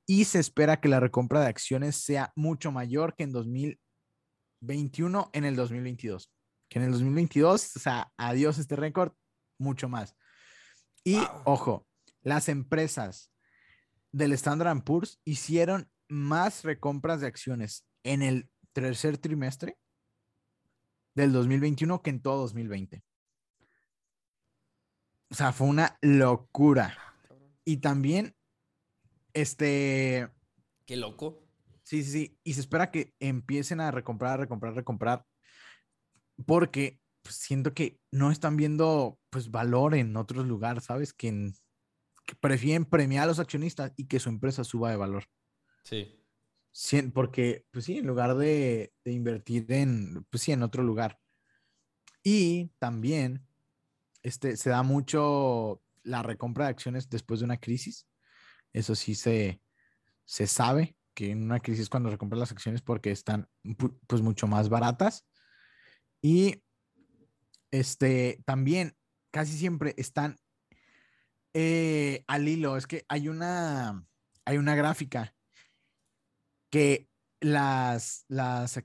Y 0.07 0.25
se 0.25 0.39
espera 0.39 0.81
que 0.81 0.89
la 0.89 1.01
recompra 1.01 1.41
de 1.41 1.47
acciones 1.47 1.97
sea 1.97 2.33
mucho 2.37 2.71
mayor 2.71 3.15
que 3.17 3.25
en 3.25 3.33
2021 3.33 5.31
en 5.33 5.45
el 5.45 5.57
2022. 5.57 6.33
Que 6.69 6.79
en 6.79 6.85
el 6.85 6.93
2022, 6.93 7.77
o 7.77 7.79
sea, 7.79 8.13
adiós 8.17 8.59
este 8.59 8.77
récord, 8.77 9.13
mucho 9.59 9.89
más. 9.89 10.17
Y 11.05 11.19
ojo, 11.45 11.87
las 12.23 12.49
empresas 12.49 13.33
del 14.13 14.33
Standard 14.33 14.83
Poor's 14.83 15.21
hicieron 15.25 15.91
más 16.09 16.65
recompras 16.65 17.21
de 17.21 17.27
acciones 17.27 17.87
en 18.05 18.23
el 18.23 18.49
tercer 18.73 19.19
trimestre 19.19 19.79
del 21.15 21.33
2021 21.33 22.03
que 22.03 22.11
en 22.11 22.21
todo 22.21 22.43
2020. 22.43 23.03
O 25.31 25.35
sea, 25.35 25.53
fue 25.53 25.67
una 25.67 25.99
locura. 26.03 26.97
Y 27.65 27.79
también, 27.79 28.37
este... 29.37 30.29
Qué 30.87 30.97
loco. 30.97 31.47
Sí, 31.83 32.03
sí, 32.03 32.11
sí. 32.11 32.39
Y 32.43 32.55
se 32.55 32.61
espera 32.61 32.91
que 32.91 33.15
empiecen 33.21 33.81
a 33.81 33.91
recomprar, 33.91 34.41
recomprar, 34.41 34.75
recomprar. 34.75 35.25
Porque 36.47 37.01
pues, 37.23 37.37
siento 37.37 37.75
que 37.75 38.01
no 38.11 38.31
están 38.31 38.57
viendo 38.57 39.19
pues 39.31 39.51
valor 39.51 39.95
en 39.95 40.17
otros 40.17 40.47
lugares, 40.47 40.85
¿sabes? 40.85 41.13
Que, 41.13 41.53
prefieren 42.41 42.85
premiar 42.85 43.23
a 43.23 43.27
los 43.27 43.39
accionistas 43.39 43.93
y 43.97 44.07
que 44.09 44.19
su 44.19 44.29
empresa 44.29 44.65
suba 44.65 44.91
de 44.91 44.97
valor. 44.97 45.25
Sí. 45.85 46.21
porque, 47.15 47.65
pues 47.71 47.85
sí, 47.85 47.99
en 47.99 48.07
lugar 48.09 48.35
de, 48.37 48.93
de 49.05 49.13
invertir 49.13 49.71
en, 49.71 50.25
pues 50.29 50.43
sí, 50.43 50.51
en 50.51 50.65
otro 50.65 50.83
lugar. 50.83 51.21
Y 52.25 52.73
también 52.81 53.47
este, 54.23 54.57
se 54.57 54.71
da 54.71 54.83
mucho 54.83 55.83
la 56.03 56.25
recompra 56.25 56.65
de 56.65 56.71
acciones 56.71 57.09
después 57.09 57.39
de 57.39 57.45
una 57.45 57.59
crisis. 57.59 58.09
Eso 58.77 58.95
sí 58.95 59.15
se, 59.15 59.63
se 60.27 60.47
sabe 60.47 60.97
que 61.15 61.31
en 61.31 61.45
una 61.45 61.61
crisis 61.61 61.89
cuando 61.89 62.11
recompras 62.11 62.39
las 62.39 62.53
acciones 62.53 62.83
porque 62.83 63.11
están 63.11 63.49
pues 64.07 64.21
mucho 64.21 64.47
más 64.47 64.69
baratas. 64.69 65.27
Y 66.21 66.63
este, 67.71 68.43
también 68.45 68.95
casi 69.31 69.57
siempre 69.57 69.95
están 69.97 70.37
eh, 71.55 72.23
al 72.27 72.47
hilo. 72.47 72.77
Es 72.77 72.87
que 72.87 73.07
hay 73.09 73.29
una, 73.29 74.07
hay 74.45 74.59
una 74.59 74.75
gráfica 74.75 75.35
que 76.71 77.09
las, 77.41 78.27
las, 78.29 78.79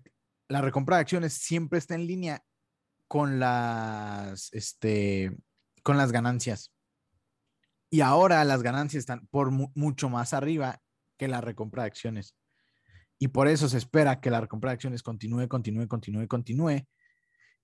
la 0.48 0.62
recompra 0.62 0.96
de 0.96 1.02
acciones 1.02 1.34
siempre 1.34 1.80
está 1.80 1.96
en 1.96 2.08
línea 2.08 2.46
con 3.10 3.40
las, 3.40 4.54
este, 4.54 5.36
con 5.84 5.98
las 5.98 6.14
ganancias. 6.14 6.72
Y 7.94 8.00
ahora 8.00 8.44
las 8.46 8.64
ganancias 8.64 9.02
están 9.02 9.28
por 9.28 9.52
mucho 9.52 10.10
más 10.10 10.34
arriba 10.34 10.82
que 11.18 11.28
la 11.28 11.42
recompra 11.42 11.84
de 11.84 11.88
acciones. 11.88 12.36
Y 13.20 13.28
por 13.28 13.50
eso 13.50 13.68
se 13.68 13.78
espera 13.78 14.22
que 14.22 14.32
la 14.32 14.40
recompra 14.40 14.72
de 14.72 14.76
acciones 14.76 15.04
continúe, 15.04 15.48
continúe, 15.50 15.88
continúe, 15.88 16.28
continúe. 16.28 16.88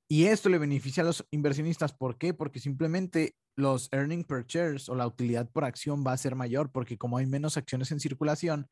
Y 0.09 0.25
esto 0.25 0.49
le 0.49 0.57
beneficia 0.57 1.01
a 1.01 1.05
los 1.05 1.25
inversionistas. 1.31 1.93
¿Por 1.93 2.17
qué? 2.17 2.33
Porque 2.33 2.59
simplemente 2.59 3.35
los 3.55 3.91
earning 3.91 4.25
per 4.25 4.45
shares 4.45 4.89
o 4.89 4.95
la 4.95 5.07
utilidad 5.07 5.49
por 5.49 5.63
acción 5.63 6.03
va 6.05 6.11
a 6.11 6.17
ser 6.17 6.35
mayor 6.35 6.71
porque 6.71 6.97
como 6.97 7.17
hay 7.17 7.25
menos 7.25 7.55
acciones 7.55 7.91
en 7.91 7.99
circulación, 8.01 8.69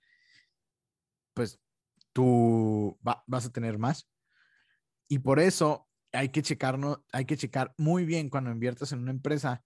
pues 1.34 1.60
tú 2.14 3.00
vas 3.02 3.46
a 3.46 3.52
tener 3.52 3.78
más. 3.78 4.10
Y 5.08 5.20
por 5.20 5.40
eso 5.40 5.88
hay 6.12 6.30
que 6.30 6.42
checarnos, 6.42 7.00
hay 7.14 7.26
que 7.26 7.38
checar 7.38 7.74
muy 7.78 8.06
bien 8.06 8.30
cuando 8.30 8.52
inviertas 8.52 8.92
en 8.92 9.00
una 9.00 9.12
empresa 9.12 9.64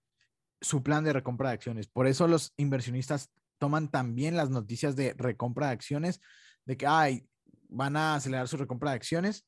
su 0.60 0.82
plan 0.82 1.04
de 1.04 1.12
recompra 1.12 1.48
de 1.48 1.54
acciones. 1.54 1.88
Por 1.88 2.06
eso 2.06 2.26
los 2.28 2.52
inversionistas 2.56 3.30
toman 3.58 3.90
también 3.90 4.36
las 4.36 4.50
noticias 4.50 4.96
de 4.96 5.14
recompra 5.14 5.68
de 5.68 5.72
acciones, 5.72 6.20
de 6.64 6.76
que 6.76 6.86
ay, 6.86 7.26
van 7.68 7.96
a 7.96 8.14
acelerar 8.14 8.48
su 8.48 8.56
recompra 8.56 8.90
de 8.90 8.96
acciones. 8.96 9.46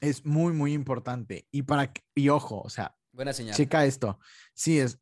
Es 0.00 0.24
muy, 0.24 0.52
muy 0.52 0.72
importante. 0.72 1.46
Y 1.50 1.62
para 1.62 1.92
y 2.14 2.28
ojo, 2.28 2.60
o 2.60 2.68
sea, 2.68 2.94
buena 3.12 3.32
señal. 3.32 3.54
Checa 3.54 3.86
esto. 3.86 4.18
Sí, 4.54 4.78
es 4.78 4.98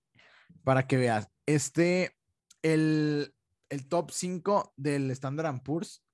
para 0.64 0.86
que 0.86 0.96
veas. 0.96 1.28
Este, 1.46 2.16
el, 2.62 3.34
el 3.68 3.88
top 3.88 4.10
5 4.10 4.74
del 4.76 5.10
Standard 5.10 5.62
Poor's 5.62 6.04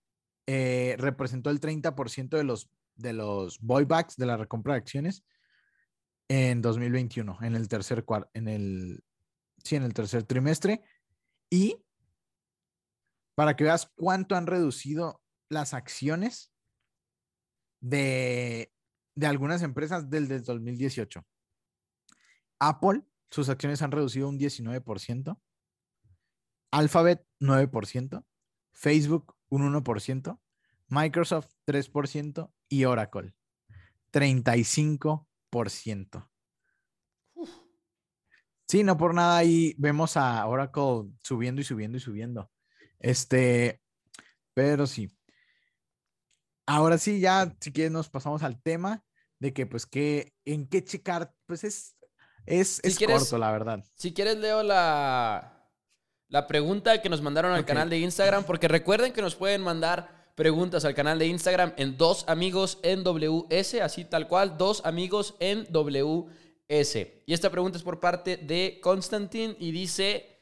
eh, 0.47 0.97
representó 0.99 1.51
el 1.51 1.61
30% 1.61 2.31
de 2.31 2.45
los 2.45 2.71
de 2.99 3.13
los 3.13 3.61
buybacks 3.61 4.17
de 4.17 4.27
la 4.27 4.37
recompra 4.37 4.75
de 4.75 4.81
acciones 4.81 5.25
en 6.29 6.61
2021, 6.61 7.39
en 7.43 7.55
el 7.55 7.69
tercer 7.69 8.05
cuarto, 8.05 8.29
en 8.35 8.49
el, 8.49 9.03
sí, 9.63 9.77
en 9.77 9.85
el 9.85 9.95
tercer 9.95 10.25
trimestre. 10.25 10.83
Y 11.51 11.83
para 13.35 13.57
que 13.57 13.65
veas 13.65 13.91
cuánto 13.97 14.35
han 14.35 14.47
reducido 14.47 15.23
las 15.49 15.73
acciones 15.75 16.53
de, 17.81 18.73
de 19.15 19.27
algunas 19.27 19.63
empresas 19.63 20.11
desde 20.11 20.37
el 20.37 20.43
2018. 20.43 21.25
Apple, 22.61 23.03
sus 23.31 23.49
acciones 23.49 23.81
han 23.83 23.93
reducido 23.93 24.29
un 24.29 24.39
19%. 24.39 25.41
Alphabet, 26.71 27.27
9%. 27.41 28.25
Facebook, 28.73 29.35
un 29.49 29.73
1%. 29.73 30.39
Microsoft, 30.89 31.49
3%. 31.67 32.53
Y 32.69 32.85
Oracle, 32.85 33.33
35%. 34.13 36.29
Sí, 38.69 38.85
no 38.85 38.99
por 38.99 39.15
nada 39.15 39.39
ahí 39.39 39.75
vemos 39.79 40.17
a 40.17 40.47
Oracle 40.47 41.11
subiendo 41.23 41.61
y 41.61 41.65
subiendo 41.65 41.97
y 41.97 42.01
subiendo. 42.01 42.51
Este, 42.99 43.81
pero 44.53 44.87
sí. 44.87 45.11
Ahora 46.67 46.99
sí, 46.99 47.19
ya 47.19 47.57
si 47.61 47.73
quieres 47.73 47.93
nos 47.93 48.11
pasamos 48.11 48.43
al 48.43 48.61
tema 48.61 49.03
de 49.39 49.55
que 49.55 49.65
pues 49.65 49.87
que 49.87 50.35
en 50.45 50.69
qué 50.69 50.85
checar, 50.85 51.33
pues 51.47 51.65
es 51.65 51.97
es, 52.45 52.81
es 52.83 52.99
corto, 52.99 53.39
la 53.39 53.53
verdad. 53.53 53.85
Si 53.95 54.13
quieres 54.13 54.37
leo 54.37 54.63
la 54.63 55.55
la 56.29 56.47
pregunta 56.47 57.01
que 57.01 57.09
nos 57.09 57.23
mandaron 57.23 57.53
al 57.53 57.65
canal 57.65 57.89
de 57.89 57.99
Instagram 57.99 58.45
porque 58.45 58.69
recuerden 58.69 59.15
que 59.15 59.23
nos 59.23 59.35
pueden 59.35 59.63
mandar 59.63 60.33
preguntas 60.35 60.85
al 60.85 60.95
canal 60.95 61.19
de 61.19 61.27
Instagram 61.27 61.73
en 61.79 61.97
dos 61.97 62.25
amigos 62.29 62.79
en 62.83 63.03
WS, 63.03 63.81
así 63.81 64.05
tal 64.05 64.29
cual, 64.29 64.59
dos 64.59 64.85
amigos 64.85 65.37
en 65.41 65.67
WS. 65.73 66.48
Y 66.69 67.33
esta 67.33 67.51
pregunta 67.51 67.79
es 67.79 67.85
por 67.85 67.99
parte 67.99 68.37
de 68.37 68.79
Constantin 68.83 69.57
y 69.59 69.71
dice, 69.71 70.39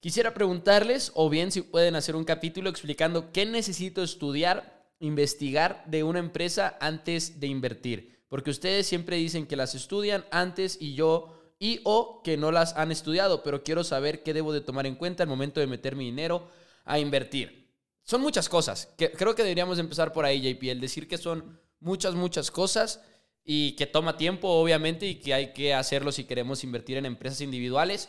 quisiera 0.00 0.34
preguntarles, 0.34 1.12
o 1.14 1.30
bien 1.30 1.52
si 1.52 1.62
pueden 1.62 1.94
hacer 1.94 2.16
un 2.16 2.24
capítulo 2.24 2.68
explicando 2.68 3.30
qué 3.32 3.46
necesito 3.46 4.02
estudiar 4.02 4.84
investigar 4.98 5.84
de 5.86 6.02
una 6.02 6.18
empresa 6.18 6.76
antes 6.80 7.38
de 7.38 7.46
invertir? 7.46 8.24
Porque 8.28 8.50
ustedes 8.50 8.88
siempre 8.88 9.16
dicen 9.16 9.46
que 9.46 9.54
las 9.54 9.76
estudian 9.76 10.24
antes 10.32 10.76
y 10.80 10.94
yo 10.94 11.34
y 11.60 11.80
o 11.84 12.20
que 12.24 12.36
no 12.36 12.50
las 12.50 12.74
han 12.74 12.90
estudiado, 12.90 13.44
pero 13.44 13.62
quiero 13.62 13.84
saber 13.84 14.24
qué 14.24 14.34
debo 14.34 14.52
de 14.52 14.60
tomar 14.60 14.86
en 14.86 14.96
cuenta 14.96 15.22
al 15.22 15.28
momento 15.28 15.60
de 15.60 15.68
meter 15.68 15.94
mi 15.94 16.06
dinero 16.06 16.48
a 16.84 16.98
invertir. 16.98 17.72
Son 18.02 18.20
muchas 18.20 18.48
cosas. 18.48 18.92
Que, 18.98 19.12
creo 19.12 19.36
que 19.36 19.44
deberíamos 19.44 19.78
empezar 19.78 20.12
por 20.12 20.24
ahí, 20.24 20.40
JP, 20.40 20.64
el 20.64 20.80
decir 20.80 21.06
que 21.06 21.16
son 21.16 21.60
muchas, 21.78 22.16
muchas 22.16 22.50
cosas 22.50 23.00
y 23.44 23.72
que 23.72 23.86
toma 23.86 24.16
tiempo, 24.16 24.48
obviamente, 24.48 25.06
y 25.06 25.16
que 25.16 25.34
hay 25.34 25.52
que 25.52 25.74
hacerlo 25.74 26.12
si 26.12 26.24
queremos 26.24 26.64
invertir 26.64 26.96
en 26.96 27.06
empresas 27.06 27.40
individuales. 27.40 28.08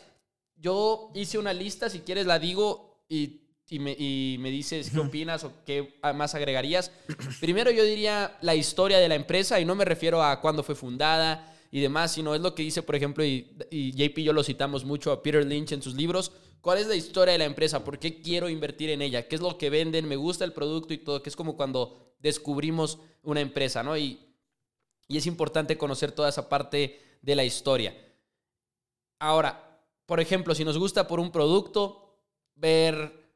Yo 0.56 1.10
hice 1.14 1.38
una 1.38 1.52
lista, 1.52 1.90
si 1.90 2.00
quieres 2.00 2.26
la 2.26 2.38
digo, 2.38 3.04
y 3.08 3.46
y 3.68 3.78
me, 3.80 3.92
y 3.92 4.36
me 4.38 4.50
dices 4.50 4.90
qué 4.90 5.00
opinas 5.00 5.42
o 5.44 5.52
qué 5.64 5.98
más 6.14 6.34
agregarías. 6.34 6.92
Primero 7.40 7.70
yo 7.70 7.82
diría 7.82 8.36
la 8.40 8.54
historia 8.54 8.98
de 8.98 9.08
la 9.08 9.16
empresa 9.16 9.58
y 9.60 9.64
no 9.64 9.74
me 9.74 9.84
refiero 9.84 10.22
a 10.22 10.40
cuándo 10.40 10.62
fue 10.62 10.74
fundada 10.74 11.52
y 11.72 11.80
demás, 11.80 12.12
sino 12.12 12.34
es 12.34 12.40
lo 12.40 12.54
que 12.54 12.62
dice, 12.62 12.82
por 12.82 12.94
ejemplo, 12.94 13.24
y, 13.24 13.56
y 13.70 13.92
JP 13.92 14.18
y 14.18 14.24
yo 14.24 14.32
lo 14.32 14.44
citamos 14.44 14.84
mucho 14.84 15.10
a 15.10 15.22
Peter 15.22 15.44
Lynch 15.44 15.72
en 15.72 15.82
sus 15.82 15.94
libros, 15.94 16.32
¿cuál 16.60 16.78
es 16.78 16.86
la 16.86 16.94
historia 16.94 17.32
de 17.32 17.38
la 17.38 17.44
empresa? 17.44 17.84
¿Por 17.84 17.98
qué 17.98 18.20
quiero 18.22 18.48
invertir 18.48 18.90
en 18.90 19.02
ella? 19.02 19.26
¿Qué 19.26 19.34
es 19.34 19.42
lo 19.42 19.58
que 19.58 19.68
venden? 19.68 20.06
¿Me 20.06 20.16
gusta 20.16 20.44
el 20.44 20.52
producto 20.52 20.94
y 20.94 20.98
todo? 20.98 21.22
Que 21.22 21.28
es 21.28 21.36
como 21.36 21.56
cuando 21.56 22.14
descubrimos 22.20 22.98
una 23.22 23.40
empresa, 23.40 23.82
¿no? 23.82 23.98
Y, 23.98 24.20
y 25.08 25.16
es 25.16 25.26
importante 25.26 25.78
conocer 25.78 26.12
toda 26.12 26.28
esa 26.28 26.48
parte 26.48 27.00
de 27.22 27.36
la 27.36 27.44
historia. 27.44 27.94
Ahora, 29.18 29.80
por 30.06 30.20
ejemplo, 30.20 30.54
si 30.54 30.64
nos 30.64 30.78
gusta 30.78 31.08
por 31.08 31.20
un 31.20 31.32
producto, 31.32 32.18
ver 32.54 33.26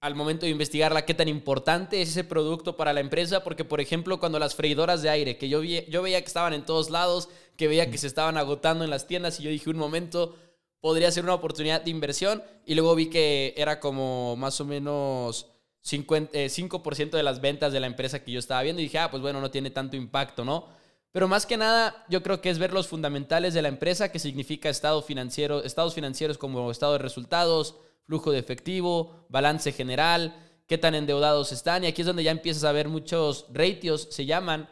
al 0.00 0.14
momento 0.14 0.46
de 0.46 0.52
investigarla 0.52 1.04
qué 1.04 1.12
tan 1.12 1.28
importante 1.28 2.00
es 2.00 2.10
ese 2.10 2.24
producto 2.24 2.76
para 2.76 2.92
la 2.92 3.00
empresa, 3.00 3.44
porque 3.44 3.64
por 3.64 3.80
ejemplo 3.80 4.18
cuando 4.18 4.38
las 4.38 4.54
freidoras 4.54 5.02
de 5.02 5.10
aire, 5.10 5.36
que 5.36 5.48
yo, 5.48 5.60
vi, 5.60 5.84
yo 5.88 6.02
veía 6.02 6.20
que 6.20 6.26
estaban 6.26 6.54
en 6.54 6.64
todos 6.64 6.88
lados, 6.88 7.28
que 7.56 7.68
veía 7.68 7.90
que 7.90 7.98
se 7.98 8.06
estaban 8.06 8.38
agotando 8.38 8.84
en 8.84 8.90
las 8.90 9.06
tiendas 9.06 9.38
y 9.38 9.42
yo 9.42 9.50
dije 9.50 9.68
un 9.68 9.76
momento, 9.76 10.36
podría 10.80 11.10
ser 11.10 11.24
una 11.24 11.34
oportunidad 11.34 11.82
de 11.82 11.90
inversión 11.90 12.42
y 12.64 12.74
luego 12.74 12.94
vi 12.94 13.10
que 13.10 13.52
era 13.58 13.78
como 13.78 14.36
más 14.36 14.58
o 14.62 14.64
menos 14.64 15.50
5% 15.84 16.30
eh, 16.32 17.16
de 17.16 17.22
las 17.22 17.42
ventas 17.42 17.72
de 17.72 17.80
la 17.80 17.86
empresa 17.86 18.24
que 18.24 18.32
yo 18.32 18.38
estaba 18.38 18.62
viendo 18.62 18.80
y 18.80 18.84
dije, 18.84 18.98
ah, 18.98 19.10
pues 19.10 19.22
bueno, 19.22 19.40
no 19.42 19.50
tiene 19.50 19.70
tanto 19.70 19.96
impacto, 19.96 20.46
¿no? 20.46 20.79
Pero 21.12 21.26
más 21.26 21.44
que 21.44 21.56
nada, 21.56 22.04
yo 22.08 22.22
creo 22.22 22.40
que 22.40 22.50
es 22.50 22.58
ver 22.58 22.72
los 22.72 22.86
fundamentales 22.86 23.52
de 23.52 23.62
la 23.62 23.68
empresa, 23.68 24.12
que 24.12 24.18
significa 24.20 24.68
estado 24.68 25.02
financiero, 25.02 25.62
estados 25.64 25.94
financieros 25.94 26.38
como 26.38 26.70
estado 26.70 26.92
de 26.92 26.98
resultados, 26.98 27.76
flujo 28.04 28.30
de 28.30 28.38
efectivo, 28.38 29.26
balance 29.28 29.72
general, 29.72 30.36
qué 30.66 30.78
tan 30.78 30.94
endeudados 30.94 31.50
están. 31.50 31.82
Y 31.82 31.88
aquí 31.88 32.02
es 32.02 32.06
donde 32.06 32.22
ya 32.22 32.30
empiezas 32.30 32.64
a 32.64 32.72
ver 32.72 32.88
muchos 32.88 33.46
ratios, 33.52 34.08
se 34.10 34.24
llaman 34.24 34.68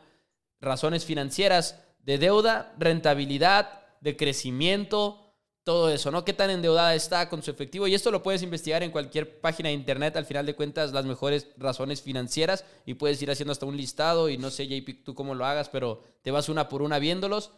razones 0.61 1.05
financieras 1.05 1.81
de 2.01 2.19
deuda, 2.19 2.75
rentabilidad, 2.79 3.81
de 4.01 4.17
crecimiento, 4.17 5.28
todo 5.69 5.91
eso, 5.91 6.11
¿no? 6.11 6.25
¿Qué 6.25 6.33
tan 6.33 6.49
endeudada 6.49 6.95
está 6.95 7.29
con 7.29 7.43
su 7.43 7.51
efectivo? 7.51 7.87
Y 7.87 7.95
esto 7.95 8.11
lo 8.11 8.23
puedes 8.23 8.43
investigar 8.43 8.83
en 8.83 8.91
cualquier 8.91 9.39
página 9.39 9.69
de 9.69 9.75
internet, 9.75 10.17
al 10.17 10.25
final 10.25 10.47
de 10.47 10.55
cuentas, 10.55 10.95
las 10.95 11.05
mejores 11.05 11.49
razones 11.59 12.01
financieras 12.01 12.65
y 12.87 12.95
puedes 12.95 13.21
ir 13.21 13.31
haciendo 13.31 13.53
hasta 13.53 13.67
un 13.67 13.77
listado 13.77 14.31
y 14.31 14.39
no 14.39 14.51
sé, 14.51 14.67
JP, 14.67 15.05
tú 15.05 15.15
cómo 15.15 15.35
lo 15.35 15.45
hagas, 15.45 15.69
pero 15.69 16.03
te 16.23 16.31
vas 16.31 16.49
una 16.49 16.71
por 16.71 16.81
una 16.81 16.99
viéndolos. 16.99 17.51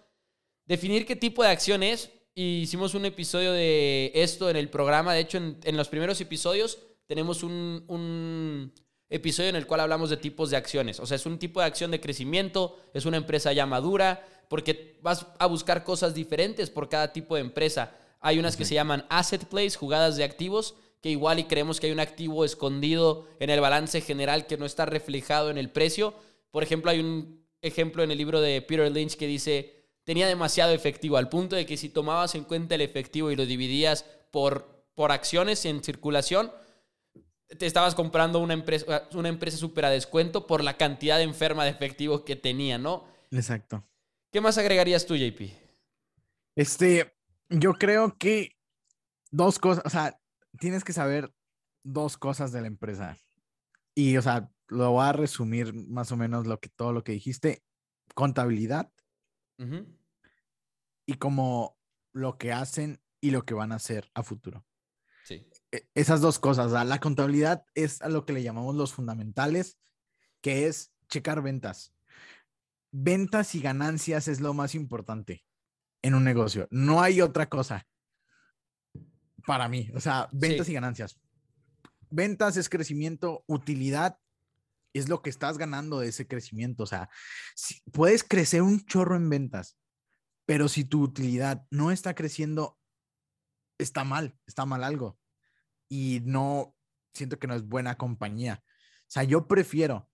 Definir 0.66 1.06
qué 1.06 1.14
tipo 1.14 1.44
de 1.44 1.50
acción 1.50 1.84
es, 1.84 2.10
hicimos 2.34 2.94
un 2.94 3.04
episodio 3.04 3.52
de 3.52 4.10
esto 4.12 4.50
en 4.50 4.56
el 4.56 4.70
programa. 4.70 5.14
De 5.14 5.20
hecho, 5.20 5.38
en, 5.38 5.76
los 5.76 5.88
primeros 5.88 6.20
episodios 6.20 6.80
tenemos 7.06 7.44
un, 7.44 7.84
un, 7.86 8.72
episodio 9.08 9.50
en 9.50 9.56
el 9.56 9.68
cual 9.68 9.82
hablamos 9.82 10.10
de 10.10 10.16
tipos 10.16 10.50
de 10.50 10.56
acciones. 10.56 10.98
O 10.98 11.06
sea, 11.06 11.14
es 11.14 11.26
un 11.26 11.38
tipo 11.38 11.60
de 11.60 11.66
acción 11.66 11.92
de 11.92 12.00
crecimiento, 12.00 12.76
es 12.92 13.06
una 13.06 13.18
empresa 13.18 13.52
ya 13.52 13.66
madura, 13.66 14.26
porque 14.48 14.98
vas 15.00 15.28
a 15.38 15.46
buscar 15.46 15.84
cosas 15.84 16.12
diferentes 16.12 16.70
por 16.70 16.88
cada 16.88 17.12
tipo 17.12 17.36
de 17.36 17.42
empresa. 17.42 17.94
Hay 18.20 18.38
unas 18.38 18.56
que 18.56 18.64
se 18.64 18.74
llaman 18.74 19.06
asset 19.08 19.44
plays, 19.46 19.76
jugadas 19.76 20.16
de 20.16 20.24
activos, 20.24 20.74
que 21.00 21.10
igual 21.10 21.38
y 21.38 21.44
creemos 21.44 21.80
que 21.80 21.86
hay 21.86 21.92
un 21.92 22.00
activo 22.00 22.44
escondido 22.44 23.26
en 23.38 23.50
el 23.50 23.60
balance 23.60 24.00
general 24.00 24.46
que 24.46 24.58
no 24.58 24.66
está 24.66 24.84
reflejado 24.84 25.50
en 25.50 25.58
el 25.58 25.70
precio. 25.70 26.14
Por 26.50 26.62
ejemplo, 26.62 26.90
hay 26.90 27.00
un 27.00 27.46
ejemplo 27.62 28.02
en 28.02 28.10
el 28.10 28.18
libro 28.18 28.40
de 28.40 28.60
Peter 28.62 28.90
Lynch 28.90 29.16
que 29.16 29.26
dice, 29.26 29.74
tenía 30.04 30.26
demasiado 30.26 30.72
efectivo, 30.72 31.16
al 31.16 31.28
punto 31.28 31.56
de 31.56 31.66
que 31.66 31.76
si 31.76 31.88
tomabas 31.88 32.34
en 32.34 32.44
cuenta 32.44 32.74
el 32.74 32.82
efectivo 32.82 33.30
y 33.30 33.36
lo 33.36 33.46
dividías 33.46 34.04
por, 34.30 34.84
por 34.94 35.12
acciones 35.12 35.64
en 35.64 35.82
circulación, 35.82 36.52
te 37.58 37.66
estabas 37.66 37.94
comprando 37.94 38.38
una 38.38 38.54
empresa, 38.54 39.08
una 39.14 39.28
empresa 39.28 39.56
súper 39.56 39.86
a 39.86 39.90
descuento 39.90 40.46
por 40.46 40.62
la 40.62 40.76
cantidad 40.76 41.16
de 41.16 41.24
enferma 41.24 41.64
de 41.64 41.70
efectivo 41.70 42.24
que 42.24 42.36
tenía, 42.36 42.78
¿no? 42.78 43.04
Exacto. 43.30 43.84
¿Qué 44.30 44.40
más 44.40 44.58
agregarías 44.58 45.06
tú, 45.06 45.16
JP? 45.16 45.50
Este, 46.54 47.12
yo 47.50 47.74
creo 47.74 48.16
que 48.16 48.56
dos 49.30 49.58
cosas, 49.58 49.84
o 49.84 49.90
sea, 49.90 50.18
tienes 50.58 50.84
que 50.84 50.92
saber 50.92 51.32
dos 51.82 52.16
cosas 52.16 52.52
de 52.52 52.60
la 52.60 52.68
empresa. 52.68 53.16
Y, 53.94 54.16
o 54.16 54.22
sea, 54.22 54.50
lo 54.68 54.92
voy 54.92 55.04
a 55.04 55.12
resumir 55.12 55.74
más 55.74 56.12
o 56.12 56.16
menos 56.16 56.46
lo 56.46 56.60
que, 56.60 56.68
todo 56.68 56.92
lo 56.92 57.02
que 57.02 57.12
dijiste. 57.12 57.62
Contabilidad 58.14 58.90
y 61.04 61.14
como 61.14 61.76
lo 62.12 62.38
que 62.38 62.50
hacen 62.50 62.98
y 63.20 63.30
lo 63.30 63.44
que 63.44 63.52
van 63.52 63.72
a 63.72 63.76
hacer 63.76 64.10
a 64.14 64.22
futuro. 64.22 64.64
Sí. 65.24 65.46
E, 65.70 65.86
esas 65.94 66.22
dos 66.22 66.38
cosas, 66.38 66.72
la 66.72 66.98
contabilidad 66.98 67.64
es 67.74 68.00
a 68.00 68.08
lo 68.08 68.24
que 68.24 68.32
le 68.32 68.42
llamamos 68.42 68.74
los 68.74 68.94
fundamentales, 68.94 69.78
que 70.40 70.66
es 70.66 70.92
checar 71.08 71.42
ventas. 71.42 71.92
Ventas 72.90 73.54
y 73.54 73.60
ganancias 73.60 74.28
es 74.28 74.40
lo 74.40 74.54
más 74.54 74.74
importante 74.74 75.44
en 76.02 76.14
un 76.14 76.24
negocio. 76.24 76.68
No 76.70 77.02
hay 77.02 77.20
otra 77.20 77.48
cosa 77.48 77.86
para 79.46 79.68
mí. 79.68 79.90
O 79.94 80.00
sea, 80.00 80.28
ventas 80.32 80.68
y 80.68 80.74
ganancias. 80.74 81.18
Ventas 82.10 82.56
es 82.56 82.68
crecimiento, 82.68 83.44
utilidad 83.46 84.18
es 84.92 85.08
lo 85.08 85.22
que 85.22 85.30
estás 85.30 85.58
ganando 85.58 86.00
de 86.00 86.08
ese 86.08 86.26
crecimiento. 86.26 86.82
O 86.82 86.86
sea, 86.86 87.08
si, 87.54 87.80
puedes 87.92 88.24
crecer 88.24 88.62
un 88.62 88.84
chorro 88.84 89.16
en 89.16 89.28
ventas, 89.28 89.78
pero 90.46 90.68
si 90.68 90.84
tu 90.84 91.02
utilidad 91.02 91.66
no 91.70 91.90
está 91.90 92.14
creciendo, 92.14 92.78
está 93.78 94.04
mal, 94.04 94.36
está 94.46 94.66
mal 94.66 94.82
algo. 94.82 95.18
Y 95.88 96.20
no, 96.24 96.74
siento 97.14 97.38
que 97.38 97.46
no 97.46 97.54
es 97.54 97.66
buena 97.66 97.96
compañía. 97.96 98.62
O 98.64 99.10
sea, 99.12 99.22
yo 99.24 99.46
prefiero 99.46 100.08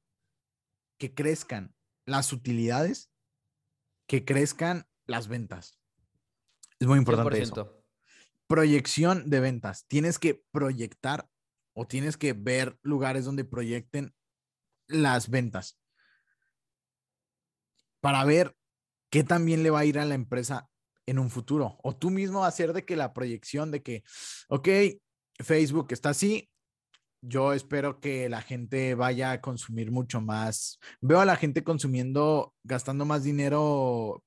que 0.99 1.15
crezcan 1.15 1.75
las 2.07 2.33
utilidades 2.33 3.11
que 4.07 4.25
crezcan 4.25 4.87
las 5.07 5.29
ventas. 5.29 5.79
Es 6.79 6.87
muy 6.87 6.99
importante 6.99 7.41
eso. 7.41 7.83
Proyección 8.47 9.29
de 9.29 9.41
ventas. 9.41 9.87
Tienes 9.87 10.19
que 10.19 10.43
proyectar 10.53 11.29
o 11.75 11.87
tienes 11.87 12.17
que 12.17 12.33
ver 12.33 12.79
lugares 12.83 13.25
donde 13.25 13.45
proyecten 13.45 14.15
las 14.89 15.31
ventas 15.31 15.79
para 18.01 18.25
ver 18.25 18.57
qué 19.11 19.25
también 19.25 19.63
le 19.63 19.71
va 19.71 19.81
a 19.81 19.85
ir 19.85 19.99
a 19.99 20.05
la 20.05 20.15
empresa 20.15 20.69
en 21.07 21.19
un 21.19 21.31
futuro. 21.31 21.79
O 21.83 21.97
tú 21.97 22.11
mismo 22.11 22.45
hacer 22.45 22.73
de 22.73 22.85
que 22.85 22.97
la 22.97 23.13
proyección 23.13 23.71
de 23.71 23.83
que, 23.83 24.05
ok, 24.49 24.69
Facebook 25.41 25.89
está 25.91 26.11
así, 26.11 26.49
yo 27.21 27.53
espero 27.53 28.01
que 28.01 28.29
la 28.29 28.43
gente 28.43 28.95
vaya 28.95 29.33
a 29.33 29.41
consumir 29.41 29.91
mucho 29.91 30.21
más. 30.21 30.79
Veo 31.01 31.21
a 31.21 31.25
la 31.25 31.37
gente 31.37 31.65
consumiendo, 31.65 32.55
gastando 32.63 33.05
más 33.05 33.25
dinero 33.25 34.23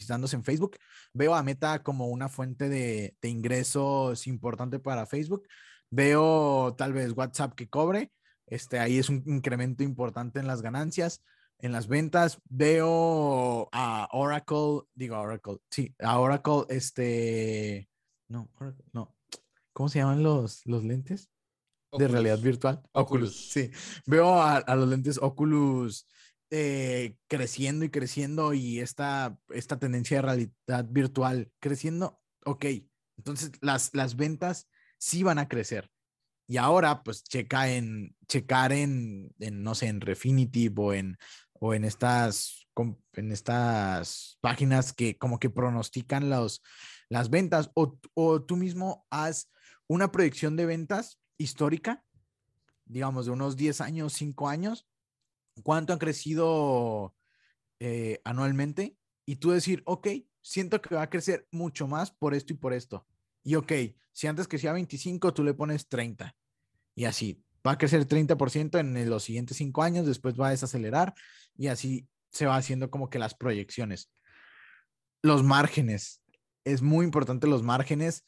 publicitándose 0.00 0.36
en 0.36 0.44
Facebook. 0.44 0.76
Veo 1.12 1.34
a 1.34 1.42
Meta 1.42 1.82
como 1.82 2.06
una 2.06 2.28
fuente 2.28 2.68
de, 2.68 3.14
de 3.20 3.28
ingresos 3.28 4.26
importante 4.26 4.78
para 4.78 5.06
Facebook. 5.06 5.46
Veo 5.90 6.74
tal 6.76 6.92
vez 6.92 7.12
WhatsApp 7.12 7.54
que 7.54 7.68
cobre. 7.68 8.10
Este, 8.46 8.78
ahí 8.78 8.98
es 8.98 9.08
un 9.08 9.22
incremento 9.26 9.82
importante 9.82 10.40
en 10.40 10.46
las 10.46 10.62
ganancias, 10.62 11.22
en 11.58 11.72
las 11.72 11.86
ventas. 11.86 12.38
Veo 12.48 13.68
a 13.72 14.08
Oracle, 14.12 14.82
digo 14.94 15.18
Oracle, 15.18 15.58
sí, 15.70 15.94
a 16.00 16.18
Oracle, 16.18 16.64
este, 16.68 17.88
no, 18.28 18.48
no, 18.92 19.14
¿cómo 19.72 19.88
se 19.88 19.98
llaman 19.98 20.22
los, 20.22 20.64
los 20.66 20.82
lentes? 20.82 21.30
de 21.98 22.06
realidad 22.06 22.38
virtual. 22.38 22.80
Oculus. 22.92 23.50
Sí. 23.50 23.68
Veo 24.06 24.40
a, 24.40 24.62
los 24.76 24.88
lentes 24.88 25.18
Oculus 25.20 26.06
eh, 26.50 27.16
creciendo 27.28 27.84
y 27.84 27.90
creciendo 27.90 28.52
y 28.54 28.80
esta, 28.80 29.38
esta 29.50 29.78
tendencia 29.78 30.16
de 30.16 30.22
realidad 30.22 30.86
virtual 30.90 31.52
creciendo. 31.60 32.20
Ok, 32.44 32.66
entonces 33.16 33.52
las, 33.60 33.94
las 33.94 34.16
ventas 34.16 34.68
sí 34.98 35.22
van 35.22 35.38
a 35.38 35.48
crecer. 35.48 35.90
Y 36.48 36.56
ahora, 36.56 37.04
pues, 37.04 37.22
checa 37.22 37.70
en, 37.70 38.16
checar 38.26 38.72
en, 38.72 39.32
no 39.38 39.76
sé, 39.76 39.86
en 39.86 40.00
Refinitiv 40.00 40.80
o 40.80 40.92
en, 40.92 41.16
o 41.52 41.74
en 41.74 41.84
estas, 41.84 42.66
en 43.12 43.30
estas 43.30 44.36
páginas 44.40 44.92
que 44.92 45.16
como 45.16 45.38
que 45.38 45.50
pronostican 45.50 46.28
los, 46.28 46.62
las 47.08 47.30
ventas 47.30 47.70
o, 47.74 47.96
o 48.14 48.42
tú 48.42 48.56
mismo 48.56 49.06
haz 49.10 49.48
una 49.86 50.10
proyección 50.10 50.56
de 50.56 50.66
ventas 50.66 51.20
histórica, 51.38 52.04
digamos, 52.84 53.26
de 53.26 53.32
unos 53.32 53.56
10 53.56 53.80
años, 53.80 54.12
5 54.14 54.48
años, 54.48 54.88
cuánto 55.62 55.92
han 55.92 55.98
crecido 55.98 57.14
eh, 57.78 58.20
anualmente 58.24 58.96
y 59.26 59.36
tú 59.36 59.50
decir, 59.50 59.82
ok, 59.86 60.08
siento 60.40 60.80
que 60.80 60.94
va 60.94 61.02
a 61.02 61.10
crecer 61.10 61.46
mucho 61.50 61.86
más 61.86 62.10
por 62.10 62.34
esto 62.34 62.52
y 62.52 62.56
por 62.56 62.72
esto. 62.72 63.06
Y 63.42 63.54
ok, 63.54 63.72
si 64.12 64.26
antes 64.26 64.48
crecía 64.48 64.72
25, 64.72 65.32
tú 65.32 65.44
le 65.44 65.54
pones 65.54 65.88
30. 65.88 66.34
Y 66.94 67.04
así, 67.04 67.42
va 67.66 67.72
a 67.72 67.78
crecer 67.78 68.06
30% 68.06 68.78
en 68.78 69.08
los 69.08 69.24
siguientes 69.24 69.56
5 69.56 69.82
años, 69.82 70.06
después 70.06 70.38
va 70.38 70.48
a 70.48 70.50
desacelerar 70.50 71.14
y 71.56 71.68
así 71.68 72.08
se 72.30 72.46
va 72.46 72.56
haciendo 72.56 72.90
como 72.90 73.10
que 73.10 73.18
las 73.18 73.34
proyecciones. 73.34 74.10
Los 75.22 75.42
márgenes. 75.42 76.22
Es 76.64 76.82
muy 76.82 77.04
importante 77.04 77.46
los 77.46 77.62
márgenes 77.62 78.24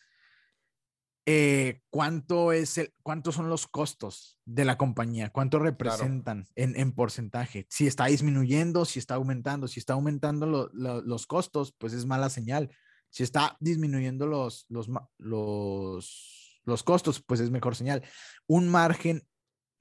eh, 1.24 1.80
cuánto 1.90 2.52
es 2.52 2.78
el, 2.78 2.92
cuántos 3.02 3.36
son 3.36 3.48
los 3.48 3.68
costos 3.68 4.38
de 4.44 4.64
la 4.64 4.76
compañía, 4.76 5.30
cuánto 5.30 5.58
representan 5.60 6.46
en, 6.56 6.92
porcentaje. 6.92 7.66
Si 7.70 7.86
está 7.86 8.06
disminuyendo, 8.06 8.84
si 8.84 8.98
está 8.98 9.14
aumentando, 9.14 9.68
si 9.68 9.78
está 9.78 9.92
aumentando 9.92 10.70
los 10.72 11.26
costos, 11.26 11.74
pues 11.78 11.92
es 11.92 12.06
mala 12.06 12.28
señal. 12.28 12.70
Si 13.10 13.22
está 13.22 13.56
disminuyendo 13.60 14.26
los, 14.26 14.66
los, 14.68 14.88
los, 15.18 16.60
los 16.64 16.82
costos, 16.82 17.22
pues 17.22 17.40
es 17.40 17.50
mejor 17.50 17.76
señal. 17.76 18.02
Un 18.46 18.68
margen 18.68 19.22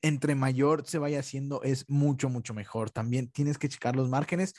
entre 0.03 0.35
mayor 0.35 0.85
se 0.85 0.97
vaya 0.99 1.19
haciendo 1.19 1.63
es 1.63 1.89
mucho, 1.89 2.29
mucho 2.29 2.53
mejor. 2.53 2.91
También 2.91 3.31
tienes 3.31 3.57
que 3.57 3.69
checar 3.69 3.95
los 3.95 4.09
márgenes 4.09 4.53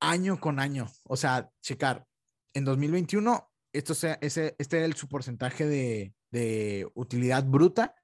año 0.00 0.38
con 0.40 0.58
año. 0.58 0.88
O 1.04 1.16
sea, 1.16 1.50
checar 1.62 2.04
en 2.54 2.64
2021 2.64 3.51
esto 3.72 3.94
sea, 3.94 4.18
ese, 4.20 4.54
este 4.58 4.76
era 4.78 4.86
el, 4.86 4.94
su 4.94 5.08
porcentaje 5.08 5.66
de, 5.66 6.14
de, 6.30 6.88
utilidad 6.94 7.44
bruta. 7.44 7.94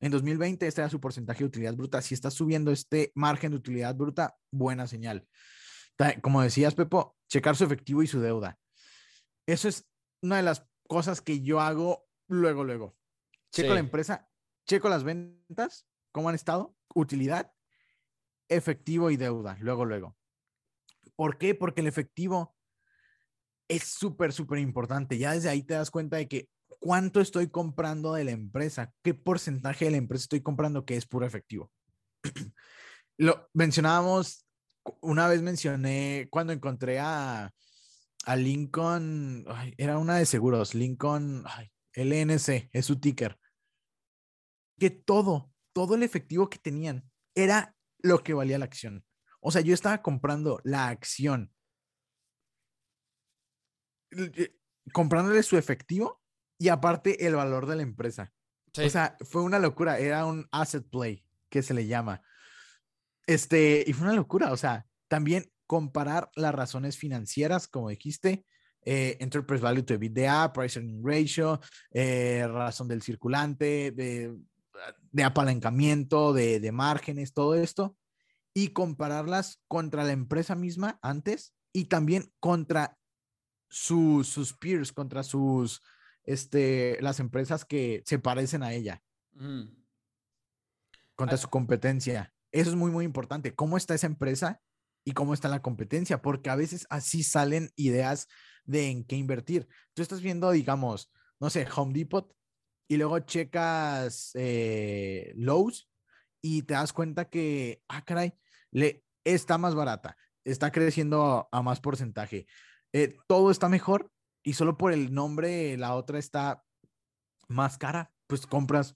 En 0.00 0.10
2020, 0.10 0.66
este 0.66 0.80
era 0.80 0.90
su 0.90 1.00
porcentaje 1.00 1.40
de 1.40 1.46
utilidad 1.46 1.74
bruta. 1.74 2.02
Si 2.02 2.14
está 2.14 2.30
subiendo 2.30 2.70
este 2.70 3.12
margen 3.14 3.52
de 3.52 3.56
utilidad 3.56 3.94
bruta, 3.94 4.36
buena 4.50 4.86
señal. 4.86 5.26
Como 6.22 6.42
decías, 6.42 6.74
Pepo, 6.74 7.16
checar 7.28 7.56
su 7.56 7.64
efectivo 7.64 8.02
y 8.02 8.06
su 8.06 8.20
deuda. 8.20 8.58
Eso 9.46 9.68
es 9.68 9.86
una 10.22 10.36
de 10.36 10.42
las 10.42 10.66
cosas 10.88 11.20
que 11.20 11.40
yo 11.40 11.60
hago 11.60 12.06
luego, 12.28 12.64
luego. 12.64 12.96
Checo 13.52 13.74
la 13.74 13.80
empresa, 13.80 14.28
checo 14.66 14.88
las 14.88 15.04
ventas, 15.04 15.86
cómo 16.10 16.28
han 16.28 16.34
estado, 16.34 16.76
utilidad, 16.94 17.52
efectivo 18.48 19.10
y 19.10 19.16
deuda, 19.16 19.56
luego, 19.60 19.84
luego. 19.84 20.16
¿Por 21.14 21.38
qué? 21.38 21.54
Porque 21.54 21.80
el 21.80 21.86
efectivo 21.86 22.56
es 23.68 23.84
súper, 23.84 24.32
súper 24.32 24.58
importante. 24.58 25.18
Ya 25.18 25.32
desde 25.32 25.48
ahí 25.48 25.62
te 25.62 25.74
das 25.74 25.90
cuenta 25.90 26.16
de 26.16 26.28
que 26.28 26.48
cuánto 26.80 27.20
estoy 27.20 27.48
comprando 27.48 28.12
de 28.14 28.24
la 28.24 28.32
empresa, 28.32 28.92
qué 29.02 29.14
porcentaje 29.14 29.86
de 29.86 29.92
la 29.92 29.96
empresa 29.96 30.24
estoy 30.24 30.42
comprando 30.42 30.84
que 30.84 30.96
es 30.96 31.06
puro 31.06 31.26
efectivo. 31.26 31.70
Lo 33.16 33.48
mencionábamos, 33.54 34.46
una 35.00 35.28
vez 35.28 35.40
mencioné 35.40 36.28
cuando 36.30 36.52
encontré 36.52 36.98
a, 36.98 37.50
a 38.24 38.36
Lincoln, 38.36 39.46
era 39.76 39.98
una 39.98 40.16
de 40.16 40.26
seguros, 40.26 40.74
Lincoln, 40.74 41.44
LNC, 41.94 42.70
es 42.72 42.86
su 42.86 42.98
ticker, 42.98 43.38
que 44.78 44.90
todo, 44.90 45.52
todo 45.72 45.94
el 45.94 46.02
efectivo 46.02 46.50
que 46.50 46.58
tenían 46.58 47.08
era 47.34 47.74
lo 47.98 48.22
que 48.22 48.34
valía 48.34 48.58
la 48.58 48.64
acción. 48.64 49.04
O 49.40 49.50
sea, 49.50 49.60
yo 49.60 49.74
estaba 49.74 50.02
comprando 50.02 50.60
la 50.64 50.88
acción 50.88 51.52
comprándole 54.92 55.42
su 55.42 55.56
efectivo 55.56 56.20
y 56.58 56.68
aparte 56.68 57.26
el 57.26 57.34
valor 57.34 57.66
de 57.66 57.76
la 57.76 57.82
empresa. 57.82 58.32
O 58.76 58.88
sea, 58.88 59.16
fue 59.20 59.42
una 59.42 59.58
locura, 59.58 59.98
era 59.98 60.26
un 60.26 60.46
asset 60.50 60.84
play 60.88 61.24
que 61.48 61.62
se 61.62 61.74
le 61.74 61.86
llama. 61.86 62.22
Este, 63.26 63.84
y 63.86 63.92
fue 63.92 64.06
una 64.06 64.16
locura, 64.16 64.52
o 64.52 64.56
sea, 64.56 64.86
también 65.08 65.50
comparar 65.66 66.30
las 66.34 66.54
razones 66.54 66.98
financieras, 66.98 67.68
como 67.68 67.88
dijiste, 67.88 68.44
eh, 68.84 69.16
Enterprise 69.20 69.62
Value 69.62 69.84
to 69.84 69.94
EBITDA, 69.94 70.52
Price 70.52 70.78
Earning 70.78 71.02
Ratio, 71.02 71.60
eh, 71.92 72.46
razón 72.48 72.88
del 72.88 73.02
circulante, 73.02 73.92
de, 73.92 74.36
de 75.12 75.24
apalancamiento, 75.24 76.32
de, 76.32 76.60
de 76.60 76.72
márgenes, 76.72 77.32
todo 77.32 77.54
esto, 77.54 77.96
y 78.52 78.68
compararlas 78.68 79.62
contra 79.68 80.04
la 80.04 80.12
empresa 80.12 80.54
misma 80.54 80.98
antes 81.00 81.54
y 81.72 81.86
también 81.86 82.30
contra 82.40 82.98
sus 83.68 84.54
peers, 84.54 84.92
contra 84.92 85.22
sus, 85.22 85.82
este, 86.24 86.98
las 87.00 87.20
empresas 87.20 87.64
que 87.64 88.02
se 88.06 88.18
parecen 88.18 88.62
a 88.62 88.72
ella. 88.72 89.02
Contra 91.16 91.36
su 91.36 91.48
competencia. 91.48 92.32
Eso 92.52 92.70
es 92.70 92.76
muy, 92.76 92.90
muy 92.90 93.04
importante. 93.04 93.54
¿Cómo 93.54 93.76
está 93.76 93.94
esa 93.94 94.06
empresa 94.06 94.60
y 95.04 95.12
cómo 95.12 95.34
está 95.34 95.48
la 95.48 95.62
competencia? 95.62 96.22
Porque 96.22 96.50
a 96.50 96.56
veces 96.56 96.86
así 96.88 97.22
salen 97.22 97.70
ideas 97.76 98.28
de 98.64 98.90
en 98.90 99.04
qué 99.04 99.16
invertir. 99.16 99.68
Tú 99.92 100.02
estás 100.02 100.20
viendo, 100.20 100.50
digamos, 100.50 101.10
no 101.40 101.50
sé, 101.50 101.66
Home 101.76 101.92
Depot 101.92 102.34
y 102.88 102.96
luego 102.96 103.18
checas 103.20 104.30
eh, 104.34 105.32
Lowe's 105.36 105.88
y 106.40 106.62
te 106.62 106.74
das 106.74 106.92
cuenta 106.92 107.28
que, 107.28 107.82
ah, 107.88 108.04
caray, 108.04 108.34
le, 108.70 109.04
está 109.24 109.58
más 109.58 109.74
barata, 109.74 110.16
está 110.44 110.70
creciendo 110.70 111.48
a 111.50 111.62
más 111.62 111.80
porcentaje. 111.80 112.46
Eh, 112.94 113.16
todo 113.26 113.50
está 113.50 113.68
mejor 113.68 114.08
y 114.44 114.52
solo 114.52 114.78
por 114.78 114.92
el 114.92 115.12
nombre 115.12 115.76
la 115.76 115.96
otra 115.96 116.16
está 116.20 116.62
más 117.48 117.76
cara, 117.76 118.12
pues 118.28 118.46
compras 118.46 118.94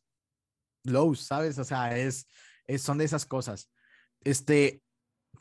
Lowe's, 0.84 1.26
¿sabes? 1.26 1.59
O 1.59 1.64
sea, 1.64 1.99
es, 1.99 2.28
son 2.78 2.99
de 2.99 3.05
esas 3.05 3.26
cosas. 3.26 3.68
Este, 4.22 4.84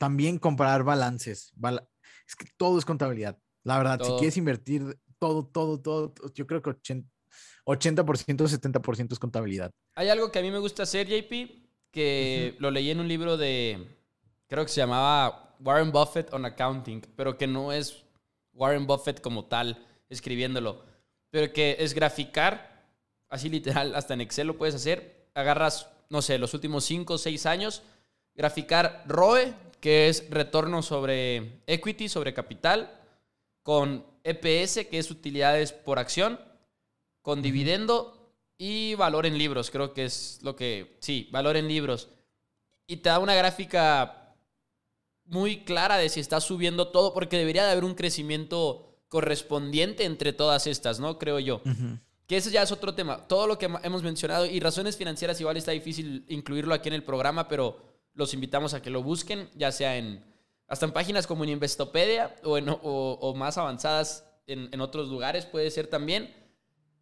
también 0.00 0.40
comparar 0.40 0.82
balances. 0.82 1.52
es 2.26 2.36
que 2.36 2.46
todo 2.56 2.80
es 2.80 2.84
contabilidad. 2.84 3.38
La 3.62 3.78
verdad, 3.78 4.00
si 4.02 4.10
quieres 4.12 4.36
invertir 4.36 4.98
todo, 5.20 5.46
todo, 5.46 5.80
todo, 5.80 6.14
yo 6.34 6.44
creo 6.48 6.60
que 6.60 6.70
80%, 6.70 7.06
70% 7.64 9.12
es 9.12 9.18
contabilidad. 9.20 9.70
Hay 9.94 10.08
algo 10.08 10.32
que 10.32 10.40
a 10.40 10.42
mí 10.42 10.50
me 10.50 10.58
gusta 10.58 10.82
hacer, 10.82 11.06
JP, 11.06 11.32
que 11.92 12.56
lo 12.58 12.72
leí 12.72 12.90
en 12.90 12.98
un 12.98 13.06
libro 13.06 13.36
de, 13.36 13.86
creo 14.48 14.64
que 14.64 14.72
se 14.72 14.80
llamaba 14.80 15.56
Warren 15.60 15.92
Buffett 15.92 16.34
on 16.34 16.44
Accounting, 16.44 17.02
pero 17.14 17.38
que 17.38 17.46
no 17.46 17.72
es 17.72 18.07
Warren 18.58 18.86
Buffett 18.86 19.20
como 19.20 19.44
tal, 19.44 19.86
escribiéndolo. 20.08 20.84
Pero 21.30 21.52
que 21.52 21.76
es 21.78 21.94
graficar, 21.94 22.84
así 23.28 23.48
literal, 23.48 23.94
hasta 23.94 24.14
en 24.14 24.20
Excel 24.20 24.48
lo 24.48 24.58
puedes 24.58 24.74
hacer. 24.74 25.28
Agarras, 25.34 25.88
no 26.10 26.20
sé, 26.20 26.38
los 26.38 26.54
últimos 26.54 26.84
5 26.84 27.14
o 27.14 27.18
6 27.18 27.46
años, 27.46 27.82
graficar 28.34 29.04
ROE, 29.06 29.54
que 29.80 30.08
es 30.08 30.28
retorno 30.30 30.82
sobre 30.82 31.60
equity, 31.66 32.08
sobre 32.08 32.34
capital, 32.34 32.92
con 33.62 34.04
EPS, 34.24 34.86
que 34.86 34.98
es 34.98 35.10
utilidades 35.10 35.72
por 35.72 35.98
acción, 35.98 36.40
con 37.22 37.42
dividendo 37.42 38.32
y 38.58 38.94
valor 38.96 39.24
en 39.26 39.38
libros, 39.38 39.70
creo 39.70 39.94
que 39.94 40.04
es 40.04 40.40
lo 40.42 40.56
que, 40.56 40.96
sí, 40.98 41.28
valor 41.30 41.56
en 41.56 41.68
libros. 41.68 42.08
Y 42.88 42.96
te 42.96 43.10
da 43.10 43.20
una 43.20 43.34
gráfica 43.34 44.17
muy 45.28 45.64
clara 45.64 45.96
de 45.96 46.08
si 46.08 46.20
está 46.20 46.40
subiendo 46.40 46.88
todo, 46.88 47.14
porque 47.14 47.38
debería 47.38 47.64
de 47.64 47.72
haber 47.72 47.84
un 47.84 47.94
crecimiento 47.94 49.02
correspondiente 49.08 50.04
entre 50.04 50.32
todas 50.32 50.66
estas, 50.66 51.00
¿no? 51.00 51.18
Creo 51.18 51.38
yo. 51.38 51.62
Que 52.26 52.36
ese 52.36 52.50
ya 52.50 52.62
es 52.62 52.72
otro 52.72 52.94
tema. 52.94 53.26
Todo 53.26 53.46
lo 53.46 53.58
que 53.58 53.66
hemos 53.82 54.02
mencionado 54.02 54.46
y 54.46 54.60
razones 54.60 54.96
financieras 54.96 55.40
igual 55.40 55.56
está 55.56 55.72
difícil 55.72 56.24
incluirlo 56.28 56.74
aquí 56.74 56.88
en 56.88 56.94
el 56.94 57.04
programa, 57.04 57.48
pero 57.48 57.78
los 58.14 58.34
invitamos 58.34 58.74
a 58.74 58.82
que 58.82 58.90
lo 58.90 59.02
busquen, 59.02 59.48
ya 59.54 59.72
sea 59.72 59.96
en 59.96 60.24
hasta 60.66 60.84
en 60.84 60.92
páginas 60.92 61.26
como 61.26 61.44
en 61.44 61.50
Investopedia 61.50 62.36
o, 62.44 62.58
en, 62.58 62.66
o, 62.68 63.34
más 63.34 63.56
avanzadas 63.56 64.28
en, 64.46 64.68
en, 64.70 64.80
otros 64.82 65.08
lugares 65.08 65.46
puede 65.46 65.70
ser 65.70 65.86
también. 65.86 66.34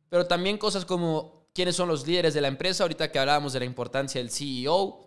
Pero 0.08 0.26
también 0.26 0.56
cosas 0.56 0.84
como 0.84 1.48
quiénes 1.52 1.74
son 1.74 1.88
los 1.88 2.06
líderes 2.06 2.32
de 2.32 2.40
la 2.40 2.48
empresa, 2.48 2.84
ahorita 2.84 3.10
que 3.10 3.18
hablábamos 3.18 3.52
de 3.52 3.58
la 3.58 3.64
importancia 3.64 4.20
del 4.20 4.30
CEO. 4.30 5.05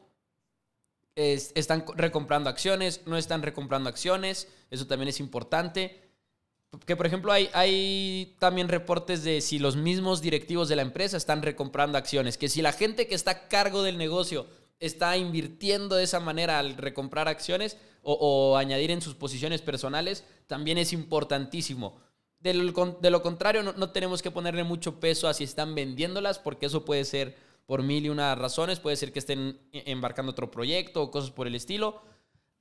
Están 1.20 1.86
recomprando 1.96 2.50
acciones, 2.50 3.02
no 3.06 3.18
están 3.18 3.42
recomprando 3.42 3.90
acciones, 3.90 4.48
eso 4.72 4.88
también 4.88 5.10
es 5.10 5.20
importante. 5.20 6.02
Que 6.86 6.96
por 6.96 7.08
ejemplo 7.08 7.32
hay, 7.32 7.50
hay 7.54 8.36
también 8.40 8.70
reportes 8.70 9.24
de 9.24 9.42
si 9.42 9.60
los 9.60 9.76
mismos 9.76 10.22
directivos 10.22 10.70
de 10.70 10.76
la 10.76 10.84
empresa 10.84 11.18
están 11.18 11.42
recomprando 11.42 11.98
acciones, 11.98 12.38
que 12.38 12.48
si 12.48 12.62
la 12.62 12.74
gente 12.74 13.08
que 13.08 13.16
está 13.16 13.32
a 13.32 13.48
cargo 13.48 13.82
del 13.82 13.98
negocio 13.98 14.48
está 14.80 15.18
invirtiendo 15.18 15.96
de 15.96 16.04
esa 16.04 16.20
manera 16.20 16.60
al 16.60 16.78
recomprar 16.78 17.28
acciones 17.28 17.78
o, 18.02 18.58
añadir 18.58 18.92
en 18.92 19.02
sus 19.02 19.14
posiciones 19.14 19.62
personales, 19.62 20.24
también 20.48 20.78
es 20.78 20.94
importantísimo. 20.94 22.00
De 22.40 22.54
lo, 22.54 23.22
contrario, 23.22 23.62
no, 23.64 23.92
tenemos 23.92 24.22
que 24.22 24.32
ponerle 24.32 24.64
mucho 24.64 25.00
peso 25.02 25.28
a 25.28 25.34
si 25.34 25.44
están 25.44 25.76
vendiéndolas, 25.76 26.40
porque 26.40 26.68
eso 26.68 26.86
puede 26.86 27.04
ser 27.04 27.36
por 27.70 27.84
mil 27.84 28.04
y 28.04 28.10
una 28.10 28.34
razones, 28.34 28.80
puede 28.80 28.96
ser 28.96 29.14
que 29.14 29.20
estén 29.20 29.62
e, 29.72 29.84
embarcando 29.92 30.32
otro 30.32 30.50
proyecto 30.50 31.04
o 31.04 31.12
cosas 31.12 31.30
por 31.30 31.46
el 31.46 31.54
estilo. 31.54 32.02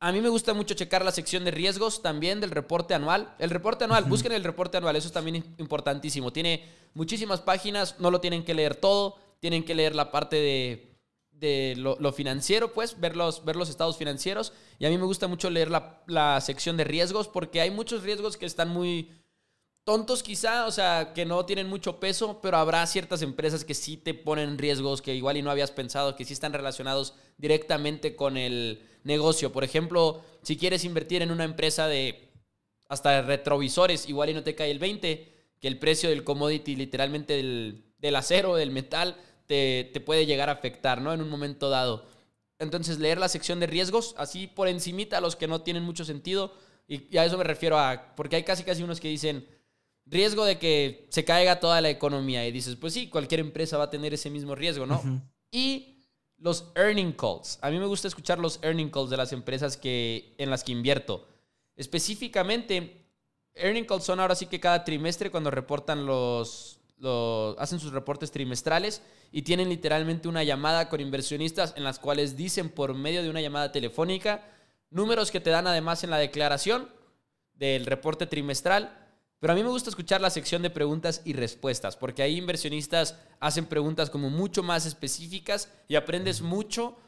A 0.01 0.13
mí 0.13 0.21
me 0.21 0.29
gusta 0.29 0.53
mucho 0.53 0.75
checar 0.75 1.03
la 1.03 1.13
sección 1.13 1.47
de 1.47 1.51
riesgos 1.51 2.03
también 2.03 2.41
del 2.41 2.51
reporte 2.51 2.93
anual. 2.93 3.35
El 3.39 3.49
reporte 3.49 3.85
anual, 3.85 4.05
busquen 4.05 4.33
el 4.33 4.45
reporte 4.45 4.77
anual, 4.77 4.97
eso 4.97 5.07
es 5.07 5.15
también 5.15 5.37
importantísimo. 5.57 6.31
Tiene 6.31 6.63
muchísimas 6.93 7.41
páginas, 7.41 7.99
no 7.99 8.11
lo 8.11 8.21
tienen 8.21 8.45
que 8.45 8.53
leer 8.53 8.75
todo, 8.77 9.17
tienen 9.41 9.65
que 9.65 9.75
leer 9.75 9.95
la 9.95 10.11
parte 10.11 10.37
de, 10.37 10.95
de 11.31 11.75
lo, 11.79 12.13
financiero, 12.13 12.75
pues, 12.75 13.01
ver 13.01 13.17
los, 13.17 13.47
ver 13.47 13.57
los 13.57 13.71
estados 13.71 13.97
financieros. 13.97 14.53
Y 14.79 14.85
a 14.85 14.91
mí 14.91 14.99
me 14.99 15.07
gusta 15.07 15.27
mucho 15.27 15.49
leer 15.49 15.71
la, 15.71 16.03
la 16.07 16.39
sección 16.43 16.77
de 16.77 16.85
riesgos 16.85 17.29
porque 17.29 17.63
hay 17.63 17.71
muchos 17.71 18.03
riesgos 18.03 18.37
que 18.37 18.45
están 18.45 18.69
muy 18.69 19.11
tontos 19.89 20.22
quizá, 20.22 20.66
o 20.66 20.70
sea, 20.70 21.14
que 21.14 21.24
no 21.24 21.47
tienen 21.47 21.66
mucho 21.66 21.99
peso, 21.99 22.41
pero 22.43 22.59
habrá 22.59 22.86
ciertas 22.86 23.22
empresas 23.22 23.64
que 23.64 23.72
sí 23.72 23.97
te 23.97 24.12
ponen 24.12 24.59
riesgos 24.59 25.01
que 25.01 25.14
igual 25.14 25.39
y 25.39 25.43
no 25.43 25.51
habías 25.51 25.70
pensado, 25.70 26.14
que 26.14 26.26
sí 26.26 26.34
están 26.34 26.53
relacionados 26.53 27.14
directamente 27.39 28.14
con 28.14 28.36
el 28.36 28.82
negocio. 29.05 29.51
Por 29.51 29.64
ejemplo, 29.64 30.22
si 30.43 30.59
quieres 30.59 30.84
invertir 30.84 31.22
en 31.22 31.30
una 31.30 31.45
empresa 31.45 31.89
de 31.89 32.28
hasta 32.91 33.22
retrovisores, 33.22 34.11
igual 34.11 34.28
y 34.28 34.34
no 34.34 34.43
te 34.43 34.55
cae 34.55 34.70
el 34.70 34.78
20, 34.78 35.32
que 35.59 35.68
el 35.68 35.78
precio 35.78 36.11
del 36.11 36.22
commodity, 36.22 36.76
literalmente 36.76 37.32
del, 37.32 37.86
del 37.97 38.16
acero, 38.16 38.57
del 38.57 38.70
metal, 38.70 39.16
te, 39.47 39.89
te, 39.95 40.01
puede 40.01 40.26
llegar 40.26 40.51
a 40.51 40.53
afectar, 40.53 41.01
¿no? 41.01 41.14
En 41.14 41.22
un 41.22 41.30
momento 41.30 41.70
dado. 41.70 42.05
Entonces, 42.59 42.99
leer 42.99 43.16
la 43.16 43.30
sección 43.30 43.59
de 43.59 43.66
riesgos, 43.66 44.14
así 44.18 44.49
por 44.49 44.68
encimita 44.68 45.16
a 45.16 45.22
los 45.22 45.34
que 45.34 45.49
no 45.49 45.62
tienen 45.62 45.82
mucho 45.82 46.05
sentido, 46.05 46.53
y, 46.86 47.07
y 47.11 47.16
a 47.16 47.24
eso 47.24 47.39
me 47.39 47.45
refiero 47.45 47.78
a, 47.78 48.14
porque 48.16 48.36
hay 48.36 48.43
casi 48.43 48.64
casi 48.64 48.82
unos 48.82 49.01
que 49.01 49.09
dicen, 49.09 49.47
riesgo 50.11 50.45
de 50.45 50.59
que 50.59 51.07
se 51.11 51.25
caiga 51.25 51.61
toda 51.61 51.81
la 51.81 51.91
economía. 51.91 52.47
Y 52.47 52.53
dices, 52.53 52.77
pues 52.77 52.95
sí, 52.95 53.09
cualquier 53.09 53.41
empresa 53.41 53.79
va 53.79 53.85
a 53.85 53.91
tener 53.91 54.15
ese 54.15 54.31
mismo 54.31 54.55
riesgo, 54.55 54.87
¿no? 54.87 55.03
Y 55.51 56.05
los 56.39 56.71
earning 56.75 57.13
calls. 57.13 57.59
A 57.63 57.71
mí 57.71 57.79
me 57.79 57.87
gusta 57.87 58.09
escuchar 58.09 58.39
los 58.39 58.61
earning 58.63 58.91
calls 58.91 59.11
de 59.11 59.17
las 59.17 59.33
empresas 59.33 59.77
que, 59.77 60.35
en 60.39 60.51
las 60.51 60.65
que 60.65 60.73
invierto. 60.73 61.27
Específicamente, 61.77 63.07
earning 63.55 63.85
calls 63.85 64.05
son 64.05 64.21
ahora 64.21 64.35
sí 64.35 64.47
que 64.47 64.61
cada 64.61 64.85
trimestre 64.85 65.31
cuando 65.31 65.51
reportan 65.51 66.07
los, 66.07 66.81
los, 66.99 67.57
hacen 67.59 67.81
sus 67.81 67.93
reportes 67.93 68.31
trimestrales 68.31 69.03
y 69.33 69.43
tienen 69.43 69.69
literalmente 69.69 70.29
una 70.29 70.45
llamada 70.45 70.89
con 70.89 71.01
inversionistas 71.01 71.75
en 71.77 71.85
las 71.85 71.99
cuales 71.99 72.37
dicen 72.37 72.69
por 72.71 72.95
medio 72.95 73.23
de 73.23 73.31
una 73.31 73.41
llamada 73.41 73.73
telefónica 73.73 74.45
números 74.91 75.31
que 75.31 75.41
te 75.41 75.51
dan 75.51 75.67
además 75.67 76.03
en 76.05 76.11
la 76.11 76.19
declaración 76.19 76.89
del 77.55 77.87
reporte 77.87 78.27
trimestral 78.27 79.08
pero 79.41 79.53
a 79.53 79.57
mí 79.57 79.62
me 79.62 79.68
gusta 79.68 79.91
escuchar 79.91 80.20
la 80.20 80.30
sección 80.30 80.62
de 80.62 80.70
preguntas 80.70 81.22
y 81.24 81.32
respuestas, 81.32 81.97
porque 81.97 82.22
ahí 82.22 82.36
inversionistas 82.36 83.20
hacen 83.39 83.66
preguntas 83.66 84.11
como 84.11 84.30
mucho 84.30 84.62
más 84.62 84.84
específicas 84.84 85.72
y 85.86 85.95
aprendes 85.95 86.43
mucho 86.43 86.99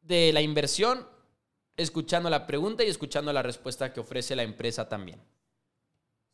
de 0.00 0.32
la 0.32 0.40
inversión 0.40 1.06
escuchando 1.76 2.30
la 2.30 2.46
pregunta 2.46 2.82
y 2.82 2.88
escuchando 2.88 3.32
la 3.32 3.42
respuesta 3.42 3.92
que 3.92 4.00
ofrece 4.00 4.34
la 4.36 4.42
empresa 4.42 4.88
también. 4.88 5.22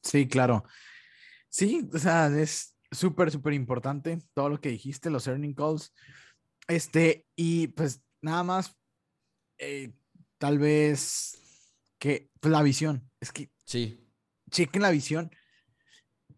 Sí, 0.03 0.29
claro. 0.29 0.64
Sí, 1.49 1.89
o 1.93 1.99
sea, 1.99 2.29
es 2.29 2.77
súper, 2.93 3.33
súper 3.33 3.53
importante 3.55 4.18
todo 4.33 4.49
lo 4.49 4.61
que 4.61 4.68
dijiste, 4.68 5.11
los 5.11 5.27
earning 5.27 5.55
calls. 5.55 5.93
Este, 6.68 7.27
y 7.35 7.68
pues 7.68 8.01
nada 8.20 8.45
más, 8.45 8.77
eh, 9.59 9.93
tal 10.39 10.59
vez 10.61 11.37
que 11.99 12.31
pues, 12.39 12.53
la 12.53 12.62
visión. 12.62 13.11
Es 13.20 13.33
que 13.33 13.51
sí 13.64 14.06
chequen 14.51 14.83
la 14.83 14.91
visión. 14.91 15.31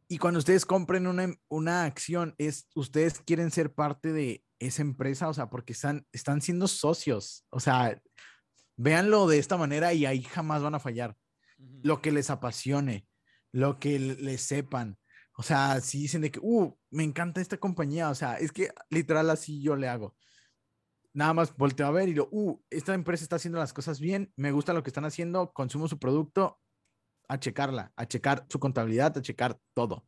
Y 0.08 0.18
cuando 0.18 0.38
ustedes 0.38 0.64
compren 0.64 1.06
una, 1.06 1.34
una 1.48 1.84
acción, 1.84 2.34
es, 2.38 2.68
ustedes 2.74 3.20
quieren 3.20 3.50
ser 3.50 3.74
parte 3.74 4.12
de 4.12 4.44
esa 4.58 4.82
empresa, 4.82 5.28
o 5.28 5.34
sea, 5.34 5.50
porque 5.50 5.72
están, 5.72 6.06
están 6.12 6.40
siendo 6.40 6.66
socios. 6.66 7.44
O 7.50 7.60
sea, 7.60 8.00
véanlo 8.76 9.26
de 9.26 9.38
esta 9.38 9.56
manera 9.56 9.92
y 9.92 10.06
ahí 10.06 10.22
jamás 10.22 10.62
van 10.62 10.74
a 10.74 10.80
fallar. 10.80 11.16
Lo 11.82 12.00
que 12.00 12.12
les 12.12 12.30
apasione, 12.30 13.06
lo 13.52 13.78
que 13.78 13.98
les 13.98 14.42
sepan. 14.42 14.98
O 15.36 15.42
sea, 15.42 15.80
si 15.80 16.00
dicen 16.00 16.22
de 16.22 16.30
que, 16.30 16.40
uh, 16.42 16.76
me 16.90 17.04
encanta 17.04 17.40
esta 17.40 17.58
compañía, 17.58 18.10
o 18.10 18.14
sea, 18.14 18.38
es 18.38 18.50
que 18.50 18.70
literal 18.90 19.30
así 19.30 19.62
yo 19.62 19.76
le 19.76 19.88
hago. 19.88 20.16
Nada 21.12 21.34
más 21.34 21.56
volteo 21.56 21.86
a 21.86 21.90
ver 21.90 22.08
y 22.08 22.14
lo, 22.14 22.28
uh, 22.30 22.60
esta 22.70 22.94
empresa 22.94 23.24
está 23.24 23.36
haciendo 23.36 23.58
las 23.58 23.72
cosas 23.72 24.00
bien, 24.00 24.32
me 24.36 24.52
gusta 24.52 24.72
lo 24.72 24.82
que 24.82 24.90
están 24.90 25.04
haciendo, 25.04 25.52
consumo 25.52 25.88
su 25.88 25.98
producto, 25.98 26.60
a 27.28 27.38
checarla, 27.38 27.92
a 27.96 28.06
checar 28.06 28.46
su 28.48 28.58
contabilidad, 28.58 29.16
a 29.16 29.22
checar 29.22 29.58
todo. 29.74 30.06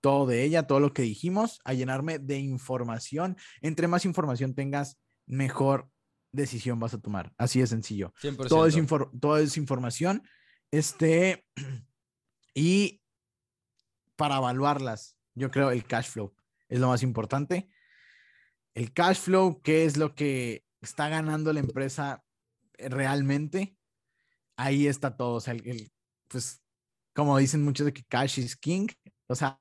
Todo 0.00 0.26
de 0.26 0.44
ella, 0.44 0.66
todo 0.66 0.80
lo 0.80 0.92
que 0.92 1.02
dijimos, 1.02 1.60
a 1.64 1.74
llenarme 1.74 2.18
de 2.18 2.38
información. 2.38 3.36
Entre 3.60 3.88
más 3.88 4.04
información 4.04 4.54
tengas, 4.54 4.98
mejor 5.26 5.90
decisión 6.32 6.78
vas 6.78 6.94
a 6.94 7.00
tomar. 7.00 7.32
Así 7.36 7.60
de 7.60 7.66
sencillo. 7.66 8.12
Todo 8.48 8.66
es, 8.66 8.76
todo 9.20 9.36
es 9.38 9.56
información. 9.56 10.22
Este, 10.70 11.46
y 12.54 13.02
para 14.16 14.36
evaluarlas, 14.36 15.16
yo 15.34 15.50
creo 15.50 15.70
el 15.70 15.84
cash 15.84 16.08
flow 16.08 16.34
es 16.70 16.78
lo 16.78 16.88
más 16.88 17.02
importante. 17.02 17.68
El 18.74 18.92
cash 18.92 19.18
flow, 19.18 19.60
¿qué 19.62 19.84
es 19.84 19.96
lo 19.96 20.14
que 20.14 20.64
está 20.80 21.08
ganando 21.08 21.52
la 21.52 21.60
empresa 21.60 22.24
realmente? 22.78 23.76
Ahí 24.56 24.86
está 24.86 25.16
todo. 25.16 25.34
O 25.34 25.40
sea, 25.40 25.54
el, 25.54 25.92
pues, 26.30 26.62
como 27.14 27.36
dicen 27.38 27.64
muchos 27.64 27.84
de 27.84 27.92
que 27.92 28.04
cash 28.04 28.38
is 28.38 28.56
king, 28.56 28.86
o 29.26 29.34
sea, 29.34 29.60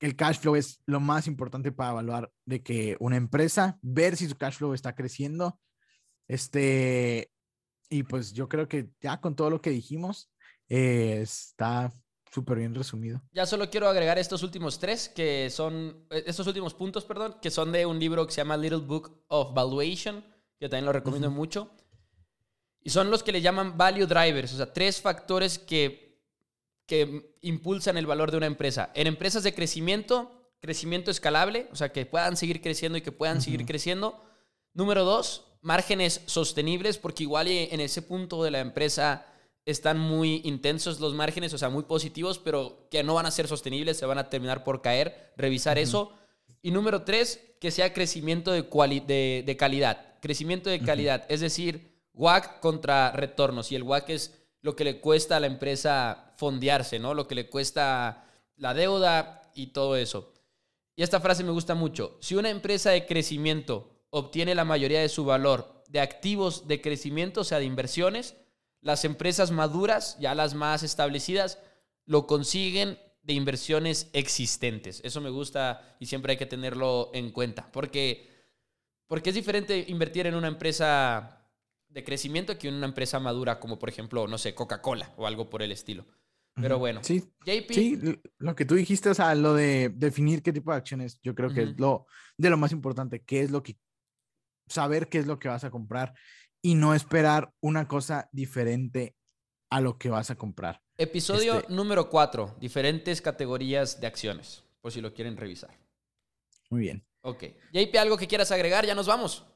el 0.00 0.16
cash 0.16 0.38
flow 0.38 0.56
es 0.56 0.80
lo 0.86 1.00
más 1.00 1.26
importante 1.26 1.72
para 1.72 1.92
evaluar 1.92 2.32
de 2.44 2.62
que 2.62 2.96
una 3.00 3.16
empresa, 3.16 3.78
ver 3.80 4.16
si 4.16 4.28
su 4.28 4.36
cash 4.36 4.56
flow 4.56 4.74
está 4.74 4.94
creciendo, 4.94 5.58
este, 6.28 7.30
y 7.88 8.02
pues 8.02 8.32
yo 8.32 8.48
creo 8.48 8.68
que 8.68 8.90
ya 9.00 9.20
con 9.20 9.36
todo 9.36 9.50
lo 9.50 9.60
que 9.60 9.70
dijimos, 9.70 10.30
eh, 10.68 11.20
está 11.22 11.92
súper 12.32 12.58
bien 12.58 12.74
resumido. 12.74 13.20
Ya 13.32 13.46
solo 13.46 13.70
quiero 13.70 13.88
agregar 13.88 14.18
estos 14.18 14.42
últimos 14.42 14.78
tres, 14.78 15.08
que 15.08 15.50
son, 15.50 16.06
eh, 16.10 16.24
estos 16.26 16.46
últimos 16.46 16.74
puntos, 16.74 17.04
perdón, 17.04 17.36
que 17.42 17.50
son 17.50 17.72
de 17.72 17.86
un 17.86 17.98
libro 17.98 18.26
que 18.26 18.32
se 18.32 18.40
llama 18.40 18.56
Little 18.56 18.78
Book 18.78 19.24
of 19.28 19.52
Valuation, 19.54 20.24
que 20.58 20.68
también 20.68 20.86
lo 20.86 20.92
recomiendo 20.92 21.30
mucho. 21.30 21.76
Y 22.82 22.90
son 22.90 23.10
los 23.10 23.22
que 23.22 23.32
le 23.32 23.42
llaman 23.42 23.76
value 23.76 24.06
drivers, 24.06 24.54
o 24.54 24.56
sea, 24.56 24.72
tres 24.72 25.00
factores 25.00 25.58
que, 25.58 26.18
que 26.86 27.34
impulsan 27.42 27.96
el 27.96 28.06
valor 28.06 28.30
de 28.30 28.38
una 28.38 28.46
empresa. 28.46 28.90
En 28.94 29.06
empresas 29.06 29.42
de 29.42 29.54
crecimiento, 29.54 30.50
crecimiento 30.60 31.10
escalable, 31.10 31.68
o 31.72 31.76
sea, 31.76 31.92
que 31.92 32.06
puedan 32.06 32.36
seguir 32.36 32.62
creciendo 32.62 32.96
y 32.96 33.02
que 33.02 33.12
puedan 33.12 33.42
seguir 33.42 33.66
creciendo. 33.66 34.24
Número 34.72 35.04
dos, 35.04 35.46
márgenes 35.60 36.22
sostenibles, 36.26 36.96
porque 36.96 37.24
igual 37.24 37.48
en 37.48 37.80
ese 37.80 38.00
punto 38.02 38.42
de 38.42 38.50
la 38.50 38.60
empresa 38.60 39.26
están 39.66 39.98
muy 39.98 40.40
intensos 40.44 41.00
los 41.00 41.12
márgenes, 41.12 41.52
o 41.52 41.58
sea, 41.58 41.68
muy 41.68 41.82
positivos, 41.82 42.38
pero 42.38 42.88
que 42.90 43.02
no 43.02 43.14
van 43.14 43.26
a 43.26 43.30
ser 43.30 43.46
sostenibles, 43.46 43.98
se 43.98 44.06
van 44.06 44.18
a 44.18 44.30
terminar 44.30 44.64
por 44.64 44.80
caer. 44.80 45.32
Revisar 45.36 45.78
eso. 45.78 46.12
Y 46.62 46.70
número 46.70 47.02
tres, 47.02 47.40
que 47.60 47.70
sea 47.70 47.92
crecimiento 47.92 48.52
de, 48.52 48.62
de, 49.06 49.42
de 49.46 49.56
calidad. 49.56 50.14
Crecimiento 50.20 50.70
de 50.70 50.80
calidad, 50.80 51.26
es 51.28 51.40
decir, 51.40 51.89
WAC 52.14 52.60
contra 52.60 53.12
retornos. 53.12 53.72
Y 53.72 53.76
el 53.76 53.82
WAC 53.82 54.10
es 54.10 54.40
lo 54.62 54.76
que 54.76 54.84
le 54.84 55.00
cuesta 55.00 55.36
a 55.36 55.40
la 55.40 55.46
empresa 55.46 56.32
fondearse, 56.36 56.98
¿no? 56.98 57.14
Lo 57.14 57.26
que 57.26 57.34
le 57.34 57.48
cuesta 57.48 58.24
la 58.56 58.74
deuda 58.74 59.50
y 59.54 59.68
todo 59.68 59.96
eso. 59.96 60.32
Y 60.96 61.02
esta 61.02 61.20
frase 61.20 61.44
me 61.44 61.52
gusta 61.52 61.74
mucho. 61.74 62.18
Si 62.20 62.34
una 62.34 62.50
empresa 62.50 62.90
de 62.90 63.06
crecimiento 63.06 64.04
obtiene 64.10 64.54
la 64.54 64.64
mayoría 64.64 65.00
de 65.00 65.08
su 65.08 65.24
valor 65.24 65.82
de 65.88 66.00
activos 66.00 66.68
de 66.68 66.80
crecimiento, 66.80 67.40
o 67.40 67.44
sea, 67.44 67.58
de 67.58 67.64
inversiones, 67.64 68.36
las 68.80 69.04
empresas 69.04 69.50
maduras, 69.50 70.18
ya 70.20 70.34
las 70.34 70.54
más 70.54 70.82
establecidas, 70.82 71.58
lo 72.06 72.26
consiguen 72.26 72.98
de 73.22 73.34
inversiones 73.34 74.08
existentes. 74.12 75.00
Eso 75.04 75.20
me 75.20 75.30
gusta 75.30 75.96
y 76.00 76.06
siempre 76.06 76.32
hay 76.32 76.36
que 76.38 76.46
tenerlo 76.46 77.10
en 77.12 77.30
cuenta. 77.30 77.70
Porque, 77.72 78.28
porque 79.06 79.30
es 79.30 79.34
diferente 79.34 79.84
invertir 79.88 80.26
en 80.26 80.34
una 80.34 80.48
empresa 80.48 81.39
de 81.90 82.04
crecimiento 82.04 82.56
que 82.58 82.68
una 82.68 82.86
empresa 82.86 83.20
madura 83.20 83.60
como 83.60 83.78
por 83.78 83.88
ejemplo, 83.88 84.26
no 84.26 84.38
sé, 84.38 84.54
Coca-Cola 84.54 85.12
o 85.16 85.26
algo 85.26 85.50
por 85.50 85.62
el 85.62 85.72
estilo. 85.72 86.06
Pero 86.60 86.78
bueno, 86.78 87.02
sí, 87.02 87.20
JP. 87.46 87.72
Sí, 87.72 87.98
lo 88.38 88.54
que 88.54 88.64
tú 88.64 88.74
dijiste, 88.74 89.08
o 89.08 89.14
sea, 89.14 89.34
lo 89.34 89.54
de 89.54 89.88
definir 89.94 90.42
qué 90.42 90.52
tipo 90.52 90.72
de 90.72 90.76
acciones, 90.76 91.18
yo 91.22 91.34
creo 91.34 91.54
que 91.54 91.62
es 91.62 91.80
lo 91.80 92.06
de 92.36 92.50
lo 92.50 92.58
más 92.58 92.72
importante, 92.72 93.22
qué 93.22 93.40
es 93.40 93.50
lo 93.50 93.62
que, 93.62 93.78
saber 94.66 95.08
qué 95.08 95.18
es 95.18 95.26
lo 95.26 95.38
que 95.38 95.48
vas 95.48 95.64
a 95.64 95.70
comprar 95.70 96.12
y 96.60 96.74
no 96.74 96.94
esperar 96.94 97.52
una 97.60 97.88
cosa 97.88 98.28
diferente 98.32 99.16
a 99.70 99.80
lo 99.80 99.96
que 99.96 100.10
vas 100.10 100.30
a 100.30 100.34
comprar. 100.34 100.82
Episodio 100.98 101.60
este 101.60 101.72
número 101.72 102.10
4, 102.10 102.56
diferentes 102.60 103.22
categorías 103.22 104.00
de 104.00 104.06
acciones, 104.08 104.64
por 104.82 104.92
si 104.92 105.00
lo 105.00 105.14
quieren 105.14 105.36
revisar. 105.38 105.78
Muy 106.68 106.80
bien. 106.80 107.06
Ok. 107.22 107.44
JP, 107.72 107.96
¿algo 107.98 108.18
que 108.18 108.26
quieras 108.26 108.50
agregar? 108.50 108.84
Ya 108.84 108.94
nos 108.94 109.06
vamos. 109.06 109.46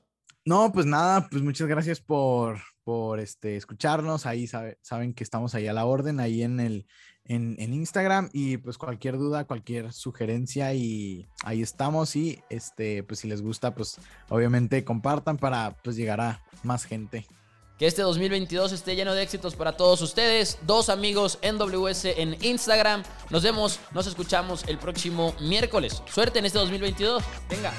No, 0.46 0.72
pues 0.72 0.84
nada, 0.84 1.28
pues 1.30 1.42
muchas 1.42 1.68
gracias 1.68 2.00
por, 2.00 2.58
por 2.84 3.18
este, 3.18 3.56
escucharnos. 3.56 4.26
Ahí 4.26 4.46
saben 4.46 5.14
que 5.14 5.24
estamos 5.24 5.54
ahí 5.54 5.66
a 5.66 5.72
la 5.72 5.86
orden, 5.86 6.20
ahí 6.20 6.42
en 6.42 6.60
el 6.60 6.86
en, 7.24 7.56
en, 7.58 7.72
Instagram. 7.72 8.28
Y 8.32 8.58
pues 8.58 8.76
cualquier 8.76 9.16
duda, 9.16 9.46
cualquier 9.46 9.92
sugerencia, 9.92 10.74
y 10.74 11.26
ahí 11.44 11.62
estamos. 11.62 12.14
Y 12.16 12.42
este, 12.50 13.02
pues 13.02 13.20
si 13.20 13.28
les 13.28 13.40
gusta, 13.40 13.74
pues 13.74 13.96
obviamente 14.28 14.84
compartan 14.84 15.38
para 15.38 15.76
pues 15.82 15.96
llegar 15.96 16.20
a 16.20 16.42
más 16.62 16.84
gente. 16.84 17.26
Que 17.78 17.86
este 17.86 18.02
2022 18.02 18.72
esté 18.72 18.94
lleno 18.94 19.14
de 19.14 19.22
éxitos 19.22 19.56
para 19.56 19.76
todos 19.76 20.00
ustedes. 20.00 20.58
Dos 20.66 20.88
amigos 20.90 21.40
NWS 21.42 22.04
en 22.04 22.36
Instagram. 22.44 23.02
Nos 23.30 23.42
vemos, 23.42 23.80
nos 23.92 24.06
escuchamos 24.06 24.64
el 24.68 24.78
próximo 24.78 25.34
miércoles. 25.40 26.02
Suerte 26.06 26.38
en 26.38 26.44
este 26.44 26.58
2022. 26.58 27.24
Venga. 27.48 27.72